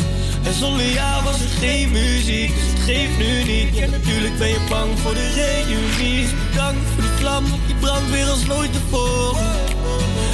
en 0.45 0.55
zonder 0.55 0.91
jou 0.93 1.25
was 1.25 1.41
er 1.41 1.49
geen 1.49 1.91
muziek, 1.91 2.55
dus 2.55 2.67
het 2.67 2.79
geeft 2.79 3.19
nu 3.19 3.45
niet. 3.45 3.91
Natuurlijk 3.91 4.39
ben 4.39 4.49
je 4.49 4.67
bang 4.69 4.99
voor 4.99 5.15
de 5.15 5.29
reunie. 5.35 6.23
Dus 6.23 6.31
bedankt 6.51 6.89
voor 6.95 7.03
die 7.03 7.11
vlam, 7.11 7.49
want 7.49 7.63
die 7.67 7.75
brandt 7.75 8.11
weer 8.11 8.27
als 8.27 8.47
nooit 8.47 8.73
tevoren. 8.73 9.82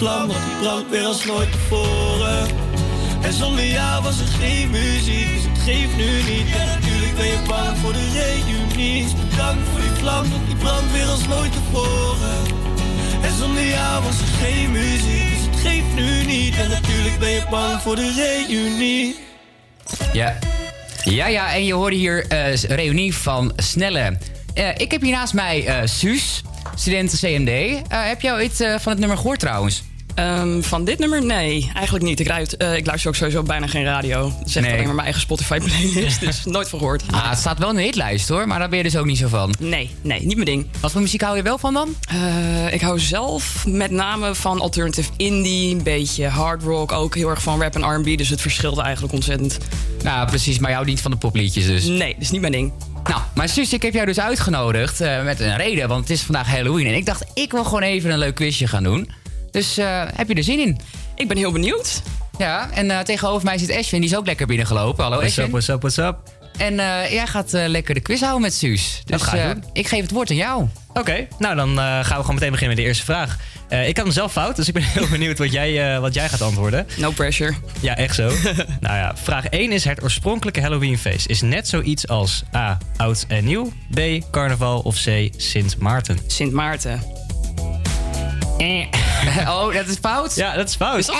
Vlam, 0.00 0.26
want 0.28 0.44
die 0.44 0.56
brandt 0.60 0.90
weer 0.90 1.04
als 1.04 1.24
nooit 1.24 1.52
tevoren. 1.52 2.48
En 3.22 3.32
zonder 3.32 3.66
jou 3.66 4.02
was 4.02 4.20
er 4.20 4.26
geen 4.26 4.70
muziek, 4.70 5.28
dus 5.34 5.42
het 5.42 5.58
geeft 5.58 5.96
nu 5.96 6.10
niet. 6.32 6.56
En 6.60 6.66
natuurlijk 6.66 7.16
ben 7.16 7.26
je 7.26 7.38
bang 7.48 7.76
voor 7.78 7.92
de 7.92 8.06
reunie. 8.12 9.02
Dus 9.02 9.14
bedankt 9.30 9.68
voor 9.68 9.80
die 9.80 9.90
vlam, 9.90 10.30
want 10.30 10.46
die 10.46 10.56
brandt 10.56 10.92
weer 10.92 11.06
als 11.06 11.26
nooit 11.26 11.52
tevoren. 11.52 12.38
En 13.22 13.32
zonder 13.38 13.66
jou 13.66 14.02
was 14.02 14.20
er 14.20 14.26
geen 14.26 14.70
muziek, 14.70 15.28
dus 15.30 15.44
het 15.50 15.60
geeft 15.60 15.94
nu 15.94 16.24
niet. 16.24 16.56
En 16.56 16.68
natuurlijk 16.68 17.18
ben 17.18 17.30
je 17.30 17.42
bang 17.50 17.80
voor 17.80 17.96
de 17.96 18.12
reunie. 18.16 19.16
Ja. 20.12 20.38
Ja, 21.04 21.26
ja, 21.26 21.54
en 21.54 21.64
je 21.64 21.74
hoorde 21.74 21.96
hier 21.96 22.26
eh 22.28 22.54
reunie 22.54 23.14
van 23.14 23.52
Snelle. 23.56 24.18
Eh, 24.54 24.68
ik 24.76 24.90
heb 24.90 25.00
hier 25.02 25.12
naast 25.12 25.34
mij 25.34 25.66
eh 25.66 25.80
Suus, 25.84 26.42
student 26.74 27.18
CMD. 27.20 27.82
Heb 27.88 28.20
jij 28.20 28.32
ooit 28.32 28.56
van 28.56 28.92
het 28.92 28.98
nummer 28.98 29.16
gehoord 29.16 29.40
trouwens? 29.40 29.88
Ehm, 30.14 30.60
van 30.60 30.84
dit 30.84 30.98
nummer? 30.98 31.24
Nee, 31.24 31.70
eigenlijk 31.74 32.04
niet. 32.04 32.20
Ik, 32.20 32.28
eh, 32.28 32.76
ik 32.76 32.86
luister 32.86 33.10
ook 33.10 33.16
sowieso 33.16 33.42
bijna 33.42 33.66
geen 33.66 33.84
radio. 33.84 34.22
Dat 34.40 34.50
zegt 34.50 34.64
Nee. 34.66 34.74
alleen 34.74 34.84
maar 34.84 34.94
mijn 34.94 35.04
eigen 35.04 35.20
Spotify-playlist. 35.22 36.20
Dus 36.30 36.44
nooit 36.44 36.68
van 36.68 36.78
gehoord. 36.78 37.02
Ah, 37.10 37.28
het 37.30 37.38
staat 37.38 37.58
wel 37.58 37.70
in 37.70 37.76
de 37.76 37.82
hitlijst 37.82 38.28
hoor, 38.28 38.46
maar 38.46 38.58
daar 38.58 38.68
ben 38.68 38.78
je 38.78 38.84
dus 38.84 38.96
ook 38.96 39.06
niet 39.06 39.18
zo 39.18 39.28
van. 39.28 39.54
Nee, 39.58 39.90
nee, 40.02 40.20
niet 40.26 40.34
mijn 40.34 40.46
ding. 40.46 40.66
Wat 40.80 40.92
voor 40.92 41.00
muziek 41.00 41.20
hou 41.20 41.36
je 41.36 41.42
wel 41.42 41.58
van 41.58 41.74
dan? 41.74 41.94
Eh, 42.08 42.72
ik 42.72 42.80
hou 42.80 42.98
zelf 42.98 43.64
met 43.66 43.90
name 43.90 44.34
van 44.34 44.60
alternative 44.60 45.10
indie, 45.16 45.74
een 45.74 45.82
beetje 45.82 46.26
hard 46.28 46.62
rock, 46.62 46.92
ook 46.92 47.14
heel 47.14 47.28
erg 47.28 47.42
van 47.42 47.60
rap 47.62 47.74
en 47.74 47.82
R&B. 47.94 48.18
Dus 48.18 48.28
het 48.28 48.40
verschilt 48.40 48.78
eigenlijk 48.78 49.14
ontzettend. 49.14 49.58
Nou, 50.02 50.26
precies, 50.28 50.58
maar 50.58 50.72
houdt 50.72 50.88
niet 50.88 51.00
van 51.00 51.10
de 51.10 51.16
popliedjes 51.16 51.66
dus. 51.66 51.84
Nee, 51.84 52.12
dat 52.12 52.22
is 52.22 52.30
niet 52.30 52.40
mijn 52.40 52.52
ding. 52.52 52.72
Nou, 53.04 53.20
maar 53.34 53.48
zus, 53.48 53.72
ik 53.72 53.82
heb 53.82 53.92
jou 53.94 54.06
dus 54.06 54.20
uitgenodigd 54.20 55.00
eh, 55.00 55.24
met 55.24 55.40
een 55.40 55.56
reden, 55.56 55.88
want 55.88 56.00
het 56.00 56.10
is 56.10 56.22
vandaag 56.22 56.46
Halloween. 56.48 56.86
En 56.86 56.94
ik 56.94 57.06
dacht, 57.06 57.24
ik 57.34 57.50
wil 57.52 57.64
gewoon 57.64 57.82
even 57.82 58.10
een 58.10 58.18
leuk 58.18 58.34
quizje 58.34 58.66
gaan 58.66 58.82
doen. 58.82 59.10
Dus 59.50 59.78
eh, 59.78 60.02
heb 60.16 60.28
je 60.28 60.34
er 60.34 60.42
zin 60.44 60.58
in? 60.60 60.78
Ik 61.14 61.28
ben 61.28 61.36
heel 61.36 61.52
benieuwd. 61.52 62.02
Ja, 62.38 62.70
en 62.74 62.90
eh, 62.90 62.98
tegenover 62.98 63.44
mij 63.44 63.58
zit 63.58 63.76
Ashwin, 63.76 64.00
die 64.00 64.10
is 64.10 64.16
ook 64.16 64.26
lekker 64.26 64.46
binnengelopen. 64.46 65.02
Hallo 65.04 65.16
What's 65.16 65.30
Ashwin. 65.38 65.44
up, 65.44 65.50
what's 65.50 65.68
up, 65.68 65.80
what's 65.80 65.96
up? 65.98 66.38
En 66.58 66.78
eh, 66.80 67.12
jij 67.12 67.26
gaat 67.26 67.54
eh, 67.54 67.66
lekker 67.68 67.94
de 67.94 68.00
quiz 68.00 68.20
houden 68.20 68.40
met 68.42 68.54
Suus. 68.54 69.02
Dus 69.04 69.18
Dat 69.18 69.22
ga 69.28 69.36
ik 69.36 69.42
eh, 69.42 69.50
doen. 69.50 69.64
ik 69.72 69.86
geef 69.88 70.00
het 70.02 70.10
woord 70.10 70.30
aan 70.30 70.36
jou. 70.36 70.66
Oké, 70.94 71.26
nou 71.38 71.56
dan 71.56 71.70
eh, 71.70 71.76
gaan 71.84 72.02
we 72.02 72.20
gewoon 72.20 72.34
meteen 72.34 72.50
beginnen 72.50 72.68
met 72.68 72.76
de 72.76 72.82
eerste 72.82 73.04
vraag. 73.04 73.38
Eh, 73.68 73.88
ik 73.88 73.96
had 73.96 74.04
hem 74.04 74.14
zelf 74.14 74.32
fout, 74.32 74.56
dus 74.56 74.68
ik 74.68 74.74
ben 74.74 74.82
heel 74.94 75.08
benieuwd 75.08 75.38
wat 75.38 75.52
jij, 75.52 75.94
eh, 75.94 76.00
wat 76.00 76.14
jij 76.14 76.28
gaat 76.28 76.40
antwoorden. 76.42 76.86
No 76.96 77.10
pressure. 77.10 77.54
Ja, 77.80 77.96
echt 77.96 78.14
zo. 78.14 78.28
nou 78.80 78.96
ja, 78.96 79.12
vraag 79.16 79.44
1 79.46 79.72
is 79.72 79.84
het 79.84 80.02
oorspronkelijke 80.02 80.60
Halloweenfeest. 80.60 81.26
Is 81.28 81.40
net 81.40 81.68
zoiets 81.68 82.08
als 82.08 82.42
A. 82.54 82.78
Oud 82.96 83.24
en 83.28 83.44
nieuw, 83.44 83.72
B. 83.94 84.00
Carnaval 84.30 84.80
of 84.80 84.94
C. 85.04 85.28
Sint 85.36 85.78
Maarten? 85.78 86.18
Sint 86.26 86.52
Maarten. 86.52 87.02
oh, 89.52 89.74
dat 89.74 89.86
is 89.86 89.96
fout? 90.00 90.34
Ja, 90.34 90.56
dat 90.56 90.68
is 90.68 90.74
fout. 90.74 91.12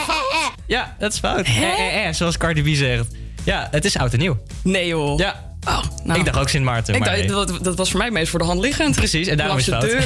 Ja, 0.67 0.97
dat 0.99 1.12
is 1.12 1.19
fout. 1.19 1.47
Eh, 1.47 1.62
eh, 1.62 2.07
eh, 2.07 2.15
zoals 2.15 2.37
Cardi 2.37 2.62
B 2.62 2.77
zegt. 2.77 3.07
Ja, 3.45 3.69
het 3.71 3.85
is 3.85 3.97
oud 3.97 4.12
en 4.12 4.19
nieuw. 4.19 4.39
Nee 4.62 4.87
joh. 4.87 5.19
Ja. 5.19 5.49
Oh, 5.69 5.83
nou. 6.05 6.19
Ik 6.19 6.25
dacht 6.25 6.39
ook 6.39 6.49
Sint 6.49 6.65
Maarten. 6.65 6.95
Ik 6.95 7.01
maar 7.01 7.09
dacht, 7.09 7.21
nee. 7.21 7.47
dat, 7.47 7.65
dat 7.65 7.77
was 7.77 7.91
voor 7.91 7.99
mij 7.99 8.11
meest 8.11 8.31
voor 8.31 8.39
de 8.39 8.45
hand 8.45 8.61
liggend. 8.61 8.97
Precies, 8.97 9.27
en 9.27 9.37
daarom 9.37 9.59
is 9.59 9.67
het 9.67 9.75
fout. 9.75 9.93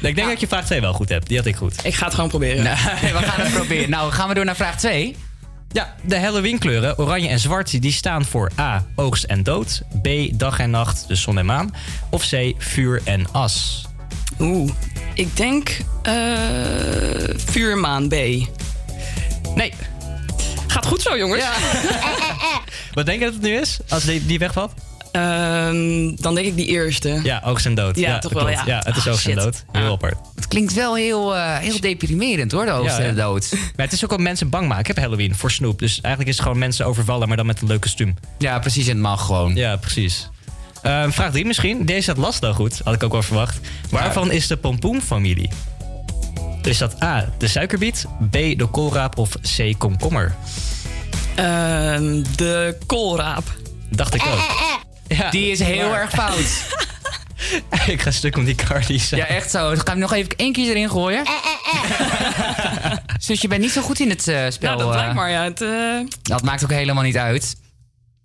ik 0.00 0.14
denk 0.14 0.28
dat 0.28 0.40
je 0.40 0.48
vraag 0.48 0.64
2 0.64 0.80
wel 0.80 0.92
goed 0.92 1.08
hebt. 1.08 1.28
Die 1.28 1.36
had 1.36 1.46
ik 1.46 1.56
goed. 1.56 1.84
Ik 1.84 1.94
ga 1.94 2.04
het 2.04 2.14
gewoon 2.14 2.28
proberen. 2.28 2.64
Nee, 2.64 3.12
we 3.18 3.18
gaan 3.18 3.44
het 3.44 3.54
proberen. 3.54 3.90
Nou, 3.90 4.12
gaan 4.12 4.28
we 4.28 4.34
door 4.34 4.44
naar 4.44 4.56
vraag 4.56 4.76
2. 4.76 5.16
Ja, 5.72 5.94
de 6.02 6.18
Halloween 6.18 6.58
kleuren, 6.58 6.98
oranje 6.98 7.28
en 7.28 7.38
zwart, 7.38 7.82
die 7.82 7.92
staan 7.92 8.24
voor 8.24 8.50
A. 8.58 8.86
Oogst 8.94 9.24
en 9.24 9.42
dood. 9.42 9.82
B. 10.02 10.08
Dag 10.32 10.58
en 10.58 10.70
nacht, 10.70 11.04
de 11.08 11.14
zon 11.14 11.38
en 11.38 11.46
maan. 11.46 11.74
Of 12.10 12.28
C. 12.28 12.52
Vuur 12.58 13.00
en 13.04 13.26
as. 13.32 13.87
Oeh, 14.40 14.70
ik 15.14 15.36
denk 15.36 15.76
eh 16.02 16.14
vuurmaan 17.36 18.08
B. 18.08 18.12
Nee. 19.54 19.72
Gaat 20.66 20.86
goed 20.86 21.02
zo, 21.02 21.16
jongens. 21.18 21.44
Wat 22.94 23.06
denk 23.06 23.18
je 23.18 23.24
dat 23.24 23.34
het 23.34 23.42
nu 23.42 23.56
is, 23.56 23.78
als 23.88 24.04
die, 24.04 24.26
die 24.26 24.38
wegvalt? 24.38 24.72
Ehm, 25.12 26.14
dan 26.16 26.34
denk 26.34 26.46
ik 26.46 26.56
die 26.56 26.66
eerste. 26.66 27.20
Ja, 27.22 27.42
oogst 27.44 27.66
en 27.66 27.74
dood. 27.74 27.96
Ja, 27.98 28.18
toch 28.18 28.32
wel, 28.32 28.48
ja. 28.50 28.62
Ja, 28.66 28.82
het 28.84 28.96
is 28.96 29.06
Ah, 29.06 29.12
oogst 29.12 29.26
en 29.26 29.34
dood. 29.34 29.64
Heel 29.72 29.92
apart. 29.92 30.16
Het 30.34 30.48
klinkt 30.48 30.74
wel 30.74 30.96
heel, 30.96 31.36
eh, 31.36 31.56
heel 31.56 31.80
deprimerend 31.80 32.52
hoor, 32.52 32.64
de 32.64 32.70
hoogste 32.70 33.02
Ja, 33.02 33.08
ja. 33.08 33.14
dood. 33.14 33.48
Maar 33.76 33.84
het 33.86 33.92
is 33.92 34.04
ook 34.04 34.10
wat 34.10 34.20
mensen 34.20 34.48
bang 34.48 34.66
maken. 34.68 34.80
Ik 34.80 34.86
heb 34.86 34.98
Halloween 35.04 35.34
voor 35.34 35.50
Snoep. 35.50 35.78
Dus 35.78 35.90
eigenlijk 36.00 36.28
is 36.28 36.34
het 36.34 36.42
gewoon 36.42 36.58
mensen 36.58 36.86
overvallen, 36.86 37.28
maar 37.28 37.36
dan 37.36 37.46
met 37.46 37.60
een 37.60 37.66
leuk 37.68 37.80
kostuum. 37.80 38.14
Ja, 38.38 38.58
precies. 38.58 38.86
En 38.86 38.92
het 38.92 39.02
mag 39.02 39.24
gewoon. 39.26 39.54
Ja, 39.54 39.76
precies. 39.76 40.28
Ehm, 40.88 41.10
vraag 41.10 41.30
3 41.30 41.44
misschien. 41.44 41.86
Deze 41.86 42.10
had 42.10 42.18
lastig 42.18 42.56
goed. 42.56 42.80
Had 42.84 42.94
ik 42.94 43.02
ook 43.02 43.12
wel 43.12 43.22
verwacht. 43.22 43.58
Waarvan 43.90 44.30
is 44.30 44.46
de 44.46 44.56
pompoenfamilie? 44.56 45.50
Is 46.62 46.78
dat 46.78 47.02
A, 47.02 47.28
de 47.38 47.48
suikerbiet, 47.48 48.06
B, 48.30 48.32
de 48.32 48.68
koolraap 48.70 49.18
of 49.18 49.36
C, 49.56 49.74
komkommer? 49.78 50.34
Ehm, 51.34 52.22
de 52.36 52.78
koolraap. 52.86 53.56
Dacht 53.90 54.14
ik 54.14 54.22
ook. 54.26 54.50
Ja, 55.08 55.30
Die 55.30 55.50
is 55.50 55.58
heel 55.58 55.88
maar- 55.88 56.00
erg 56.00 56.10
fout. 56.10 56.62
ik 57.94 58.02
ga 58.02 58.10
stuk 58.10 58.36
om 58.36 58.44
die 58.44 58.54
Cardi's. 58.54 59.08
Ja, 59.08 59.26
echt 59.26 59.50
zo. 59.50 59.74
Dan 59.74 59.86
ga 59.86 59.92
ik 59.92 59.98
nog 59.98 60.12
even 60.12 60.30
één 60.36 60.52
keer 60.52 60.68
erin 60.68 60.90
gooien. 60.90 61.22
dus 63.26 63.40
je 63.40 63.48
bent 63.48 63.60
niet 63.60 63.72
zo 63.72 63.82
goed 63.82 64.00
in 64.00 64.08
het 64.10 64.28
eh, 64.28 64.50
spel. 64.50 64.76
Nou, 64.76 64.82
dat 64.82 64.88
eh. 64.88 64.94
blijkt 64.94 65.14
maar. 65.14 65.30
Ja, 65.30 65.44
het, 65.44 65.60
eh, 65.60 65.68
Dat 66.22 66.42
maakt 66.42 66.64
ook 66.64 66.70
helemaal 66.70 67.02
niet 67.02 67.16
uit. 67.16 67.56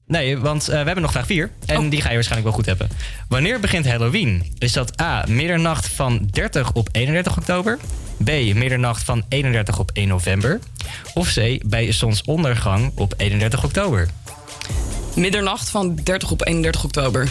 Nee, 0.08 0.38
want 0.38 0.62
eh, 0.62 0.70
we 0.70 0.86
hebben 0.86 1.02
nog 1.02 1.12
vraag 1.12 1.26
4. 1.26 1.52
En 1.66 1.90
die 1.90 2.02
ga 2.02 2.08
je 2.10 2.14
waarschijnlijk 2.14 2.56
wel 2.56 2.58
goed 2.58 2.66
hebben. 2.66 2.98
Wanneer 3.28 3.60
begint 3.60 3.88
Halloween? 3.88 4.56
Is 4.58 4.74
dat 4.74 5.02
A, 5.02 5.26
middernacht 5.28 5.88
van 5.88 6.28
30 6.32 6.72
op 6.72 6.90
31 6.92 7.38
oktober? 7.38 7.78
B, 8.24 8.30
middernacht 8.30 9.04
van 9.04 9.24
31 9.30 9.80
op 9.80 9.92
1 9.94 10.08
november? 10.08 10.60
Of 11.14 11.34
C, 11.34 11.60
bij 11.66 11.92
zonsondergang 11.92 12.92
op 12.96 13.14
31 13.18 13.64
oktober? 13.64 14.08
middernacht 15.16 15.70
van 15.70 15.96
30 15.96 16.32
op 16.32 16.46
31 16.46 16.84
oktober. 16.84 17.28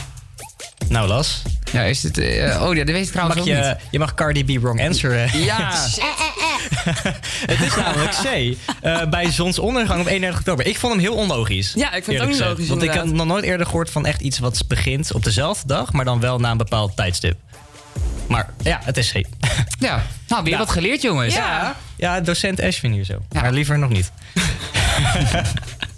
Nou, 0.89 1.09
Las. 1.09 1.43
Ja, 1.73 1.83
is 1.83 2.03
het... 2.03 2.19
eh, 2.19 2.63
oh 2.63 2.75
ja, 2.75 2.85
dat 2.85 2.95
weet 2.95 3.05
ik 3.07 3.11
trouwens 3.11 3.39
Mag 3.39 3.49
ook 3.49 3.53
je, 3.55 3.67
niet. 3.69 3.77
je 3.91 3.99
mag 3.99 4.15
Cardi 4.15 4.45
B 4.45 4.61
wrong 4.63 4.83
answer. 4.87 5.17
eh. 5.23 5.45
Ja. 5.45 5.71
Het 7.53 7.61
is 7.61 7.75
namelijk 7.77 8.11
C. 8.23 8.57
eh, 8.81 9.05
bij 9.09 9.31
zonsondergang 9.31 10.01
op 10.01 10.07
31 10.07 10.39
oktober. 10.39 10.67
Ik 10.67 10.79
vond 10.79 10.93
hem 10.93 11.03
heel 11.03 11.15
onlogisch. 11.15 11.73
Ja, 11.77 11.93
ik 11.93 12.05
vind 12.05 12.17
het 12.19 12.27
ook 12.27 12.33
niet 12.33 12.43
logisch, 12.43 12.69
Want 12.69 12.83
ik 12.83 12.93
heb 12.93 13.05
nog 13.05 13.27
nooit 13.27 13.45
eerder 13.45 13.67
gehoord 13.67 13.91
van 13.91 14.07
echt 14.07 14.21
iets 14.21 14.39
wat 14.39 14.65
begint 14.69 15.13
op 15.13 15.25
dezelfde 15.25 15.67
dag, 15.67 15.93
maar 15.93 16.05
dan 16.05 16.21
wel 16.21 16.39
na 16.39 16.51
een 16.51 16.57
bepaald 16.57 16.97
tijdstip. 16.97 17.37
Maar 18.27 18.49
ja, 18.63 18.81
het 18.85 18.97
is 18.97 19.13
C. 19.13 19.21
Ja, 19.79 20.03
nou, 20.29 20.45
weer 20.45 20.59
wat 20.59 20.71
geleerd, 20.71 21.03
jongens. 21.03 21.35
Ja, 21.35 21.77
ja 21.97 22.21
docent 22.21 22.61
Ashwin 22.61 22.93
hier 22.93 23.05
zo. 23.05 23.19
Maar 23.33 23.53
liever 23.53 23.79
nog 23.79 23.91
niet. 23.91 24.13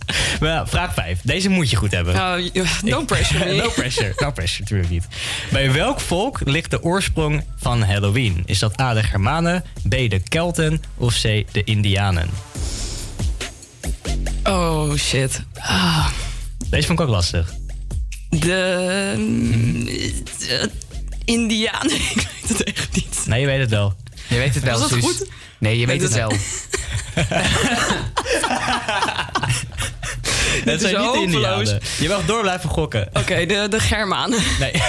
Maar 0.41 0.49
ja, 0.51 0.67
vraag 0.67 0.95
5. 0.95 1.21
Deze 1.23 1.49
moet 1.49 1.71
je 1.71 1.77
goed 1.77 1.91
hebben. 1.91 2.15
Nou, 2.15 2.51
no 2.83 3.05
pressure. 3.05 3.55
no 3.63 3.69
pressure, 3.69 4.13
no 4.17 4.31
pressure, 4.31 4.61
natuurlijk 4.63 4.91
niet. 4.91 5.07
Bij 5.51 5.73
welk 5.73 6.01
volk 6.01 6.41
ligt 6.45 6.71
de 6.71 6.83
oorsprong 6.83 7.45
van 7.57 7.83
Halloween? 7.83 8.43
Is 8.47 8.59
dat 8.59 8.81
A, 8.81 8.95
de 8.95 9.03
Germanen, 9.03 9.65
B, 9.89 9.91
de 9.91 10.21
Kelten 10.29 10.83
of 10.97 11.15
C, 11.15 11.23
de 11.53 11.65
Indianen? 11.65 12.31
Oh, 14.45 14.95
shit. 14.97 15.41
Ah, 15.59 16.07
Deze 16.71 16.87
vond 16.87 16.99
ik 16.99 17.05
ook 17.07 17.11
lastig. 17.13 17.53
de... 18.31 18.39
de 20.39 20.71
Indianen. 21.25 21.95
Ik 22.15 22.29
weet 22.41 22.49
het 22.49 22.65
echt 22.65 22.95
niet. 22.95 23.23
Nee, 23.27 23.41
je 23.41 23.47
weet 23.47 23.61
het 23.61 23.71
wel. 23.71 23.95
Je 24.29 24.37
weet 24.37 24.55
het 24.55 24.65
wel, 24.65 24.79
Was 24.79 24.91
dat 24.91 24.99
Suus. 25.03 25.03
goed? 25.17 25.29
Nee, 25.59 25.79
je 25.79 25.87
Weet 25.87 26.01
weet 26.01 26.11
het 26.11 26.21
het- 26.21 26.29
wel. 26.29 26.39
Het 30.65 30.83
is 30.83 30.91
zijn 30.91 31.03
niet 31.03 31.13
de. 31.13 31.19
Indianen. 31.19 31.81
Je 31.99 32.09
mag 32.09 32.25
door 32.25 32.41
blijven 32.41 32.71
gokken. 32.71 33.09
Oké, 33.13 33.47
de, 33.47 33.67
de 33.71 33.81
Germanen. 33.81 34.39
Nee. 34.59 34.73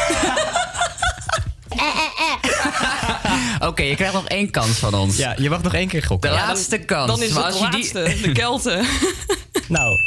Oké, 3.68 3.84
je 3.84 3.96
krijgt 3.96 4.14
nog 4.14 4.28
één 4.28 4.50
kans 4.52 4.78
van 4.78 4.94
ons. 4.94 5.18
Ja, 5.18 5.36
je 5.38 5.50
mag 5.50 5.62
nog 5.64 5.74
één 5.74 5.88
keer 5.88 6.04
gokken. 6.04 6.30
De 6.30 6.36
laatste 6.36 6.78
kans. 6.78 7.08
Dan 7.08 7.22
is 7.24 7.32
Maar 7.32 7.44
het 7.46 7.54
als 7.54 7.72
de 7.72 7.78
je 7.78 7.84
die- 7.84 7.94
laatste. 8.04 8.22
De 8.28 8.32
Kelten. 8.32 8.86
Nou. 9.68 10.00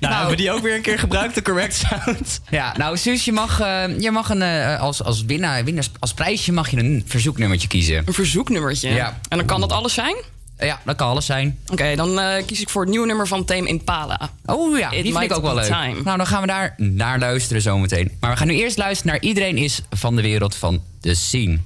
Nou, 0.00 0.14
hebben 0.14 0.30
we 0.30 0.36
die 0.36 0.50
ook 0.52 0.62
weer 0.62 0.74
een 0.74 0.82
keer 0.82 0.98
gebruikt, 0.98 1.34
de 1.34 1.42
correct 1.42 1.74
sound? 1.88 2.40
Ja, 2.50 2.74
nou 2.76 2.96
Suus, 2.96 3.24
je 3.24 3.32
mag, 3.32 3.60
eh, 3.60 3.98
je 3.98 4.10
mag 4.10 4.28
een, 4.30 4.42
eh, 4.42 4.80
als, 4.80 5.02
als 5.02 5.24
winnaar, 5.24 5.64
winnaars, 5.64 5.90
als 5.98 6.14
prijsje 6.14 6.52
mag 6.52 6.70
je 6.70 6.76
een 6.76 7.04
verzoeknummertje 7.06 7.68
kiezen. 7.68 8.02
Een 8.06 8.12
verzoeknummertje? 8.14 8.88
Ja. 8.90 9.18
En 9.28 9.36
dan 9.38 9.46
kan 9.46 9.60
dat 9.60 9.72
alles 9.72 9.94
zijn? 9.94 10.16
Ja, 10.58 10.80
dat 10.84 10.96
kan 10.96 11.08
alles 11.08 11.26
zijn. 11.26 11.58
Oké, 11.72 11.96
dan 11.96 12.20
eh, 12.20 12.46
kies 12.46 12.60
ik 12.60 12.68
voor 12.68 12.80
het 12.82 12.90
nieuwe 12.90 13.06
nummer 13.06 13.26
van 13.26 13.44
Tame 13.44 13.68
Impala. 13.68 14.30
Oh 14.46 14.78
ja, 14.78 14.90
It 14.90 15.02
die 15.02 15.12
vind 15.12 15.24
ik 15.30 15.36
ook 15.36 15.42
wel 15.42 15.54
leuk. 15.54 15.64
time. 15.64 16.02
Nou, 16.02 16.16
dan 16.16 16.26
gaan 16.26 16.40
we 16.40 16.46
daar 16.46 16.74
naar 16.76 17.18
luisteren 17.18 17.62
zometeen. 17.62 18.10
Maar 18.20 18.30
we 18.30 18.36
gaan 18.36 18.46
nu 18.46 18.54
eerst 18.54 18.76
luisteren 18.78 19.12
naar 19.12 19.22
Iedereen 19.22 19.56
is 19.56 19.80
van 19.90 20.16
de 20.16 20.22
wereld 20.22 20.54
van 20.54 20.82
de 21.00 21.14
scene. 21.14 21.58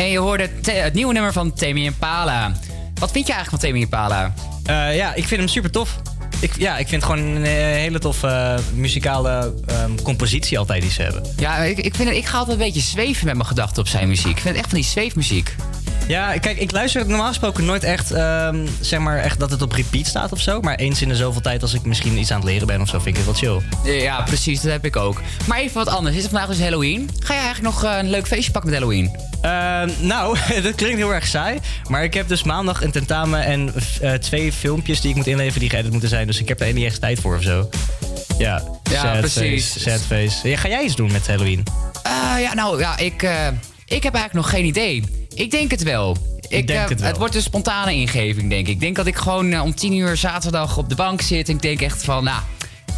En 0.00 0.10
je 0.10 0.18
hoorde 0.18 0.50
het 0.62 0.94
nieuwe 0.94 1.12
nummer 1.12 1.32
van 1.32 1.52
Temi 1.52 1.84
Impala. 1.84 2.52
Wat 2.94 3.10
vind 3.10 3.26
je 3.26 3.32
eigenlijk 3.32 3.62
van 3.62 3.70
Temi 3.70 3.80
Impala? 3.80 4.34
Eh, 4.64 4.96
ja, 4.96 5.14
ik 5.14 5.26
vind 5.26 5.40
hem 5.40 5.48
super 5.48 5.70
tof. 5.70 5.96
Ik, 6.40 6.52
ja, 6.58 6.78
ik 6.78 6.88
vind 6.88 7.02
het 7.02 7.12
gewoon 7.12 7.26
een 7.26 7.44
eh, 7.44 7.52
hele 7.52 7.98
toffe 7.98 8.26
eh, 8.26 8.58
muzikale 8.74 9.54
ehm, 9.66 9.94
compositie 10.02 10.58
altijd 10.58 10.82
die 10.82 10.90
ze 10.90 11.02
hebben. 11.02 11.22
Ja, 11.36 11.56
ik, 11.56 11.78
ik, 11.78 11.94
vind 11.94 12.10
ik 12.10 12.26
ga 12.26 12.38
altijd 12.38 12.58
een 12.58 12.64
beetje 12.64 12.80
zweven 12.80 13.26
met 13.26 13.34
mijn 13.34 13.46
gedachten 13.46 13.82
op 13.82 13.88
zijn 13.88 14.08
muziek. 14.08 14.30
Ik 14.30 14.38
vind 14.38 14.48
het 14.48 14.56
echt 14.56 14.68
van 14.68 14.78
die 14.78 14.88
zweefmuziek. 14.88 15.54
Ja, 16.08 16.38
kijk, 16.38 16.58
ik 16.58 16.70
luister 16.70 17.08
normaal 17.08 17.28
gesproken 17.28 17.64
nooit 17.64 17.84
echt, 17.84 18.10
ehm, 18.10 18.66
zeg 18.80 19.00
maar, 19.00 19.18
echt 19.18 19.38
dat 19.38 19.50
het 19.50 19.62
op 19.62 19.72
repeat 19.72 20.06
staat 20.06 20.32
of 20.32 20.40
zo. 20.40 20.60
Maar 20.60 20.74
eens 20.74 21.02
in 21.02 21.08
de 21.08 21.16
zoveel 21.16 21.40
tijd 21.40 21.62
als 21.62 21.74
ik 21.74 21.84
misschien 21.84 22.18
iets 22.18 22.30
aan 22.30 22.40
het 22.40 22.48
leren 22.48 22.66
ben 22.66 22.80
of 22.80 22.88
zo, 22.88 22.98
vind 22.98 23.16
ik 23.16 23.24
het 23.24 23.40
wel 23.42 23.60
chill. 23.60 24.00
Ja, 24.00 24.22
precies, 24.22 24.60
dat 24.60 24.72
heb 24.72 24.84
ik 24.84 24.96
ook. 24.96 25.20
Maar 25.46 25.58
even 25.58 25.74
wat 25.74 25.88
anders. 25.88 26.16
Is 26.16 26.22
het 26.22 26.30
vandaag 26.30 26.48
dus 26.48 26.60
Halloween? 26.60 27.10
Ga 27.18 27.34
je 27.34 27.40
eigenlijk 27.40 27.74
nog 27.74 27.94
een 27.94 28.10
leuk 28.10 28.26
feestje 28.26 28.52
pakken 28.52 28.70
met 28.70 28.80
Halloween? 28.80 29.29
Ehm, 29.42 29.90
nou, 30.00 30.36
dat 30.62 30.74
klinkt 30.74 30.96
heel 30.96 31.14
erg 31.14 31.26
saai. 31.26 31.58
Maar 31.88 32.04
ik 32.04 32.14
heb 32.14 32.28
dus 32.28 32.42
maandag 32.42 32.82
een 32.82 32.90
tentamen 32.90 33.44
en 33.44 33.74
eh, 34.00 34.12
twee 34.12 34.52
filmpjes 34.52 35.00
die 35.00 35.10
ik 35.10 35.16
moet 35.16 35.26
inleveren 35.26 35.60
die 35.60 35.70
geëdit 35.70 35.90
moeten 35.90 36.08
zijn. 36.08 36.26
Dus 36.26 36.40
ik 36.40 36.48
heb 36.48 36.60
er 36.60 36.72
niet 36.72 36.84
echt 36.84 37.00
tijd 37.00 37.20
voor 37.20 37.36
of 37.36 37.42
zo. 37.42 37.68
Ja, 38.38 38.62
Ja, 38.90 39.00
sad 39.00 39.18
precies. 39.18 39.72
Face, 39.72 39.90
sad 39.90 40.00
face. 40.00 40.48
Ja, 40.48 40.56
ga 40.56 40.68
jij 40.68 40.84
iets 40.84 40.96
doen 40.96 41.12
met 41.12 41.26
Halloween? 41.26 41.62
Ah, 42.02 42.40
ja, 42.40 42.54
nou 42.54 42.78
ja, 42.78 42.98
ik, 42.98 43.22
eh, 43.22 43.46
ik 43.86 44.02
heb 44.02 44.14
eigenlijk 44.14 44.32
nog 44.32 44.50
geen 44.50 44.64
idee. 44.64 45.04
Ik 45.34 45.50
denk 45.50 45.70
het 45.70 45.82
wel. 45.82 46.16
Ik, 46.48 46.66
denk 46.66 46.80
eh, 46.80 46.88
het 46.88 47.00
wel. 47.00 47.18
wordt 47.18 47.34
een 47.34 47.42
spontane 47.42 47.94
ingeving, 47.94 48.50
denk 48.50 48.66
ik. 48.66 48.72
Ik 48.74 48.80
denk 48.80 48.96
dat 48.96 49.06
ik 49.06 49.16
gewoon 49.16 49.52
eh, 49.52 49.62
om 49.62 49.74
tien 49.74 49.96
uur 49.96 50.16
zaterdag 50.16 50.76
op 50.76 50.88
de 50.88 50.94
bank 50.94 51.20
zit. 51.20 51.48
En 51.48 51.54
ik 51.54 51.62
denk 51.62 51.80
echt 51.80 52.04
van, 52.04 52.24
nou, 52.24 52.40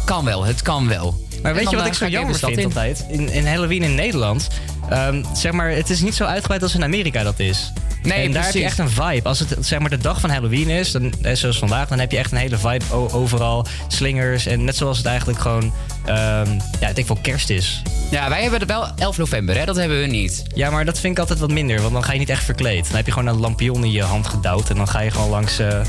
kan 0.05 0.25
wel, 0.25 0.45
het 0.45 0.61
kan 0.61 0.87
wel. 0.87 1.22
Maar 1.43 1.53
weet 1.53 1.69
je 1.69 1.75
wat 1.75 1.85
eh, 1.85 1.91
ik 1.91 1.97
zo 1.97 2.07
jammer 2.07 2.35
vind 2.35 2.57
in. 2.57 2.63
altijd? 2.65 3.05
In, 3.09 3.29
in 3.29 3.47
Halloween 3.47 3.83
in 3.83 3.95
Nederland, 3.95 4.47
ehm, 4.89 5.23
zeg 5.33 5.51
maar, 5.51 5.69
het 5.69 5.89
is 5.89 6.01
niet 6.01 6.15
zo 6.15 6.23
uitgebreid 6.23 6.63
als 6.63 6.75
in 6.75 6.83
Amerika 6.83 7.23
dat 7.23 7.39
is. 7.39 7.73
Nee, 8.03 8.25
en 8.25 8.31
daar 8.31 8.43
heb 8.45 8.53
je 8.53 8.63
echt 8.63 8.77
een 8.77 8.89
vibe. 8.89 9.27
Als 9.27 9.39
het 9.39 9.55
zeg 9.59 9.79
maar 9.79 9.89
de 9.89 9.97
dag 9.97 10.19
van 10.19 10.29
Halloween 10.29 10.69
is, 10.69 10.91
dan, 10.91 11.13
eh, 11.21 11.35
zoals 11.35 11.59
vandaag, 11.59 11.87
dan 11.87 11.99
heb 11.99 12.11
je 12.11 12.17
echt 12.17 12.31
een 12.31 12.37
hele 12.37 12.57
vibe 12.57 12.91
overal. 12.91 13.65
Slingers 13.87 14.45
en 14.45 14.63
net 14.63 14.75
zoals 14.75 14.97
het 14.97 15.05
eigenlijk 15.05 15.39
gewoon, 15.39 15.73
ehm, 16.05 16.59
ja, 16.79 16.87
ik 16.87 16.95
denk 16.95 17.07
wel 17.07 17.17
kerst 17.21 17.49
is. 17.49 17.81
Ja, 18.11 18.29
wij 18.29 18.41
hebben 18.41 18.59
het 18.59 18.69
wel 18.69 18.87
11 18.97 19.17
november, 19.17 19.57
hè? 19.57 19.65
Dat 19.65 19.75
hebben 19.75 20.01
we 20.01 20.07
niet. 20.07 20.43
Ja, 20.55 20.69
maar 20.69 20.85
dat 20.85 20.99
vind 20.99 21.13
ik 21.13 21.19
altijd 21.19 21.39
wat 21.39 21.51
minder, 21.51 21.81
want 21.81 21.93
dan 21.93 22.03
ga 22.03 22.13
je 22.13 22.19
niet 22.19 22.29
echt 22.29 22.43
verkleed. 22.43 22.85
Dan 22.87 22.95
heb 22.95 23.05
je 23.05 23.11
gewoon 23.11 23.27
een 23.27 23.39
lampion 23.39 23.83
in 23.83 23.91
je 23.91 24.03
hand 24.03 24.27
gedouwd 24.27 24.69
en 24.69 24.75
dan 24.75 24.87
ga 24.87 24.99
je 24.99 25.11
gewoon 25.11 25.29
langs... 25.29 25.59
eh, 25.59 25.81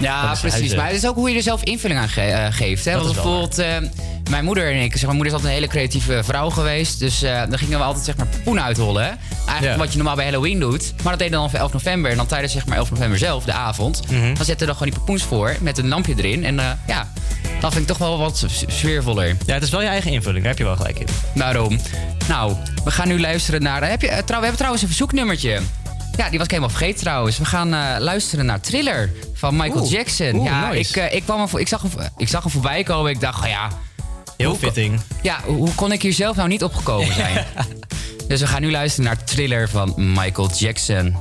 Ja, 0.00 0.26
precies. 0.40 0.52
huizen. 0.58 0.76
Maar 0.76 0.86
het 0.86 0.96
is 0.96 1.06
ook 1.06 1.14
hoe 1.14 1.30
je 1.30 1.36
er 1.36 1.42
zelf 1.42 1.62
invulling 1.62 2.00
aan 2.00 2.08
ge- 2.08 2.20
eh, 2.20 2.46
geeft. 2.50 2.84
Hè? 2.84 2.92
Dat 2.92 3.02
Want 3.02 3.14
bijvoorbeeld, 3.14 3.58
eh, 3.58 3.66
mijn 4.30 4.44
moeder 4.44 4.72
en 4.72 4.82
ik, 4.82 4.92
zeg, 4.92 5.02
mijn 5.02 5.14
moeder 5.16 5.26
is 5.26 5.32
altijd 5.32 5.48
een 5.50 5.58
hele 5.58 5.70
creatieve 5.72 6.20
vrouw 6.24 6.50
geweest. 6.50 6.98
Dus 6.98 7.22
eh, 7.22 7.40
dan 7.48 7.58
gingen 7.58 7.78
we 7.78 7.84
altijd 7.84 8.04
zeg 8.04 8.16
maar 8.16 8.26
poen 8.44 8.60
uithollen. 8.60 9.02
hè. 9.04 9.10
Eigenlijk 9.46 9.72
Ja. 9.72 9.76
wat 9.76 9.90
je 9.90 9.96
normaal 9.96 10.14
bij 10.16 10.24
Halloween 10.24 10.58
doet. 10.60 10.92
Maar 11.02 11.12
dat 11.12 11.18
deden 11.18 11.34
we 11.34 11.40
dan 11.40 11.50
voor 11.50 11.58
11 11.58 11.72
november. 11.72 12.10
En 12.10 12.16
dan 12.16 12.26
tijdens 12.26 12.52
zeg 12.52 12.66
maar 12.66 12.76
11 12.76 12.90
november 12.90 13.18
zelf, 13.18 13.44
de 13.44 13.52
avond. 13.52 14.02
Mhm. 14.10 14.20
Dan 14.34 14.44
zetten 14.44 14.58
we 14.58 14.66
dan 14.66 14.74
gewoon 14.76 14.92
die 14.92 15.00
poens 15.00 15.22
voor 15.22 15.56
met 15.60 15.78
een 15.78 15.88
lampje 15.88 16.14
erin. 16.16 16.44
En 16.44 16.54
ja, 16.86 17.08
dat 17.60 17.72
vind 17.72 17.82
ik 17.82 17.86
toch 17.86 17.98
wel 17.98 18.18
wat 18.18 18.44
sfeervoller. 18.66 19.36
Ja, 19.46 19.54
het 19.54 19.62
is 19.62 19.70
wel 19.70 19.82
je 19.82 19.88
eigen 19.88 20.10
invulling, 20.12 20.40
daar 20.40 20.48
heb 20.50 20.58
je 20.58 20.64
wel 20.64 20.76
gelijk 20.76 20.98
in. 20.98 21.06
Daarom. 21.34 21.78
Nou, 22.28 22.54
we 22.84 22.90
gaan 22.90 23.08
nu 23.08 23.20
luisteren 23.20 23.62
naar... 23.62 23.88
Heb 23.88 24.00
je, 24.00 24.08
trouw, 24.08 24.24
we 24.26 24.32
hebben 24.32 24.56
trouwens 24.56 24.82
een 24.82 24.88
verzoeknummertje. 24.88 25.60
Ja, 26.16 26.28
die 26.28 26.38
was 26.38 26.46
ik 26.46 26.50
helemaal 26.50 26.76
vergeten 26.76 27.00
trouwens. 27.00 27.38
We 27.38 27.44
gaan 27.44 27.74
eh, 27.74 27.96
luisteren 27.98 28.46
naar 28.46 28.60
Thriller 28.60 29.10
van 29.34 29.56
Michael 29.56 29.80
Oeh. 29.82 29.90
Jackson. 29.90 30.34
Oeh, 30.34 30.44
ja, 30.44 30.68
nice. 30.70 30.90
ik, 30.90 30.96
eh, 30.96 31.16
ik, 31.16 31.22
kwam 31.22 31.40
er 31.40 31.48
voor, 31.48 31.60
ik, 31.60 31.68
zag 31.68 31.82
hem, 31.82 31.90
ik 32.16 32.28
zag 32.28 32.42
hem 32.42 32.52
voorbij 32.52 32.82
komen. 32.82 33.10
Ik 33.10 33.20
dacht, 33.20 33.42
oh 33.42 33.48
ja... 33.48 33.68
Heel 34.36 34.48
hoe 34.48 34.58
fitting. 34.58 35.00
Ja, 35.22 35.40
hoe 35.44 35.56
hoe 35.56 35.74
kon 35.74 35.92
ik 35.92 36.02
hier 36.02 36.12
zelf 36.12 36.36
nou 36.36 36.48
niet 36.48 36.62
opgekomen 36.64 37.14
zijn? 37.22 37.46
dus 38.28 38.40
we 38.40 38.46
gaan 38.46 38.60
nu 38.60 38.70
luisteren 38.70 39.04
naar 39.04 39.24
Thriller 39.24 39.68
van 39.68 39.94
Michael 39.96 40.50
Jackson. 40.56 41.16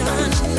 emotions. 0.00 0.49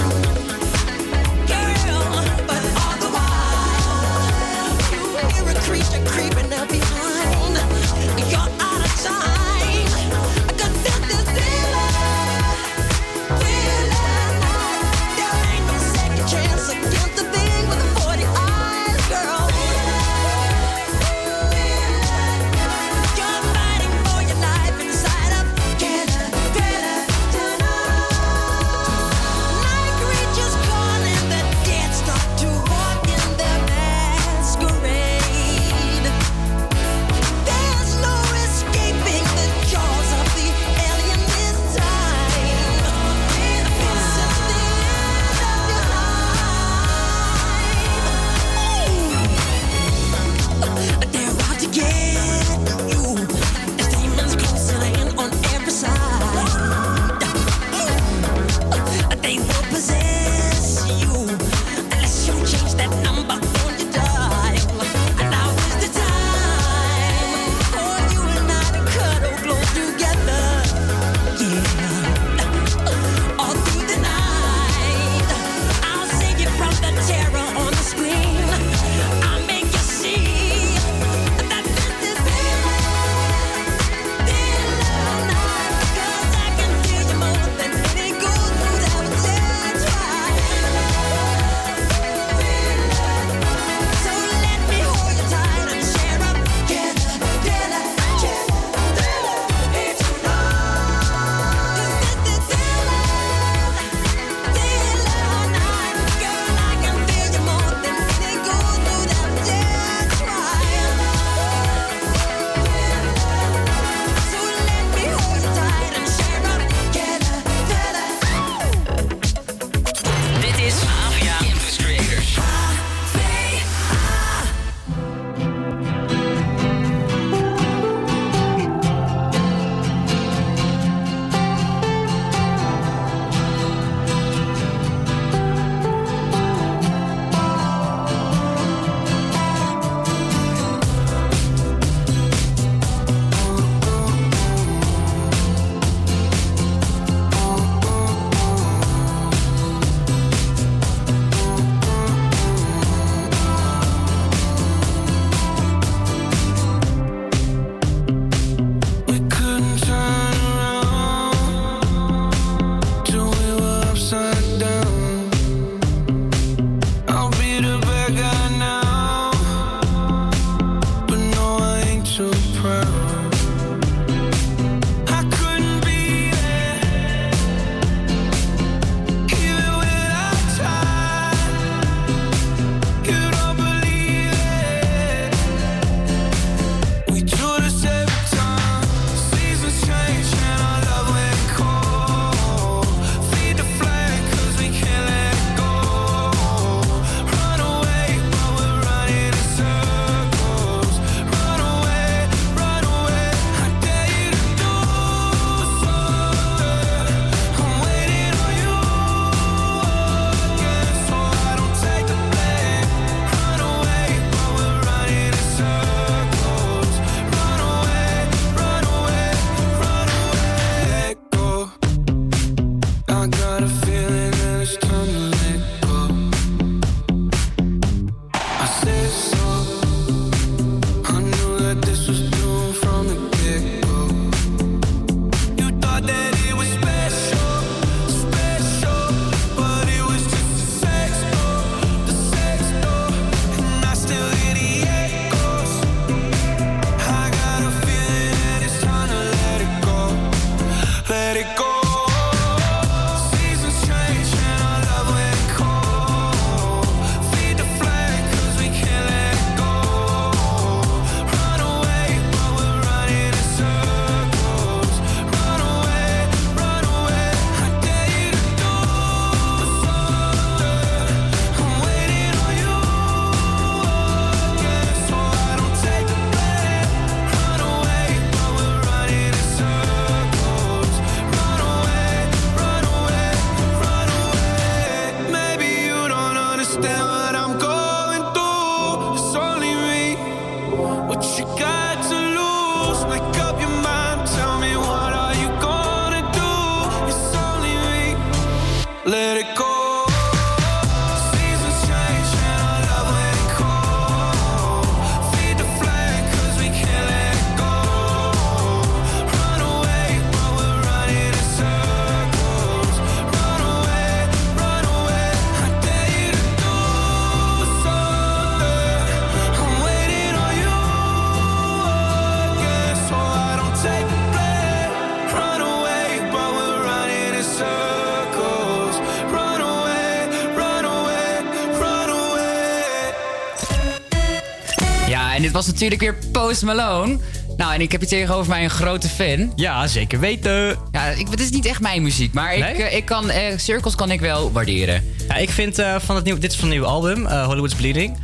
natuurlijk 335.71 336.01
weer 336.01 336.15
Post 336.31 336.61
Malone. 336.61 337.17
Nou, 337.57 337.73
en 337.73 337.81
ik 337.81 337.91
heb 337.91 338.01
je 338.01 338.07
tegenover 338.07 338.49
mij 338.49 338.63
een 338.63 338.69
grote 338.69 339.07
fan. 339.07 339.51
Ja, 339.55 339.87
zeker 339.87 340.19
weten. 340.19 340.77
Ja, 340.91 341.05
ik, 341.05 341.27
het 341.29 341.39
is 341.39 341.49
niet 341.49 341.65
echt 341.65 341.79
mijn 341.79 342.01
muziek, 342.01 342.33
maar 342.33 342.55
ik, 342.55 342.63
eh, 342.63 342.95
ik 342.95 343.05
kan, 343.05 343.29
eh, 343.29 343.51
uh, 343.51 343.57
Circles 343.57 343.95
kan 343.95 344.11
ik 344.11 344.19
wel 344.19 344.51
waarderen. 344.51 345.03
Ja, 345.27 345.35
ik 345.35 345.49
vind 345.49 345.79
eh, 345.79 345.95
van 345.99 346.15
het 346.15 346.25
nieuw 346.25 346.37
dit 346.37 346.51
is 346.51 346.57
van 346.57 346.67
het 346.67 346.73
nieuwe 346.73 346.87
album, 346.87 347.25
Hollywood's 347.25 347.75
Bleeding. 347.75 348.17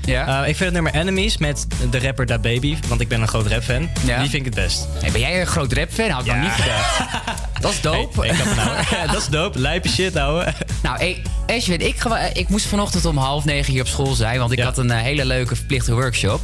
Ik 0.46 0.56
vind 0.56 0.60
het 0.60 0.74
nummer 0.74 0.94
Enemies 0.94 1.38
met 1.38 1.68
de 1.90 2.00
rapper 2.00 2.26
Da 2.26 2.40
Baby, 2.40 2.78
want 2.88 3.02
ik 3.02 3.08
ben 3.08 3.22
een 3.22 3.28
groot 3.28 3.48
rap 3.48 3.64
fan. 3.64 3.90
Die 4.04 4.14
vind 4.16 4.34
ik 4.34 4.46
het 4.46 4.56
best. 4.56 4.88
Ben 5.12 5.20
jij 5.20 5.40
een 5.40 5.48
groot 5.48 5.74
rapfan? 5.74 6.10
Had 6.10 6.26
ik 6.26 6.32
nog 6.32 6.42
niet 6.42 6.52
gedacht. 6.52 7.00
dat 7.62 7.72
is 7.72 7.82
dope. 7.82 8.34
Nou, 8.56 9.08
dat 9.12 9.22
is 9.22 9.28
dope. 9.28 9.60
Lijpe 9.60 9.90
shit, 9.90 10.16
ouwe. 10.16 10.54
Nou, 10.84 10.98
hey, 10.98 11.22
Ashwin, 11.48 11.82
ik, 11.88 12.04
ik 12.34 12.50
moest 12.50 12.66
vanochtend 12.66 13.06
om 13.06 13.18
half 13.18 13.46
negen 13.46 13.74
hier 13.74 13.82
op 13.82 13.88
school 13.88 14.14
zijn, 14.14 14.40
want 14.40 14.52
ik 14.52 14.60
had 14.60 14.78
een 14.78 14.92
hele 14.92 15.26
leuke 15.26 15.56
verplichte 15.56 15.94
workshop. 15.94 16.42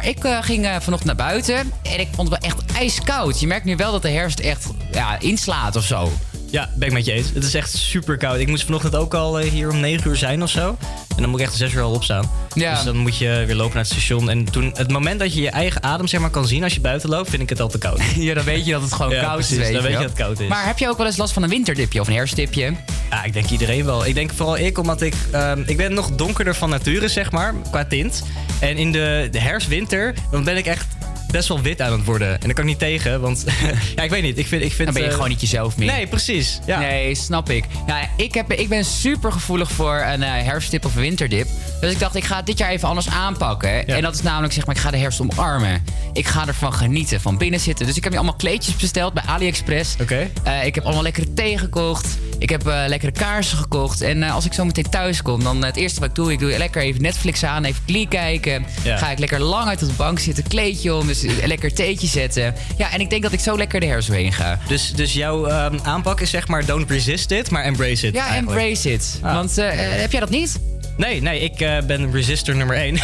Maar 0.00 0.08
ik 0.08 0.24
eh, 0.24 0.38
ging 0.42 0.66
eh, 0.66 0.70
vanochtend 0.80 1.04
naar 1.16 1.26
buiten. 1.26 1.72
En 1.82 2.00
ik 2.00 2.08
vond 2.14 2.30
het 2.30 2.42
wel 2.42 2.50
echt 2.50 2.72
ijskoud. 2.76 3.40
Je 3.40 3.46
merkt 3.46 3.64
nu 3.64 3.76
wel 3.76 3.92
dat 3.92 4.02
de 4.02 4.10
herfst 4.10 4.38
echt 4.40 4.66
ja, 4.92 5.18
inslaat 5.18 5.76
of 5.76 5.84
zo. 5.84 6.12
Ja, 6.50 6.68
ben 6.74 6.88
ik 6.88 6.94
met 6.94 7.04
je 7.04 7.12
eens. 7.12 7.26
Het 7.34 7.44
is 7.44 7.54
echt 7.54 7.72
super 7.76 8.16
koud. 8.16 8.38
Ik 8.38 8.48
moest 8.48 8.64
vanochtend 8.64 8.96
ook 8.96 9.14
al 9.14 9.40
eh, 9.40 9.50
hier 9.50 9.70
om 9.70 9.80
9 9.80 10.08
uur 10.10 10.16
zijn 10.16 10.42
of 10.42 10.50
zo. 10.50 10.76
En 11.16 11.22
dan 11.22 11.28
moet 11.30 11.40
ik 11.40 11.44
echt 11.44 11.52
om 11.54 11.58
6 11.58 11.72
uur 11.72 11.82
al 11.82 11.92
opstaan. 11.92 12.30
Ja. 12.54 12.74
Dus 12.74 12.84
dan 12.84 12.96
moet 12.96 13.18
je 13.18 13.44
weer 13.46 13.54
lopen 13.56 13.74
naar 13.74 13.84
het 13.84 13.92
station. 13.92 14.30
En 14.30 14.44
toen, 14.44 14.70
het 14.74 14.90
moment 14.90 15.20
dat 15.20 15.34
je 15.34 15.40
je 15.40 15.50
eigen 15.50 15.82
adem 15.82 16.06
zeg 16.06 16.20
maar, 16.20 16.30
kan 16.30 16.46
zien 16.46 16.62
als 16.62 16.74
je 16.74 16.80
buiten 16.80 17.08
loopt, 17.08 17.30
vind 17.30 17.42
ik 17.42 17.48
het 17.48 17.60
al 17.60 17.68
te 17.68 17.78
koud. 17.78 18.00
Ja, 18.16 18.34
dan 18.34 18.44
weet 18.44 18.64
je 18.66 18.72
dat 18.72 18.82
het 18.82 18.92
gewoon 18.92 19.12
Ja, 19.12 19.22
koud 19.22 19.34
precies, 19.34 19.56
is. 19.56 19.62
weet 19.62 19.72
dan 19.72 19.82
weet 19.82 19.92
je 19.92 19.98
dat 19.98 20.08
het 20.08 20.18
koud 20.18 20.40
is. 20.40 20.48
Maar 20.48 20.66
heb 20.66 20.78
je 20.78 20.88
ook 20.88 20.96
wel 20.96 21.06
eens 21.06 21.16
last 21.16 21.32
van 21.32 21.42
een 21.42 21.48
winterdipje 21.48 22.00
of 22.00 22.06
een 22.08 22.14
herfstdipje? 22.14 22.72
Ja, 23.10 23.24
ik 23.24 23.32
denk 23.32 23.50
iedereen 23.50 23.84
wel. 23.84 24.06
Ik 24.06 24.14
denk 24.14 24.30
vooral 24.34 24.58
ik, 24.58 24.78
omdat 24.78 25.00
ik... 25.00 25.14
ehm, 25.30 25.62
ik 25.66 25.76
ben 25.76 25.94
nog 25.94 26.10
donkerder 26.10 26.54
van 26.54 26.70
nature, 26.70 27.08
zeg 27.08 27.30
maar, 27.30 27.54
qua 27.70 27.84
tint. 27.84 28.22
En 28.60 28.76
in 28.76 28.92
de, 28.92 29.28
de 29.30 29.40
herfst, 29.40 29.68
winter, 29.68 30.14
dan 30.30 30.44
ben 30.44 30.56
ik 30.56 30.66
echt 30.66 30.86
best 31.30 31.48
wel 31.48 31.60
wit 31.60 31.80
aan 31.80 31.92
het 31.92 32.04
worden. 32.04 32.28
En 32.28 32.40
daar 32.40 32.54
kan 32.54 32.64
ik 32.64 32.70
niet 32.70 32.78
tegen, 32.78 33.20
want... 33.20 33.44
ja, 33.96 34.02
ik 34.02 34.10
weet 34.10 34.22
niet. 34.22 34.38
Ik 34.38 34.46
vind, 34.46 34.62
ik 34.62 34.72
vind, 34.72 34.84
Dan 34.84 34.94
ben 34.94 35.02
je 35.02 35.08
eh, 35.08 35.14
gewoon 35.14 35.28
niet 35.28 35.40
jezelf 35.40 35.76
meer. 35.76 35.92
Nee, 35.92 36.06
precies. 36.06 36.58
Ja. 36.66 36.78
Nee, 36.78 37.14
snap 37.14 37.50
ik. 37.50 37.64
Ik, 38.16 38.34
heb, 38.34 38.52
ik 38.52 38.68
ben 38.68 38.84
super 38.84 39.32
gevoelig 39.32 39.70
voor 39.70 40.04
een 40.06 40.22
eh, 40.22 40.30
herfstdip 40.30 40.84
of 40.84 40.94
winterdip. 40.94 41.46
Dus 41.80 41.92
ik 41.92 41.98
dacht, 41.98 42.14
ik 42.14 42.24
ga 42.24 42.36
het 42.36 42.46
dit 42.46 42.58
jaar 42.58 42.70
even 42.70 42.88
anders 42.88 43.08
aanpakken. 43.08 43.86
En 43.86 44.02
dat 44.02 44.14
is 44.14 44.22
namelijk, 44.22 44.52
zeg 44.52 44.66
maar, 44.66 44.74
ik 44.74 44.80
ga 44.80 44.90
de 44.90 44.96
herfst 44.96 45.20
omarmen. 45.20 45.84
Ik 46.12 46.26
ga 46.26 46.46
ervan 46.46 46.72
genieten, 46.72 47.20
van 47.20 47.38
binnen 47.38 47.60
zitten. 47.60 47.86
Dus 47.86 47.96
ik 47.96 48.02
heb 48.02 48.12
nu 48.12 48.18
allemaal 48.18 48.36
kleedjes 48.36 48.76
besteld 48.76 49.12
bij 49.12 49.22
AliExpress. 49.26 49.96
Oké. 50.00 50.30
Eh, 50.42 50.64
ik 50.64 50.74
heb 50.74 50.84
allemaal 50.84 51.02
lekkere 51.02 51.34
thee 51.34 51.58
gekocht. 51.58 52.18
Ik 52.40 52.50
heb 52.50 52.66
eh, 52.66 52.82
lekkere 52.86 53.12
kaarsen 53.12 53.58
gekocht. 53.58 54.00
En 54.00 54.22
eh, 54.22 54.34
als 54.34 54.44
ik 54.44 54.52
zo 54.52 54.64
meteen 54.64 54.90
thuis 54.90 55.22
kom, 55.22 55.42
dan 55.42 55.60
eh, 55.60 55.66
het 55.66 55.76
eerste 55.76 56.00
wat 56.00 56.08
ik 56.08 56.14
doe... 56.14 56.32
ik 56.32 56.38
doe 56.38 56.58
lekker 56.58 56.82
even 56.82 57.02
Netflix 57.02 57.44
aan, 57.44 57.64
even 57.64 57.82
Glee 57.86 58.08
kijken. 58.08 58.66
Ja. 58.82 58.96
Ga 58.96 59.10
ik 59.10 59.18
lekker 59.18 59.40
lang 59.40 59.68
uit 59.68 59.82
op 59.82 59.88
de 59.88 59.94
bank 59.94 60.18
zitten, 60.18 60.44
kleedje 60.48 60.94
om. 60.94 61.06
Dus 61.06 61.24
lekker 61.44 61.74
theetje 61.74 62.06
zetten. 62.06 62.54
Ja, 62.76 62.92
en 62.92 63.00
ik 63.00 63.10
denk 63.10 63.22
dat 63.22 63.32
ik 63.32 63.40
zo 63.40 63.56
lekker 63.56 63.80
de 63.80 63.86
herfst 63.86 64.08
heen 64.08 64.32
ga. 64.32 64.58
Dus, 64.68 64.92
dus 64.92 65.12
jouw 65.12 65.46
ehm, 65.46 65.78
aanpak 65.82 66.20
is 66.20 66.30
zeg 66.30 66.48
maar 66.48 66.64
don't 66.64 66.90
resist 66.90 67.30
it, 67.30 67.50
maar 67.50 67.64
embrace 67.64 68.06
it. 68.06 68.14
Ja, 68.14 68.26
eigenlijk. 68.26 68.60
embrace 68.60 68.92
it. 68.92 69.18
Ah. 69.22 69.34
Want 69.34 69.56
heb 69.56 70.10
jij 70.10 70.20
dat 70.20 70.30
niet? 70.30 70.69
Nee, 71.00 71.22
nee, 71.22 71.40
ik 71.40 71.60
eh, 71.60 71.78
ben 71.86 72.12
resistor 72.12 72.56
nummer 72.56 72.76
1. 72.76 72.94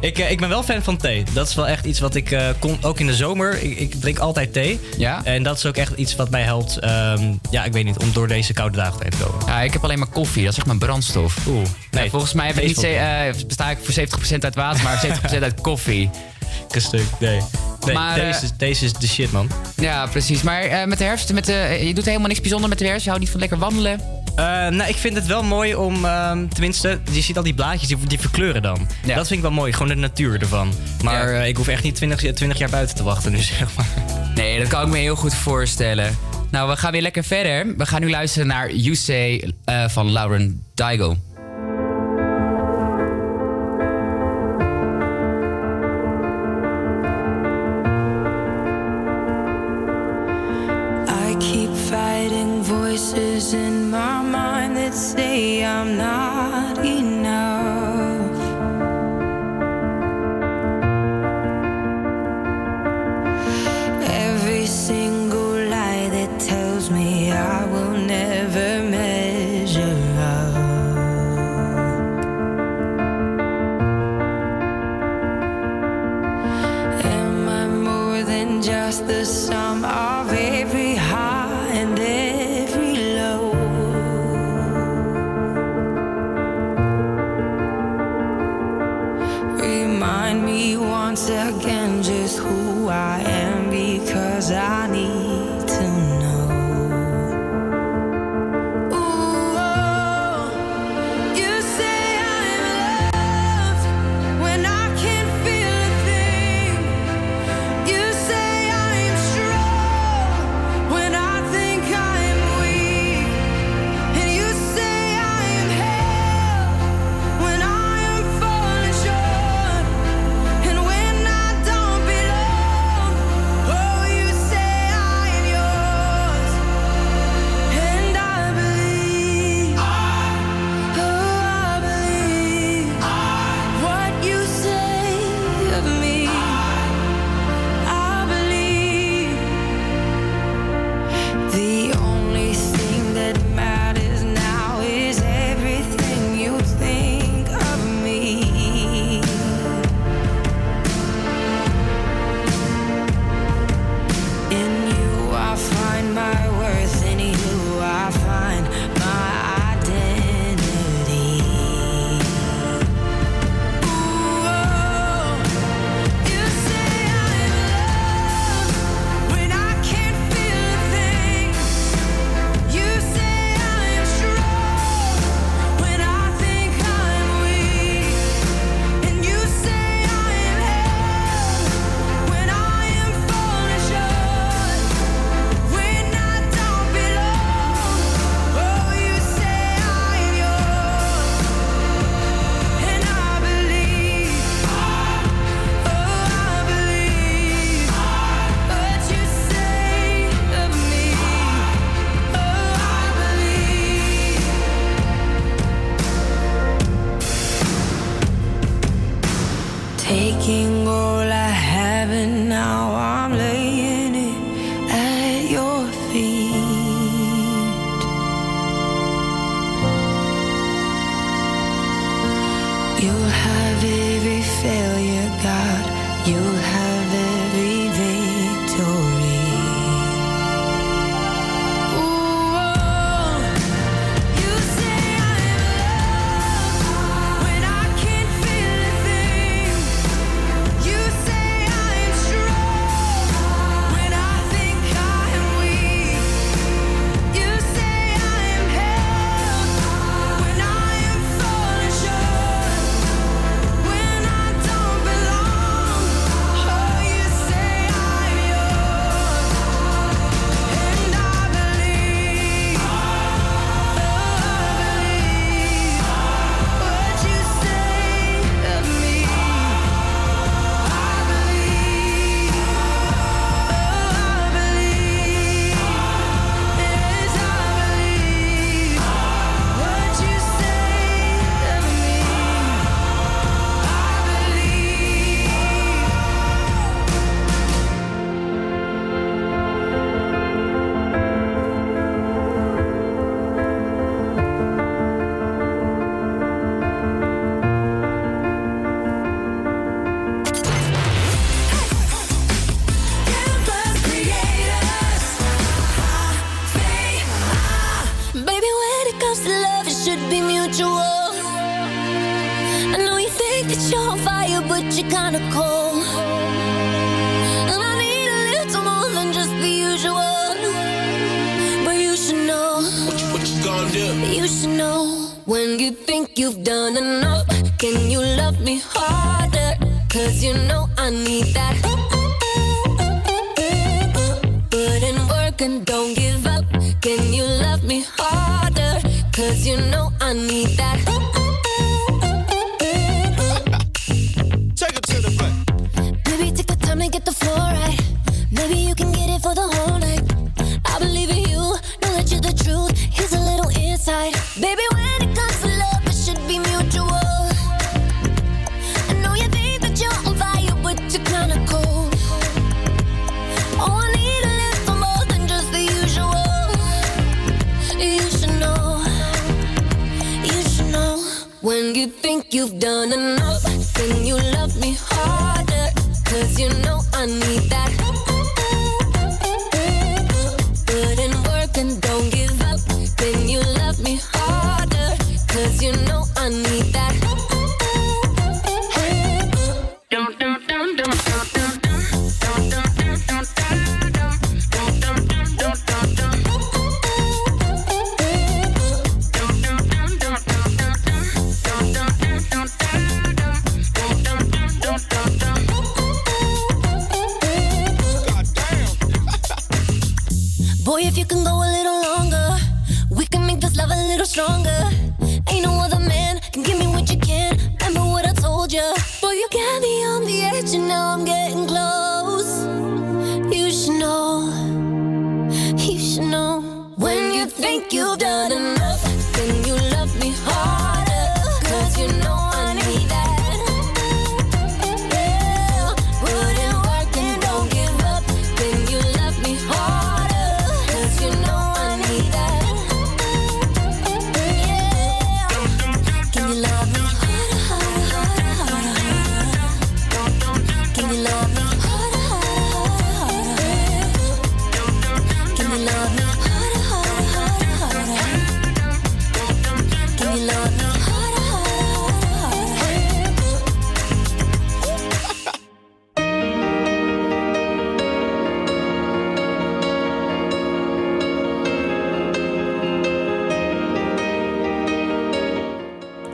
ik, 0.00 0.18
eh, 0.18 0.30
ik 0.30 0.40
ben 0.40 0.48
wel 0.48 0.62
fan 0.62 0.82
van 0.82 0.96
thee. 0.96 1.24
Dat 1.32 1.48
is 1.48 1.54
wel 1.54 1.68
echt 1.68 1.84
iets 1.84 2.00
wat 2.00 2.14
ik 2.14 2.30
eh, 2.30 2.48
kon, 2.58 2.78
ook 2.82 3.00
in 3.00 3.06
de 3.06 3.14
zomer. 3.14 3.62
Ik, 3.62 3.78
ik 3.78 3.94
drink 4.00 4.18
altijd 4.18 4.52
thee. 4.52 4.80
Ja? 4.98 5.20
En 5.24 5.42
dat 5.42 5.56
is 5.56 5.66
ook 5.66 5.76
echt 5.76 5.92
iets 5.96 6.16
wat 6.16 6.30
mij 6.30 6.42
helpt. 6.42 6.78
ehm, 6.78 7.32
ja, 7.50 7.64
ik 7.64 7.72
weet 7.72 7.84
niet, 7.84 7.98
om 7.98 8.12
door 8.12 8.28
deze 8.28 8.52
koude 8.52 8.76
dagen 8.76 9.02
heen 9.02 9.10
te 9.10 9.16
komen. 9.16 9.46
Ja, 9.46 9.60
ik 9.60 9.72
heb 9.72 9.84
alleen 9.84 9.98
maar 9.98 10.08
koffie. 10.08 10.42
Dat 10.42 10.52
is 10.52 10.58
echt 10.58 10.66
mijn 10.66 10.78
brandstof. 10.78 11.46
Oeh. 11.46 11.66
Nee, 11.90 12.10
volgens 12.10 12.32
mij 12.32 12.46
heb 12.46 12.56
ik 12.56 12.66
niet 12.66 13.46
besta 13.46 13.70
ik 13.70 13.78
voor 13.82 13.94
70% 14.34 14.38
uit 14.40 14.54
water, 14.54 14.82
maar 14.82 15.20
70% 15.38 15.42
uit 15.42 15.60
koffie. 15.60 16.10
Een 16.70 16.80
stuk, 16.80 17.04
nee. 17.18 17.40
Nee, 17.84 17.94
Maar, 17.94 18.14
deze, 18.14 18.44
is- 18.44 18.52
deze 18.56 18.84
is 18.84 18.92
de 18.92 19.08
shit, 19.08 19.32
man. 19.32 19.50
Ja, 19.76 20.06
precies. 20.06 20.42
Maar 20.42 20.88
met 20.88 20.98
de 20.98 21.04
herfst, 21.04 21.32
met 21.32 21.46
de, 21.46 21.78
je 21.82 21.94
doet 21.94 22.04
helemaal 22.04 22.28
niks 22.28 22.40
bijzonders 22.40 22.68
met 22.70 22.78
de 22.78 22.84
herfst. 22.86 23.02
Je 23.02 23.08
houdt 23.08 23.22
niet 23.24 23.32
van 23.32 23.40
lekker 23.40 23.58
wandelen. 23.58 24.00
Eh, 24.38 24.44
nou, 24.44 24.88
ik 24.88 24.96
vind 24.96 25.14
het 25.14 25.26
wel 25.26 25.42
mooi 25.42 25.74
om, 25.74 26.04
ehm, 26.04 26.48
tenminste, 26.48 27.00
je 27.10 27.20
ziet 27.20 27.36
al 27.36 27.42
die 27.42 27.54
blaadjes, 27.54 27.88
die, 27.88 27.96
die 28.06 28.20
verkleuren 28.20 28.62
dan. 28.62 28.88
Dat 29.06 29.26
vind 29.26 29.30
ik 29.30 29.40
wel 29.40 29.50
mooi, 29.50 29.72
gewoon 29.72 29.88
de 29.88 29.94
natuur 29.94 30.40
ervan. 30.40 30.72
Maar 31.02 31.28
eh, 31.28 31.48
ik 31.48 31.56
hoef 31.56 31.68
echt 31.68 31.82
niet 31.82 31.94
20, 31.94 32.32
20 32.32 32.58
jaar 32.58 32.70
buiten 32.70 32.96
te 32.96 33.02
wachten 33.02 33.32
nu, 33.32 33.38
zeg 33.58 33.76
maar. 33.76 33.86
Nee, 34.34 34.58
dat 34.58 34.68
kan 34.68 34.82
ik 34.82 34.88
me 34.88 34.98
heel 34.98 35.16
goed 35.16 35.34
voorstellen. 35.34 36.16
Nou, 36.50 36.70
we 36.70 36.76
gaan 36.76 36.92
weer 36.92 37.02
lekker 37.02 37.24
verder. 37.24 37.76
We 37.76 37.86
gaan 37.86 38.00
nu 38.00 38.10
luisteren 38.10 38.46
naar 38.46 38.74
You 38.74 38.94
Say 38.94 39.52
eh, 39.64 39.88
van 39.88 40.10
Lauren 40.12 40.64
Daigo. 40.74 41.16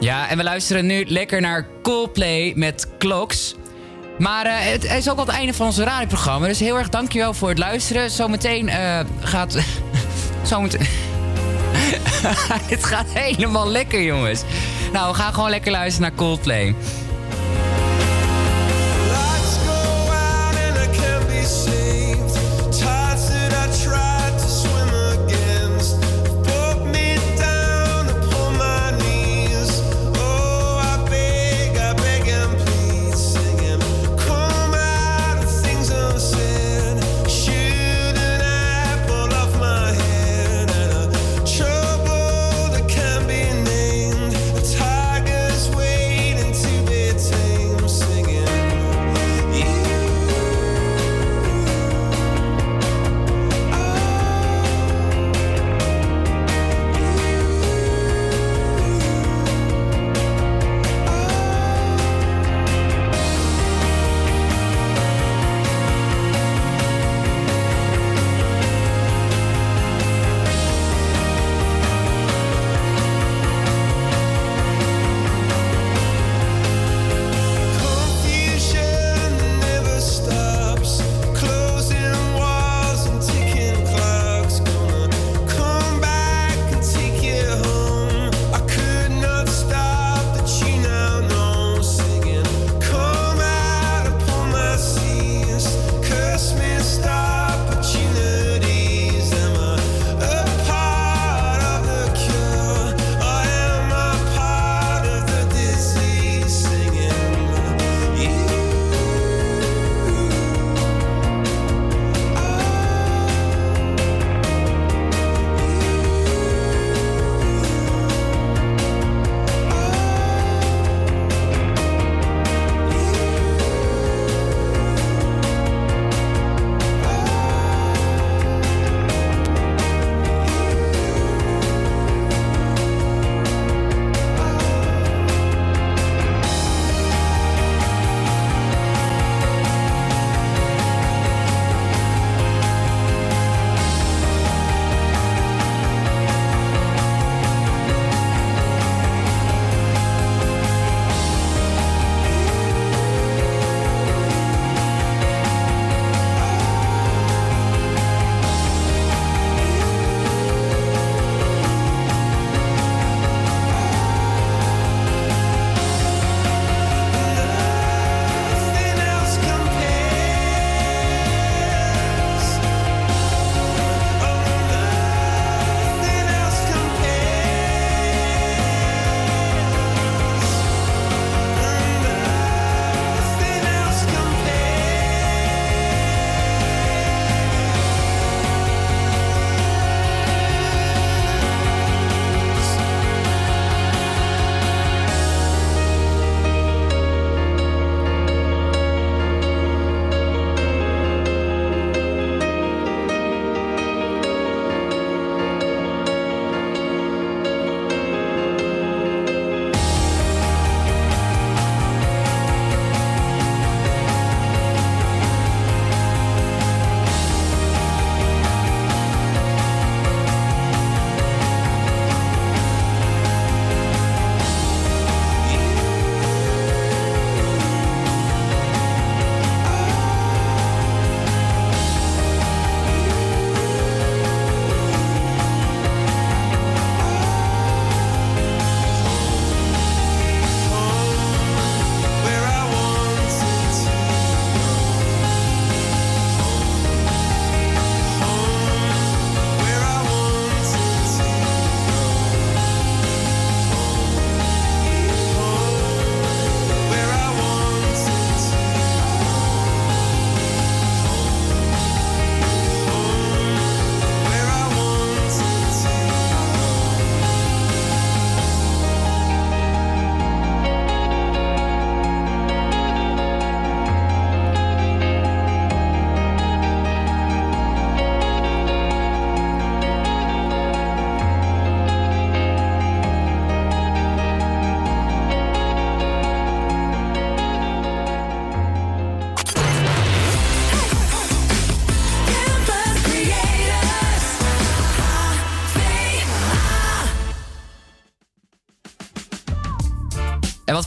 Ja, 0.05 0.29
en 0.29 0.37
we 0.37 0.43
luisteren 0.43 0.87
nu 0.87 1.05
lekker 1.07 1.41
naar 1.41 1.67
Coldplay 1.83 2.53
met 2.57 2.89
Clocks. 2.99 3.55
Maar 4.19 4.47
eh, 4.47 4.53
het 4.57 4.85
is 4.85 5.11
ook 5.11 5.19
al 5.19 5.27
het 5.27 5.35
einde 5.35 5.55
van 5.55 5.67
onze 5.67 5.85
radioprogramma. 5.85 6.47
Dus 6.47 6.61
heel 6.61 6.79
erg 6.79 6.89
dankjewel 6.89 7.35
voor 7.35 7.49
het 7.49 7.59
luisteren. 7.59 8.11
Zometeen 8.11 8.69
eh, 8.69 9.01
gaat... 9.21 9.59
Zometeen... 10.43 11.04
Het 12.75 12.85
gaat 12.85 13.07
helemaal 13.09 13.69
lekker, 13.69 14.03
jongens. 14.03 14.43
Nou, 14.93 15.13
we 15.13 15.19
gaan 15.19 15.35
gewoon 15.35 15.51
lekker 15.51 15.73
luisteren 15.73 16.09
naar 16.09 16.19
Coldplay. 16.19 16.75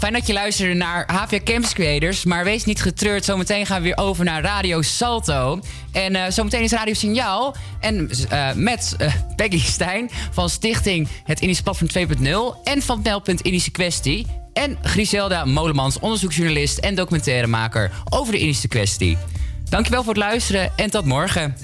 Fijn 0.07 0.19
dat 0.19 0.27
je 0.27 0.41
luisterde 0.41 0.73
naar 0.73 1.03
HVA 1.11 1.39
Campus 1.43 1.73
Creators. 1.73 2.25
Maar 2.25 2.43
wees 2.43 2.65
niet 2.65 2.81
getreurd. 2.81 3.25
Zometeen 3.25 3.65
gaan 3.65 3.77
we 3.77 3.83
weer 3.83 3.97
over 3.97 4.25
naar 4.25 4.41
Radio 4.41 4.81
Salto. 4.81 5.59
En 5.91 6.15
eh, 6.15 6.31
zometeen 6.31 6.61
is 6.61 6.71
Radio 6.71 6.93
Signaal. 6.93 7.55
En 7.79 8.09
eh, 8.29 8.53
met 8.53 8.95
eh, 8.97 9.13
Peggy 9.35 9.59
Stijn 9.59 10.09
van 10.31 10.49
Stichting 10.49 11.07
Het 11.23 11.39
Indische 11.39 11.63
Platform 11.63 12.07
2.0. 12.07 12.63
En 12.63 12.81
van 12.81 12.99
Meldpunt 13.03 13.41
Indische 13.41 13.71
Kwestie. 13.71 14.27
En 14.53 14.77
Griselda 14.81 15.45
Molemans, 15.45 15.99
onderzoeksjournalist 15.99 16.77
en 16.77 16.95
documentairemaker 16.95 17.91
over 18.09 18.33
de 18.33 18.39
Indische 18.39 18.67
Kwestie. 18.67 19.17
Dankjewel 19.69 20.03
voor 20.03 20.13
het 20.13 20.21
luisteren 20.21 20.71
en 20.75 20.89
tot 20.89 21.05
morgen. 21.05 21.55